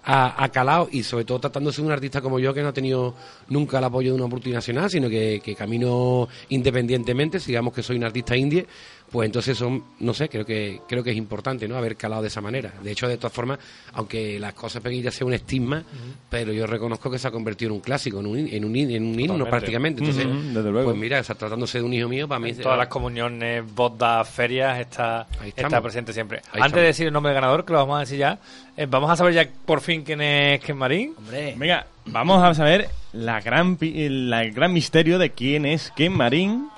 ha, 0.04 0.50
calado 0.50 0.90
y 0.92 1.04
sobre 1.04 1.26
todo 1.26 1.40
tratándose 1.40 1.82
de 1.82 1.88
un 1.88 1.94
artista 1.94 2.22
como 2.22 2.40
yo 2.40 2.54
que 2.56 2.64
no 2.64 2.70
ha 2.70 2.74
tenido 2.74 3.14
nunca 3.50 3.78
el 3.78 3.84
apoyo 3.84 4.12
de 4.12 4.18
una 4.18 4.28
multinacional, 4.28 4.90
sino 4.90 5.10
que, 5.10 5.42
que 5.44 5.54
camino 5.54 6.28
independientemente, 6.50 7.38
digamos 7.38 7.74
que 7.74 7.84
soy 7.84 7.98
un 7.98 8.04
artista 8.04 8.36
indie, 8.36 8.66
pues 9.12 9.26
entonces 9.26 9.58
son, 9.58 9.84
no 10.00 10.14
sé, 10.14 10.30
creo 10.30 10.46
que 10.46 10.80
creo 10.88 11.04
que 11.04 11.12
es 11.12 11.18
importante, 11.18 11.68
¿no? 11.68 11.76
Haber 11.76 11.96
calado 11.98 12.22
de 12.22 12.30
esa 12.30 12.40
manera. 12.40 12.74
De 12.82 12.92
hecho, 12.92 13.08
de 13.08 13.18
todas 13.18 13.34
formas, 13.34 13.60
aunque 13.94 14.40
las 14.40 14.54
cosas 14.54 14.82
pequeñas 14.82 15.14
sea 15.14 15.28
un 15.28 15.34
estigma, 15.34 15.84
pero 16.30 16.54
yo 16.54 16.66
reconozco 16.66 17.12
que 17.12 17.20
se 17.20 17.28
ha 17.28 17.32
convertido 17.32 17.70
en 17.72 17.76
un 17.76 17.82
clásico, 17.82 18.20
en 18.22 18.26
un, 18.28 18.38
en 18.38 18.64
un, 18.66 18.76
en 18.76 19.04
un 19.06 19.20
himno 19.20 19.46
prácticamente. 19.50 20.02
Entonces, 20.02 20.26
desde 20.54 20.72
luego. 20.72 20.90
pues 20.92 20.98
mira, 21.02 21.20
o 21.20 21.24
sea, 21.24 21.36
tratándose 21.36 21.80
de 21.80 21.84
un 21.84 21.94
hijo 21.94 22.08
mío, 22.08 22.28
para 22.28 22.40
mí... 22.40 22.52
En 22.52 22.62
todas 22.62 22.78
las 22.78 22.88
comuniones, 22.88 23.64
bodas, 23.76 24.30
ferias, 24.30 24.80
está, 24.80 25.28
está 25.56 25.82
presente 25.82 26.14
siempre. 26.14 26.38
Ahí 26.38 26.44
Antes 26.46 26.56
estamos. 26.68 26.76
de 26.76 26.82
decir 26.88 27.08
el 27.08 27.14
nombre 27.14 27.34
del 27.34 27.42
ganador, 27.42 27.66
que 27.66 27.74
lo 27.74 27.80
vamos 27.80 27.98
a 27.98 28.00
decir 28.02 28.18
ya, 28.18 28.40
eh, 28.78 28.88
vamos 28.90 29.10
a 29.12 29.16
saber 29.18 29.34
ya 29.34 29.48
por 29.66 29.82
fin 29.82 30.04
quién 30.04 30.22
es 30.22 30.62
Ken 30.62 30.78
Marín. 30.78 31.14
Venga, 31.58 31.86
vamos 32.06 32.42
a 32.42 32.54
saber 32.54 32.88
la 33.14 33.42
gran, 33.42 33.76
pi- 33.76 34.04
el 34.06 34.30
la 34.30 34.46
gran 34.46 34.72
misterio 34.72 35.20
de 35.20 35.32
quién 35.32 35.66
es 35.66 35.92
Ken 35.98 36.14
Marín. 36.14 36.70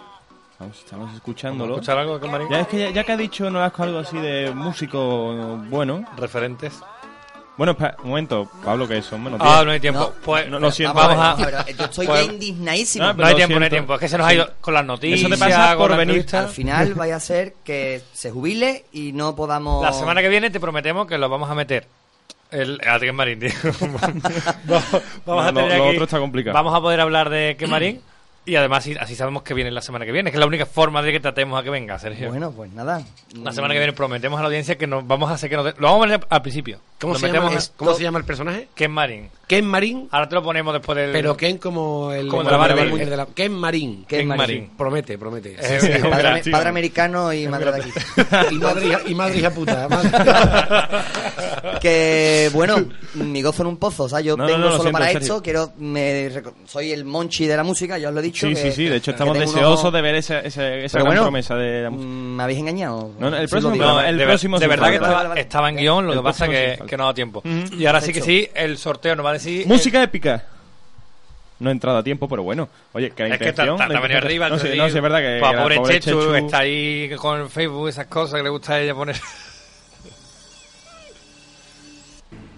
Vamos, 0.64 0.78
estamos 0.80 1.14
escuchándolo. 1.16 1.74
¿Vamos 1.74 1.78
a 1.78 1.82
escuchar 1.82 1.98
algo 2.00 2.14
de 2.16 2.20
Ken 2.22 2.32
Marín? 2.32 2.48
Ya, 2.50 2.60
es 2.62 2.68
que 2.68 2.80
ya, 2.80 2.90
ya 2.92 3.04
que 3.04 3.12
ha 3.12 3.18
dicho 3.18 3.50
Nolasco 3.50 3.84
algo 3.84 4.00
así 4.00 4.18
de 4.18 4.52
músico 4.56 5.34
bueno. 5.70 6.06
Referentes. 6.18 6.80
Bueno, 7.58 7.74
espera, 7.74 7.98
un 8.02 8.10
momento, 8.10 8.50
Pablo, 8.64 8.88
que 8.88 8.98
eso. 8.98 9.16
Bueno, 9.18 9.38
Ah, 9.40 9.62
no 9.64 9.72
hay 9.72 9.80
tiempo. 9.80 10.12
Pues, 10.24 10.50
no, 10.50 10.58
lo 10.60 10.72
siento. 10.72 10.96
vamos 10.96 11.18
a- 11.20 11.36
Pero 11.38 11.58
yo 11.78 11.86
estoy 11.86 12.08
Pues- 12.08 12.26
indignadísimo. 12.28 13.06
Ah, 13.06 13.14
No 13.14 13.26
hay 13.26 13.32
lo 13.34 13.38
tiempo, 13.38 13.60
no 13.60 13.66
hay 13.66 13.70
siento. 13.70 13.76
tiempo. 13.76 13.94
Es 13.96 14.00
que 14.00 14.08
se 14.10 14.18
nos 14.18 14.26
ha 14.28 14.34
ido 14.34 14.50
con 14.62 14.74
las 14.74 14.86
noticias. 14.86 15.20
Eso 15.20 15.30
te 15.30 15.38
pasa 15.38 15.78
por 15.78 15.96
venir. 15.96 16.26
Al 16.34 16.48
final 16.50 16.94
vaya 16.96 17.18
a 17.18 17.20
ser 17.20 17.54
que 17.64 18.02
se 18.14 18.32
jubile 18.32 18.86
y 18.92 19.12
no 19.12 19.36
podamos... 19.36 19.84
La 19.84 19.94
semana 19.94 20.22
que 20.22 20.30
viene 20.30 20.50
te 20.50 20.60
prometemos 20.60 21.06
que 21.06 21.18
lo 21.18 21.30
vamos 21.30 21.50
a 21.50 21.54
meter. 21.56 21.86
El, 22.50 22.80
a 22.88 23.00
Ken 23.00 23.16
Marín, 23.16 23.40
tío. 23.40 23.50
vamos 23.82 24.02
vamos 24.66 25.04
No, 25.26 25.40
a 25.42 25.52
lo- 25.52 25.54
tener 25.62 25.78
lo 25.78 25.84
aquí- 25.86 25.94
otro 25.94 26.04
está 26.06 26.20
complicado. 26.20 26.54
Vamos 26.56 26.74
a 26.74 26.82
poder 26.82 27.02
hablar 27.02 27.30
de 27.30 27.56
Ken 27.60 27.70
Marín. 27.70 28.02
Y 28.46 28.56
además 28.58 28.86
así, 29.00 29.16
sabemos 29.16 29.44
que 29.44 29.54
viene 29.54 29.72
la 29.72 29.82
semana 29.82 30.06
que 30.06 30.12
viene, 30.12 30.30
que 30.30 30.36
es 30.36 30.40
la 30.40 30.46
única 30.46 30.66
forma 30.66 31.02
de 31.02 31.14
que 31.14 31.20
tratemos 31.22 31.58
a 31.58 31.64
que 31.64 31.70
venga, 31.70 31.98
Sergio. 31.98 32.30
Bueno, 32.30 32.52
pues 32.52 32.72
nada. 32.74 33.02
La 33.42 33.54
semana 33.54 33.74
que 33.74 33.80
viene 33.80 33.94
prometemos 33.94 34.38
a 34.38 34.42
la 34.44 34.48
audiencia 34.48 34.78
que 34.78 34.86
nos 34.86 35.08
vamos 35.08 35.32
a 35.32 35.36
hacer 35.36 35.50
que 35.50 35.56
nos 35.56 35.66
Lo 35.80 35.88
vamos 35.88 35.96
a 35.96 36.00
poner 36.00 36.28
al 36.30 36.42
principio. 36.42 36.80
¿Cómo, 37.00 37.16
se 37.16 37.32
llama, 37.32 37.52
¿Cómo 37.76 37.94
se 37.94 38.04
llama 38.04 38.20
el 38.20 38.26
personaje? 38.26 38.68
Ken 38.76 38.92
Marín. 38.92 39.30
Ken 39.48 39.66
Marín. 39.66 40.08
Ahora 40.12 40.28
te 40.30 40.36
lo 40.36 40.44
ponemos 40.44 40.74
después 40.74 40.98
del... 40.98 41.12
Pero 41.12 41.36
Ken 41.36 41.58
como 41.58 42.12
el, 42.14 42.28
Como 42.30 42.42
el 42.44 42.48
de 42.48 42.52
la 42.58 42.82
el 42.84 43.10
de 43.10 43.18
la- 43.18 43.26
Ken 43.28 43.52
Marín. 43.54 44.06
Ken 44.06 44.28
Marín. 44.28 44.72
Promete, 44.78 45.18
promete. 45.18 45.56
Eh, 45.60 45.80
Sí, 45.82 46.50
padre, 46.52 46.70
americano 46.70 47.34
y 47.34 47.48
madre 47.48 47.72
de 47.74 47.78
aquí. 47.82 47.92
y, 48.52 48.58
madre, 48.60 48.88
hija- 48.88 49.02
y 49.06 49.16
madre 49.16 49.38
hija 49.38 49.52
puta. 49.52 49.88
que 51.82 52.50
bueno, 52.54 52.76
mi 53.16 53.42
gozo 53.42 53.64
en 53.64 53.68
un 53.68 53.78
pozo, 53.78 54.04
o 54.04 54.10
sea, 54.10 54.22
yo 54.22 54.38
No, 54.38 54.46
vengo 54.46 54.60
no, 54.60 54.70
solo 54.72 54.82
siento, 54.84 55.00
para 55.00 55.12
esto, 55.12 55.42
quiero 55.42 55.74
me 55.78 56.30
soy 56.66 56.92
el 56.92 57.04
monchi 57.06 57.46
de 57.46 57.58
la 57.58 57.64
música, 57.64 57.98
ya 57.98 58.10
os 58.10 58.14
lo 58.14 58.20
he 58.20 58.24
dicho. 58.24 58.33
Sí, 58.34 58.50
que- 58.50 58.56
sí, 58.56 58.72
sí. 58.72 58.86
De 58.86 58.98
hecho, 58.98 59.06
que 59.06 59.12
estamos 59.12 59.38
deseosos 59.38 59.94
de 59.94 60.02
ver 60.02 60.16
esa, 60.16 60.40
esa, 60.40 60.74
esa 60.76 60.98
gran 61.00 61.08
bueno, 61.08 61.22
promesa 61.24 61.56
de 61.56 61.84
la 61.84 61.90
música. 61.90 62.10
mm, 62.10 62.36
me 62.36 62.44
habéis 62.44 62.60
engañado. 62.60 63.12
No, 63.20 63.30
no, 63.30 63.38
el 63.38 63.48
próximo 63.48 63.74
programa- 63.76 64.10
el 64.10 64.18
de, 64.18 64.26
próximo 64.26 64.60
de 64.60 64.68
verdad 64.68 64.88
que 64.90 64.96
estaba, 64.96 65.14
Vale, 65.16 65.30
vale. 65.30 65.42
estaba 65.42 65.70
en 65.70 65.76
guion, 65.78 66.06
lo 66.06 66.14
El 66.14 66.20
que 66.20 66.24
pasa 66.24 66.48
que, 66.48 66.80
que 66.88 66.98
no 66.98 67.04
ha 67.04 67.06
dado 67.06 67.14
tiempo. 67.14 67.40
Ujú. 67.46 67.76
Y 67.76 67.86
ahora 67.86 68.02
sí 68.02 68.12
que 68.12 68.22
sí, 68.22 68.50
el 68.54 68.78
sorteo 68.78 69.16
nos 69.16 69.26
va 69.26 69.30
a 69.32 69.34
decir... 69.34 69.66
Música 69.68 70.02
épica. 70.04 70.44
No 71.60 71.70
he 71.70 71.72
entrado 71.72 72.00
a 72.00 72.04
tiempo, 72.04 72.28
pero 72.28 72.44
bueno. 72.44 72.68
Oye, 72.94 73.12
que 73.12 73.24
la 73.28 73.36
Es 73.36 73.40
que 73.40 73.50
está, 73.50 73.64
intención... 73.64 73.76
está, 73.76 73.88
la 73.88 73.94
está 73.94 74.02
venido 74.02 74.20
intención- 74.20 74.26
arriba. 74.26 74.50
No, 74.50 74.56
no, 74.84 74.90
sí, 74.90 74.98
es 74.98 75.02
verdad 75.04 75.20
que... 75.20 75.38
Pues 75.40 75.52
la 75.56 75.62
pobre 75.62 75.76
pobre 75.78 76.00
Chechu, 76.02 76.34
está 76.36 76.58
ahí 76.60 77.10
con 77.18 77.42
el 77.42 77.50
Facebook, 77.50 77.88
esas 77.88 78.08
cosas 78.08 78.38
que 78.38 78.44
le 78.44 78.50
gusta 78.50 78.74
a 78.74 78.82
ella 78.82 78.94
poner. 78.96 79.16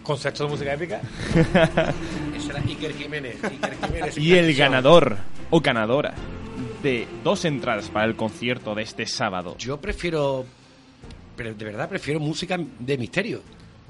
Concepto 0.06 0.44
de 0.44 0.50
música 0.52 0.74
épica. 0.74 1.02
Ese 2.38 2.50
era 2.52 2.60
Iker 2.60 2.94
Jiménez. 2.94 3.44
Iker 3.44 3.76
Jiménez 3.84 4.18
Y 4.18 4.34
el 4.36 4.56
ganador 4.56 5.18
o 5.50 5.60
ganadora 5.60 6.14
de 6.84 7.08
dos 7.24 7.44
entradas 7.46 7.90
para 7.90 8.06
el 8.06 8.16
concierto 8.16 8.76
de 8.76 8.84
este 8.84 9.08
sábado. 9.08 9.56
Yo 9.58 9.82
prefiero. 9.82 10.46
Pero 11.36 11.56
de 11.56 11.66
verdad 11.66 11.90
prefiero 11.90 12.20
música 12.20 12.58
de 12.58 12.98
misterio. 12.98 13.42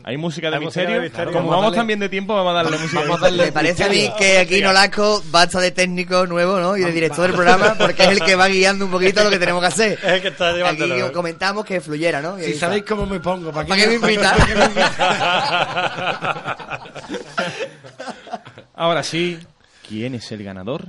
¿Hay 0.08 0.18
música 0.18 0.51
de 0.51 0.58
Hay 0.58 0.64
música 0.64 0.82
misterio? 0.82 1.01
de 1.01 1.08
misterio. 1.10 1.34
Como 1.34 1.49
Vamos 1.49 1.66
darle- 1.66 1.78
también 1.78 1.99
de 1.99 2.10
tiempo, 2.10 2.36
vamos 2.36 2.51
a 2.51 2.53
darle 2.53 2.78
música 2.78 3.01
de 3.01 3.08
Vamos 3.08 3.22
a 3.24 3.26
darle- 3.26 3.45
Me 3.45 3.51
parece 3.51 3.84
a 3.86 3.89
mí 3.89 4.12
que 4.20 4.38
aquí 4.38 4.62
Nolasco 4.62 5.24
basta 5.32 5.60
de 5.60 5.72
técnico 5.72 6.28
nuevo, 6.28 6.60
¿no? 6.60 6.78
Y 6.78 6.82
de 6.84 6.91
director 6.91 7.26
del 7.26 7.34
programa, 7.34 7.74
porque 7.76 8.03
es 8.03 8.10
el 8.10 8.22
que 8.22 8.36
va 8.36 8.47
guiando 8.47 8.86
un 8.86 8.91
poquito 8.91 9.24
lo 9.24 9.32
que 9.32 9.39
tenemos 9.39 9.62
que 9.62 9.68
hacer. 9.68 9.93
Es 10.03 10.14
el 10.14 10.22
que 10.22 10.28
está 10.28 10.49
Aquí 10.49 10.58
llevándolo. 10.58 11.12
comentamos 11.12 11.66
que 11.66 11.82
fluyera, 11.82 12.22
¿no? 12.22 12.38
Si 12.38 12.53
sabéis 12.53 12.84
cómo 12.88 13.08
me 13.08 13.20
pongo, 13.20 13.51
¿para 13.51 13.68
¿Para 13.68 13.82
qué 13.82 13.88
me 13.88 13.95
invita? 13.95 14.36
Ahora 18.76 19.03
sí, 19.03 19.39
¿quién 19.88 20.16
es 20.16 20.32
el 20.32 20.43
ganador? 20.43 20.86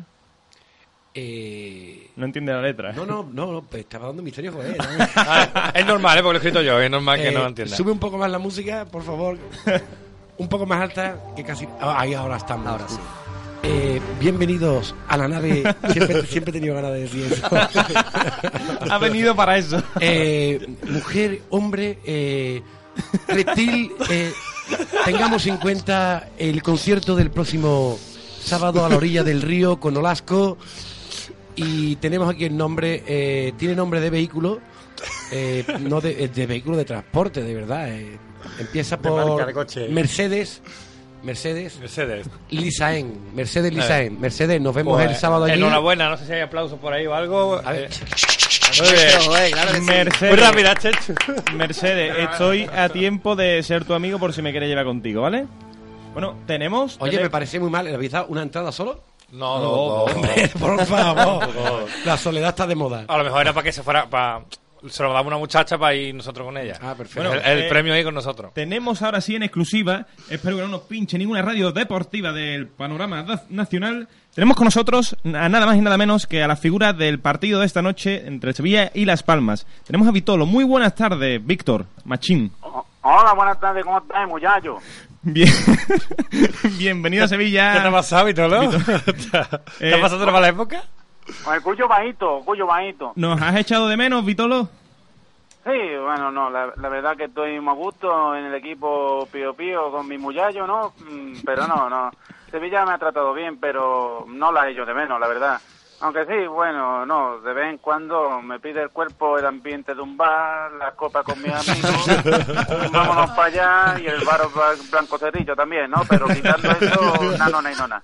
Eh, 1.19 2.09
No 2.17 2.27
entiende 2.27 2.53
la 2.53 2.61
letra. 2.61 2.93
no, 2.93 3.07
no, 3.07 3.27
no, 3.33 3.51
no, 3.53 3.63
pues 3.63 3.83
estaba 3.85 4.09
dando 4.09 4.23
misterio, 4.23 4.53
joder. 4.53 4.77
¿no? 4.77 4.85
Ah, 5.17 5.73
es 5.75 5.87
normal, 5.87 6.19
¿eh? 6.19 6.23
porque 6.23 6.39
lo 6.39 6.45
he 6.45 6.49
escrito 6.49 6.63
yo. 6.63 6.79
Es 6.81 6.91
normal 6.91 7.19
que 7.19 7.29
Eh, 7.29 7.33
no 7.33 7.41
lo 7.41 7.47
entienda. 7.49 7.75
Sube 7.77 7.91
un 7.91 7.99
poco 7.99 8.19
más 8.19 8.31
la 8.31 8.39
música, 8.39 8.85
por 8.85 9.03
favor. 9.03 9.39
un 10.39 10.49
poco 10.49 10.67
más 10.67 10.81
alta, 10.83 11.17
que 11.35 11.43
casi. 11.43 11.67
Ah, 11.81 11.97
ahí 12.01 12.13
ahora 12.15 12.37
estamos. 12.37 12.67
Ahora 12.67 12.87
sí. 12.89 12.99
Eh, 13.63 14.01
bienvenidos 14.21 14.95
a 15.09 15.17
la 15.17 15.27
nave. 15.27 15.63
Siempre, 15.93 16.23
siempre 16.27 16.51
he 16.51 16.53
tenido 16.53 16.75
ganas 16.75 16.93
de 16.93 17.01
decir 17.01 17.33
eso. 17.33 17.49
ha 18.91 18.99
venido 18.99 19.35
para 19.35 19.57
eso. 19.57 19.83
Eh, 20.01 20.65
mujer, 20.89 21.41
hombre, 21.51 21.99
eh, 22.05 22.63
reptil, 23.27 23.91
eh, 24.11 24.33
tengamos 25.05 25.47
en 25.47 25.57
cuenta 25.57 26.29
el 26.39 26.63
concierto 26.63 27.17
del 27.17 27.31
próximo 27.31 27.99
sábado 28.41 28.85
a 28.85 28.89
la 28.89 28.97
orilla 28.99 29.25
del 29.25 29.43
río 29.43 29.81
con 29.81 29.97
Olasco. 29.97 30.59
Y 31.57 31.97
tenemos 31.97 32.29
aquí 32.29 32.45
el 32.45 32.57
nombre, 32.57 33.03
eh, 33.07 33.53
tiene 33.57 33.75
nombre 33.75 34.01
de 34.01 34.11
vehículo, 34.11 34.61
eh, 35.33 35.65
no 35.81 36.01
de, 36.01 36.25
eh, 36.25 36.29
de 36.29 36.47
vehículo 36.47 36.77
de 36.77 36.85
transporte, 36.85 37.43
de 37.43 37.55
verdad. 37.55 37.89
eh. 37.91 38.19
Empieza 38.61 38.97
De 38.97 39.03
por 39.03 39.27
marca 39.27 39.47
de 39.47 39.53
coche. 39.55 39.89
Mercedes, 39.89 40.63
Mercedes, 41.23 41.79
Mercedes. 41.81 42.27
Lisaen, 42.51 43.35
Mercedes 43.35 43.73
Eh. 43.73 43.75
Lisaen. 43.75 44.21
Mercedes, 44.21 44.61
nos 44.61 44.75
vemos 44.75 44.95
Pues, 44.97 45.11
el 45.11 45.17
sábado 45.17 45.45
allí. 45.47 45.55
Enhorabuena, 45.55 46.11
no 46.11 46.17
sé 46.17 46.27
si 46.27 46.33
hay 46.33 46.41
aplausos 46.43 46.79
por 46.79 46.93
ahí 46.93 47.07
o 47.07 47.15
algo. 47.15 47.61
A 47.65 47.73
ver. 47.73 47.85
Eh, 47.91 48.83
muy 48.83 48.93
bien. 48.93 49.21
Joder, 49.25 49.51
claro 49.53 49.75
sí. 49.75 49.81
Mercedes. 49.81 50.31
Muy 50.31 50.41
rápida, 50.41 50.75
Chechu. 50.77 51.15
Mercedes, 51.57 52.15
estoy 52.31 52.69
a 52.73 52.89
tiempo 52.91 53.35
de 53.35 53.63
ser 53.63 53.85
tu 53.85 53.95
amigo 53.95 54.19
por 54.19 54.33
si 54.33 54.43
me 54.43 54.51
quieres 54.51 54.69
llevar 54.69 54.85
contigo, 54.85 55.23
¿vale? 55.23 55.47
Bueno, 56.13 56.37
tenemos... 56.47 56.97
Oye, 57.01 57.19
me 57.21 57.31
parece 57.31 57.59
muy 57.59 57.71
mal, 57.71 57.85
¿le 57.87 57.95
habéis 57.95 58.13
dado 58.13 58.27
una 58.29 58.43
entrada 58.43 58.71
solo? 58.73 59.03
No, 59.33 59.59
No, 59.59 59.65
no. 59.65 59.71
Hombre, 60.05 60.49
por 60.59 60.85
favor. 60.87 61.49
La 62.05 62.17
soledad 62.17 62.51
está 62.51 62.67
de 62.67 62.75
moda. 62.75 63.05
A 63.09 63.19
lo 63.19 63.25
mejor 63.25 63.43
era 63.43 63.53
para 63.53 63.65
que 63.65 63.73
se 63.73 63.83
fuera. 63.83 64.09
Para... 64.09 64.43
Se 64.89 65.03
lo 65.03 65.13
daba 65.13 65.27
una 65.27 65.39
muchacha 65.39 65.79
para 65.79 65.95
ir 65.95 66.15
nosotros 66.15 66.47
con 66.47 66.57
ella. 66.59 66.79
Ah, 66.81 66.95
perfecto. 66.97 67.29
Bueno, 67.29 67.43
el 67.45 67.59
el 67.59 67.65
eh, 67.65 67.69
premio 67.69 67.93
ahí 67.93 68.05
con 68.05 68.15
nosotros. 68.15 68.53
Tenemos 68.55 69.03
ahora 69.03 69.21
sí 69.21 69.35
en 69.35 69.43
exclusiva, 69.43 70.07
espero 70.29 70.57
que 70.57 70.63
no 70.63 70.69
nos 70.69 70.83
pinche 70.83 71.19
ninguna 71.19 71.43
radio 71.43 71.73
deportiva 71.73 72.31
del 72.33 72.69
panorama 72.69 73.25
nacional. 73.49 74.07
Tenemos 74.35 74.57
con 74.57 74.67
nosotros 74.67 75.17
a 75.25 75.49
nada 75.49 75.67
más 75.67 75.77
y 75.77 75.81
nada 75.81 75.97
menos 75.97 76.27
que 76.27 76.43
a 76.43 76.47
la 76.47 76.57
figura 76.57 76.93
del 76.93 77.19
partido 77.19 77.61
de 77.61 77.67
esta 77.67 77.83
noche 77.83 78.27
entre 78.27 78.53
Sevilla 78.53 78.93
y 78.95 79.07
Las 79.07 79.23
Palmas. 79.23 79.67
Tenemos 79.85 80.07
a 80.07 80.13
Vitolo. 80.13 80.47
Muy 80.47 80.63
buenas 80.63 80.95
tardes, 80.95 81.45
Víctor 81.45 81.87
Machín. 82.05 82.53
Hola, 83.09 83.35
buenas 83.35 83.61
tardes, 83.61 83.85
¿cómo 83.85 83.99
estás, 83.99 84.27
muchacho? 84.27 84.79
Bien. 85.23 85.49
Bienvenido 86.77 87.25
a 87.25 87.29
Sevilla. 87.29 87.75
¿Qué 87.75 87.81
te 87.81 87.87
ha 87.87 87.93
pasado, 87.93 88.25
Vitolo? 88.25 88.69
¿Te 88.69 89.37
ha 89.39 89.51
Eh, 89.79 89.99
pasado 90.01 90.25
una 90.25 90.33
mala 90.33 90.49
época? 90.49 90.83
Con 91.45 91.55
el 91.55 91.63
cuyo 91.63 91.87
bajito, 91.87 92.41
cuyo 92.45 92.67
bajito. 92.67 93.13
¿Nos 93.15 93.41
has 93.41 93.55
echado 93.57 93.87
de 93.87 93.97
menos, 93.97 94.25
Vitolo? 94.25 94.69
Sí, 95.65 95.71
bueno, 96.03 96.33
no, 96.33 96.51
la, 96.51 96.73
la 96.77 96.89
verdad 96.89 97.17
que 97.17 97.25
estoy 97.27 97.61
muy 97.61 97.71
a 97.71 97.77
gusto 97.77 98.35
en 98.35 98.47
el 98.47 98.55
equipo 98.57 99.29
Pío 99.31 99.55
Pío 99.55 99.93
con 99.93 100.09
mi 100.09 100.19
muchacho, 100.19 100.67
¿no? 100.67 100.93
Mm, 101.09 101.43
Pero 101.45 101.69
no, 101.69 101.89
no. 101.89 102.11
Sevilla 102.51 102.85
me 102.85 102.95
ha 102.95 102.99
tratado 102.99 103.33
bien, 103.35 103.59
pero 103.61 104.25
no 104.29 104.51
la 104.51 104.67
he 104.69 104.73
hecho 104.73 104.85
de 104.85 104.95
menos, 104.95 105.21
la 105.21 105.29
verdad. 105.29 105.61
Aunque 105.99 106.27
sí, 106.27 106.47
bueno, 106.47 107.07
no, 107.07 107.41
de 107.41 107.55
vez 107.55 107.71
en 107.71 107.79
cuando 107.79 108.43
me 108.43 108.61
pide 108.61 108.83
el 108.83 108.91
cuerpo 108.91 109.39
el 109.39 109.47
ambiente 109.47 109.95
de 109.95 110.01
un 110.03 110.15
bar, 110.17 110.71
las 110.79 110.93
copas 110.95 111.25
con 111.25 111.41
mis 111.43 111.51
amigos, 111.53 112.07
vámonos 112.93 113.31
para 113.31 113.45
allá 113.95 114.01
y 114.03 114.07
el 114.07 114.23
bar 114.25 114.43
bla- 114.55 114.91
Blanco 114.91 115.17
Cerrillo 115.19 115.57
también, 115.57 115.91
¿no? 115.91 116.03
Pero 116.09 116.27
quitando 116.29 116.71
eso, 116.71 117.37
nano, 117.39 117.63
no, 117.63 117.71
no, 117.71 117.89
no. 117.89 118.01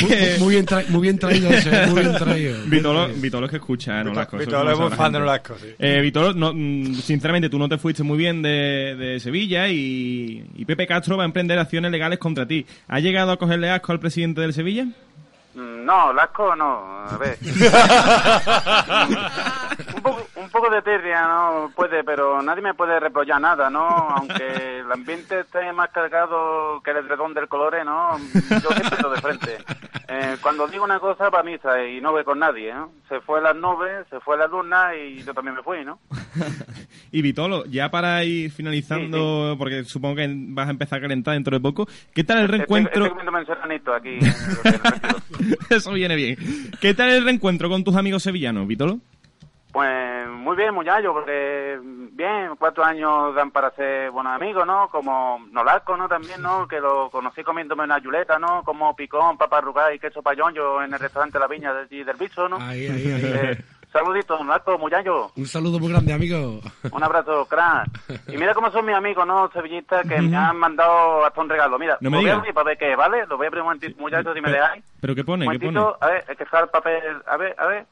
Muy, 0.00 0.38
muy 0.38 0.54
bien, 0.54 0.66
muy 0.90 1.02
bien 1.02 1.18
traído 1.18 1.50
eso, 1.50 1.70
eh, 1.70 1.86
muy 1.88 2.00
bien 2.02 2.14
traído. 2.16 2.56
Vitolo, 2.66 3.08
Vitolo 3.16 3.46
es 3.46 3.50
que 3.50 3.56
escucha 3.56 4.04
Nolasco. 4.04 4.36
Vitolo 4.36 4.64
no 4.64 4.70
es 4.72 4.78
muy 4.78 4.88
sabe 4.88 4.90
la 4.90 4.96
fan 4.96 5.12
de. 5.12 5.18
Nolasco, 5.18 5.54
sí. 5.58 5.74
Eh, 5.78 6.00
Vitolo, 6.00 6.32
no, 6.34 6.52
mm, 6.54 6.94
sinceramente, 6.94 7.48
tú 7.48 7.58
no 7.58 7.68
te 7.68 7.78
fuiste 7.78 8.02
muy 8.02 8.18
bien 8.18 8.42
de, 8.42 8.94
de 8.96 9.18
Sevilla 9.20 9.68
y, 9.68 10.44
y 10.54 10.64
Pepe 10.66 10.86
Castro 10.86 11.16
va 11.16 11.24
a 11.24 11.26
emprender 11.26 11.58
acciones 11.58 11.90
legales 11.90 12.18
contra 12.18 12.46
ti. 12.46 12.66
¿Ha 12.88 13.00
llegado 13.00 13.32
a 13.32 13.38
cogerle 13.38 13.70
asco 13.70 13.92
al 13.92 13.98
presidente 14.00 14.40
del 14.42 14.52
Sevilla? 14.52 14.86
mm, 15.60 15.79
No, 15.80 16.12
Lasco 16.12 16.54
no, 16.56 17.04
a 17.08 17.16
ver. 17.18 17.38
un, 19.96 20.02
poco, 20.02 20.26
un 20.36 20.50
un 20.50 20.52
poco 20.52 20.74
de 20.74 20.82
tirria, 20.82 21.28
¿no? 21.28 21.70
Puede, 21.76 22.02
pero 22.02 22.42
nadie 22.42 22.60
me 22.60 22.74
puede 22.74 22.98
reprochar 22.98 23.40
nada, 23.40 23.70
¿no? 23.70 23.86
Aunque 23.86 24.80
el 24.80 24.90
ambiente 24.90 25.40
esté 25.40 25.72
más 25.72 25.90
cargado 25.90 26.80
que 26.82 26.90
el 26.90 26.96
edredón 26.98 27.34
del 27.34 27.46
colore, 27.46 27.84
¿no? 27.84 28.18
Yo 28.18 28.68
siempre 28.70 28.96
estoy 28.96 29.14
de 29.14 29.20
frente. 29.20 29.58
Eh, 30.08 30.36
cuando 30.42 30.66
digo 30.66 30.82
una 30.82 30.98
cosa, 30.98 31.30
para 31.30 31.44
misa 31.44 31.84
y 31.84 32.00
no 32.00 32.10
voy 32.10 32.24
con 32.24 32.40
nadie, 32.40 32.74
¿no? 32.74 32.90
Se 33.08 33.20
fue 33.20 33.40
las 33.40 33.54
nubes, 33.54 34.08
se 34.10 34.18
fue 34.18 34.36
la 34.36 34.48
luna 34.48 34.92
y 34.96 35.22
yo 35.22 35.32
también 35.32 35.54
me 35.54 35.62
fui, 35.62 35.84
¿no? 35.84 36.00
Y 37.12 37.22
Vitolo, 37.22 37.64
ya 37.64 37.90
para 37.90 38.22
ir 38.22 38.52
finalizando, 38.52 39.56
porque 39.58 39.82
supongo 39.82 40.14
que 40.14 40.32
vas 40.32 40.68
a 40.68 40.70
empezar 40.70 40.98
a 40.98 41.02
calentar 41.02 41.34
dentro 41.34 41.56
de 41.56 41.60
poco, 41.60 41.88
¿qué 42.14 42.22
tal 42.22 42.38
el 42.38 42.48
reencuentro? 42.48 43.06
estoy 43.06 43.94
aquí. 43.96 44.18
en 44.20 44.26
el 44.26 44.86
hotel. 44.86 45.20
Eso 45.76 45.92
viene 45.92 46.16
bien. 46.16 46.36
¿Qué 46.80 46.94
tal 46.94 47.10
el 47.10 47.24
reencuentro 47.24 47.68
con 47.68 47.84
tus 47.84 47.94
amigos 47.96 48.24
sevillanos, 48.24 48.66
Vitolo? 48.66 48.98
Pues 49.72 50.28
muy 50.28 50.56
bien, 50.56 50.74
muchacho, 50.74 51.12
porque 51.12 51.78
bien, 51.80 52.56
cuatro 52.58 52.84
años 52.84 53.32
dan 53.36 53.52
para 53.52 53.70
ser 53.70 54.10
buenos 54.10 54.32
amigos, 54.34 54.66
¿no? 54.66 54.88
Como 54.88 55.46
Nolasco, 55.52 55.96
¿no? 55.96 56.08
También, 56.08 56.42
¿no? 56.42 56.66
Que 56.66 56.80
lo 56.80 57.08
conocí 57.08 57.44
comiéndome 57.44 57.84
una 57.84 58.00
yuleta, 58.00 58.36
¿no? 58.40 58.64
Como 58.64 58.96
picón, 58.96 59.38
papa 59.38 59.58
arrugada 59.58 59.94
y 59.94 60.00
queso 60.00 60.22
payón, 60.22 60.54
yo 60.54 60.82
en 60.82 60.92
el 60.92 60.98
restaurante 60.98 61.38
La 61.38 61.46
Viña 61.46 61.72
de 61.72 61.82
allí 61.82 62.02
del 62.02 62.16
Bicho, 62.16 62.48
¿no? 62.48 62.56
Ahí, 62.60 62.88
ahí, 62.88 63.12
ahí. 63.12 63.22
Eh, 63.24 63.58
saludito, 63.92 64.38
Nolasco, 64.42 64.78
muchacho. 64.78 65.32
Un 65.36 65.46
saludo 65.46 65.78
muy 65.78 65.90
grande, 65.90 66.12
amigo. 66.12 66.60
Un 66.90 67.02
abrazo, 67.02 67.44
crack. 67.46 67.88
Y 68.28 68.36
mira 68.36 68.54
cómo 68.54 68.70
son 68.70 68.86
mis 68.86 68.94
amigos, 68.94 69.26
¿no? 69.26 69.50
Sevillistas 69.52 70.06
que 70.08 70.20
me 70.20 70.36
han 70.36 70.56
mandado 70.56 71.24
hasta 71.24 71.40
un 71.40 71.48
regalo. 71.48 71.78
Mira, 71.78 71.98
No 72.00 72.10
me 72.10 72.16
lo 72.16 72.20
voy 72.22 72.24
a 72.30 72.32
digas. 72.32 72.38
abrir 72.38 72.54
para 72.54 72.64
ver 72.66 72.78
qué, 72.78 72.96
¿vale? 72.96 73.26
Lo 73.26 73.36
voy 73.36 73.46
a 73.46 73.48
abrir 73.48 73.62
un 73.62 73.66
momentito, 73.68 74.00
muchachos, 74.00 74.34
si 74.34 74.40
me 74.40 74.50
dejáis. 74.50 74.84
¿Pero 75.00 75.14
qué 75.14 75.24
pone? 75.24 75.46
Un 75.48 75.58
¿Qué 75.58 75.66
pone? 75.66 75.80
a 76.00 76.06
ver, 76.06 76.24
es 76.28 76.36
que 76.36 76.44
está 76.44 76.60
el 76.60 76.68
papel, 76.68 77.02
a 77.26 77.36
ver, 77.36 77.54
a 77.58 77.66
ver. 77.66 77.86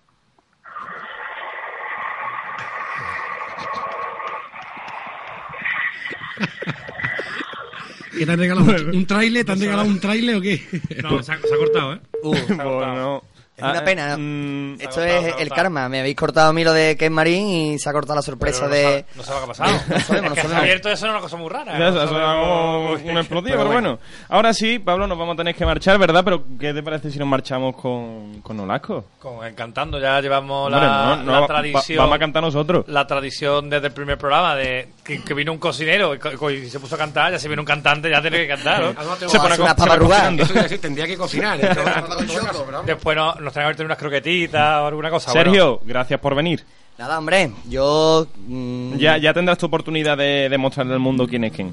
¿Qué 8.16 8.26
te 8.26 8.32
han 8.32 8.38
regalado? 8.38 8.66
¿Un 8.92 9.07
trailer? 9.07 9.44
¿Te 9.44 9.53
han 9.53 9.61
regalado 9.61 9.88
un 9.88 10.01
trailer 10.01 10.36
o 10.36 10.40
qué? 10.40 10.61
No, 11.03 11.22
se 11.22 11.32
ha, 11.32 11.38
se 11.38 11.55
ha 11.55 11.59
cortado, 11.59 11.94
¿eh? 11.94 12.01
Bueno, 12.22 13.22
Es 13.59 13.64
una 13.64 13.80
ah, 13.80 13.84
pena, 13.84 14.09
¿no? 14.11 14.18
mm, 14.18 14.80
Esto 14.80 15.02
es 15.02 15.34
el 15.40 15.48
karma. 15.50 15.88
Me 15.88 15.98
habéis 15.98 16.14
cortado 16.14 16.50
a 16.50 16.52
mí 16.52 16.62
lo 16.62 16.72
de 16.72 16.96
Ken 16.96 17.12
Marín 17.12 17.48
y 17.48 17.78
se 17.80 17.90
ha 17.90 17.92
cortado 17.92 18.14
la 18.14 18.22
sorpresa 18.22 18.66
no 18.66 18.68
de... 18.68 18.82
sabe- 18.84 19.04
no 19.16 19.22
sabe 19.24 19.38
qué 19.40 19.44
ha 19.44 19.46
pasado. 19.48 19.72
No 19.88 20.00
sabemos, 20.00 20.28
no 20.30 20.34
que 20.36 20.40
se 20.40 20.40
ha 20.40 20.42
sabemos. 20.44 20.62
abierto 20.62 20.88
eso 20.90 21.06
es 21.06 21.11
una 21.11 21.20
cosa 21.20 21.36
muy 21.38 21.48
rara. 21.48 21.72
Ya, 21.72 21.78
No 21.78 21.88
eso 21.88 21.96
sabemos- 21.98 22.16
era 22.20 22.34
como 22.40 23.11
un 23.11 23.18
explosivo, 23.18 23.56
pero 23.59 23.72
bueno. 23.72 23.98
Ahora 24.28 24.54
sí, 24.54 24.78
Pablo, 24.78 25.09
nos 25.09 25.18
vamos 25.18 25.34
a 25.34 25.36
tener 25.38 25.56
que 25.56 25.66
marchar, 25.66 25.98
¿verdad? 25.98 26.22
Pero 26.24 26.44
¿qué 26.61 26.72
te 26.72 26.82
parece 26.84 27.11
si 27.11 27.18
nos 27.18 27.26
marchamos 27.26 27.74
con, 27.74 28.40
con 28.42 28.56
Nolasco? 28.56 29.06
Con, 29.18 29.44
encantando, 29.44 29.98
ya 29.98 30.20
llevamos 30.20 30.66
Hombre, 30.72 30.80
la, 30.86 31.16
no, 31.16 31.22
no, 31.24 31.32
la 31.32 31.40
va- 31.40 31.46
tradición. 31.48 31.98
vamos 31.98 32.14
a 32.14 32.18
cantar 32.20 32.42
nosotros. 32.44 32.84
La 32.86 33.09
tradición 33.09 33.68
desde 33.68 33.88
el 33.88 33.92
primer 33.92 34.18
programa 34.18 34.54
de 34.54 34.88
que, 35.02 35.20
que 35.24 35.34
vino 35.34 35.50
un 35.50 35.59
cocinero 35.59 36.14
y, 36.14 36.52
y 36.54 36.70
se 36.70 36.78
puso 36.78 36.94
a 36.94 36.98
cantar, 36.98 37.32
ya 37.32 37.40
si 37.40 37.48
viene 37.48 37.61
un 37.61 37.66
cantante 37.66 38.09
ya 38.09 38.20
tiene 38.22 38.36
que 38.38 38.46
cantar, 38.46 38.94
¿no? 38.94 39.28
Se 39.28 39.36
pone 39.40 39.54
a 39.54 39.56
co- 39.56 39.66
se 39.82 39.88
va 39.88 39.98
cocinando. 39.98 40.44
Eso 40.44 40.54
ya 40.54 40.68
sí, 40.68 40.78
tendría 40.78 41.09
que 41.09 41.16
cocinar. 41.16 41.59
¿eh? 41.61 41.68
Después 42.86 43.16
no- 43.16 43.34
nos 43.49 43.55
traen 43.55 43.66
a 43.66 43.70
meter 43.70 43.86
unas 43.86 43.99
croquetitas 43.99 44.80
o 44.82 44.86
alguna 44.86 45.11
cosa. 45.11 45.30
Sergio, 45.32 45.80
gracias 45.84 46.20
por 46.20 46.34
venir. 46.34 46.64
Nada, 46.99 47.18
hombre, 47.18 47.51
yo... 47.68 48.26
mm, 48.46 48.96
Ya, 48.96 49.16
ya 49.18 49.32
tendrás 49.32 49.57
tu 49.59 49.66
oportunidad 49.66 50.16
de 50.18 50.49
demostrarle 50.51 50.92
al 50.94 50.99
mundo 51.01 51.26
quién 51.26 51.44
es 51.44 51.53
quién. 51.53 51.72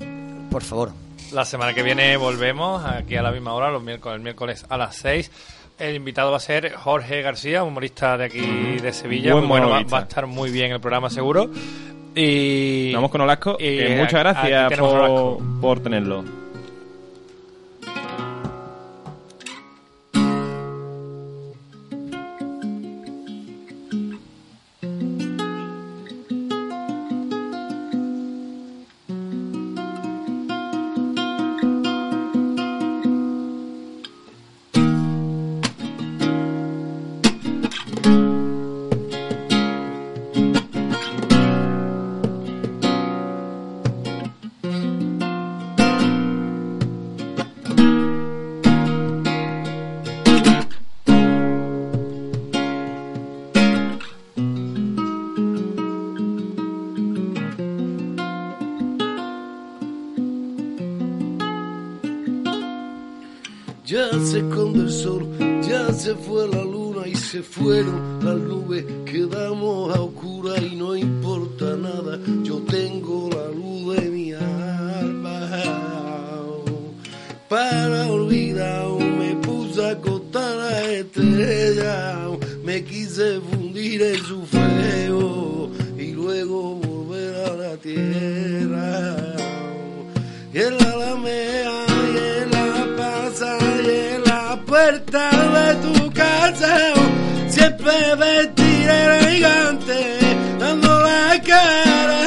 Por 0.52 0.62
favor. 0.64 0.92
La 1.34 1.44
semana 1.44 1.74
que 1.74 1.84
viene 1.84 2.16
volvemos 2.18 2.86
aquí 2.86 3.16
a 3.18 3.22
la 3.22 3.32
misma 3.32 3.54
hora, 3.54 3.72
los 3.72 3.84
miércoles, 3.84 4.18
el 4.18 4.22
miércoles 4.24 4.66
a 4.70 4.78
las 4.78 4.96
6. 4.98 5.32
El 5.80 5.96
invitado 5.96 6.32
va 6.32 6.38
a 6.38 6.40
ser 6.40 6.74
Jorge 6.76 7.22
García, 7.22 7.64
humorista 7.64 8.18
de 8.18 8.26
aquí 8.26 8.40
de 8.82 8.94
Sevilla. 8.94 9.34
Buen 9.34 9.44
Muy 9.46 9.50
bueno, 9.50 9.70
va, 9.70 9.82
va 9.84 10.00
a 10.00 10.02
estar 10.04 10.26
muy 10.28 10.50
bien 10.52 10.72
el 10.72 10.80
programa 10.80 11.10
seguro. 11.10 11.50
Y 12.16 12.94
Vamos 12.94 13.12
con 13.12 13.20
Olasco. 13.22 13.58
y 13.60 13.96
muchas 13.98 14.20
gracias 14.22 14.80
por, 14.80 15.40
por 15.60 15.80
tenerlo. 15.82 16.24
Fue 66.16 66.48
la 66.48 66.64
luna 66.64 67.08
y 67.08 67.16
se 67.16 67.42
fueron 67.42 68.20
las 68.24 68.36
nubes. 68.36 68.86
Quedamos 69.06 69.96
a 69.96 70.02
oscuras 70.02 70.62
y 70.62 70.76
no 70.76 70.96
importa 70.96 71.76
nada. 71.76 72.20
Yo 72.44 72.58
tengo 72.62 73.30
la 73.30 73.52
luz 73.52 73.96
de 73.96 74.10
mi 74.10 74.34
alma. 74.34 75.52
Para 77.48 78.08
olvidar, 78.08 78.88
me 79.20 79.36
puse 79.36 79.86
a 79.86 79.92
acostar 79.92 80.60
a 80.60 80.92
estrella. 80.92 82.30
Me 82.64 82.84
quise 82.84 83.40
fundir 83.42 84.02
en 84.02 84.18
su 84.18 84.42
fuego 84.46 85.70
y 85.98 86.12
luego 86.12 86.76
volver 86.76 87.36
a 87.36 87.56
la 87.56 87.78
tierra. 87.78 89.16
Y 90.54 90.58
en 90.58 90.78
la 90.78 90.92
alameda, 90.92 91.86
y 92.14 92.42
en 92.42 92.52
la 92.52 92.96
plaza, 92.96 93.58
y 93.84 94.16
en 94.16 94.24
la 94.24 94.64
puerta 94.66 95.45
de 96.60 96.66
tu 96.66 96.66
casa, 96.66 96.94
siempre 97.48 97.92
vestiré 98.16 99.20
elegante, 99.20 100.20
dando 100.60 101.02
la 101.02 101.42
cara. 101.42 102.24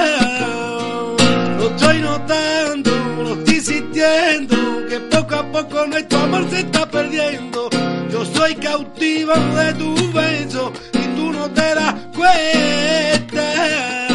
Lo 1.59 1.69
estoy 1.69 1.99
notando, 2.01 2.91
lo 3.23 3.35
estoy 3.35 3.61
sintiendo, 3.61 4.57
que 4.89 5.01
poco 5.01 5.35
a 5.35 5.53
poco 5.53 5.87
nuestro 5.87 6.19
amor 6.21 6.49
se 6.51 6.61
está 6.61 6.87
perdiendo. 6.91 7.71
Yo 8.11 8.25
soy 8.25 8.55
cautivo 8.57 9.33
de 9.35 9.75
tu 9.75 10.13
beso 10.13 10.73
y 10.95 11.17
tú 11.17 11.33
no 11.33 11.51
te 11.51 11.75
das 11.75 11.95
cuenta 12.17 14.09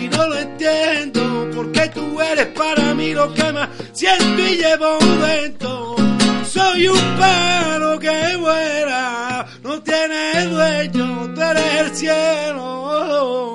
y 0.00 0.08
no 0.08 0.26
lo 0.28 0.38
entiendo 0.38 1.50
porque 1.54 1.88
tú 1.88 2.20
eres 2.20 2.46
para 2.46 2.94
mí 2.94 3.12
lo 3.12 3.32
que 3.34 3.52
más 3.52 3.68
siento 3.92 4.42
y 4.42 4.56
llevo 4.56 4.98
dentro. 5.26 5.99
Soy 6.50 6.88
un 6.88 7.16
paro 7.16 7.96
que 8.00 8.36
vuela, 8.36 9.46
no 9.62 9.80
tiene 9.82 10.46
dueño, 10.46 11.32
tú 11.32 11.40
eres 11.40 11.80
el 11.80 11.94
cielo. 11.94 13.54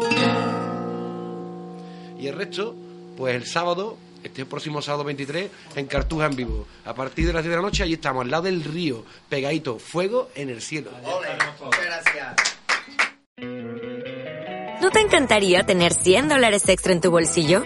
Y 2.18 2.28
el 2.28 2.36
resto, 2.36 2.74
pues 3.18 3.36
el 3.36 3.46
sábado, 3.46 3.98
este 4.24 4.46
próximo 4.46 4.82
sábado 4.82 5.04
23, 5.04 5.52
en 5.76 5.88
Cartuja 5.88 6.28
en 6.28 6.38
vivo. 6.38 6.68
A 6.86 6.96
partir 6.96 7.28
de 7.28 7.34
las 7.34 7.44
10 7.44 7.52
de 7.52 7.56
la 7.58 7.62
noche, 7.64 7.84
allí 7.84 7.96
estamos, 7.96 8.24
al 8.24 8.32
lado 8.32 8.44
del 8.44 8.64
río, 8.64 9.04
pegadito, 9.28 9.78
fuego 9.78 10.30
en 10.34 10.50
el 10.50 10.62
cielo. 10.62 10.92
¿No 14.82 14.90
te 14.92 15.02
encantaría 15.02 15.66
tener 15.66 15.94
100 15.94 16.30
dólares 16.30 16.70
extra 16.70 16.94
en 16.94 17.02
tu 17.02 17.12
bolsillo? 17.12 17.66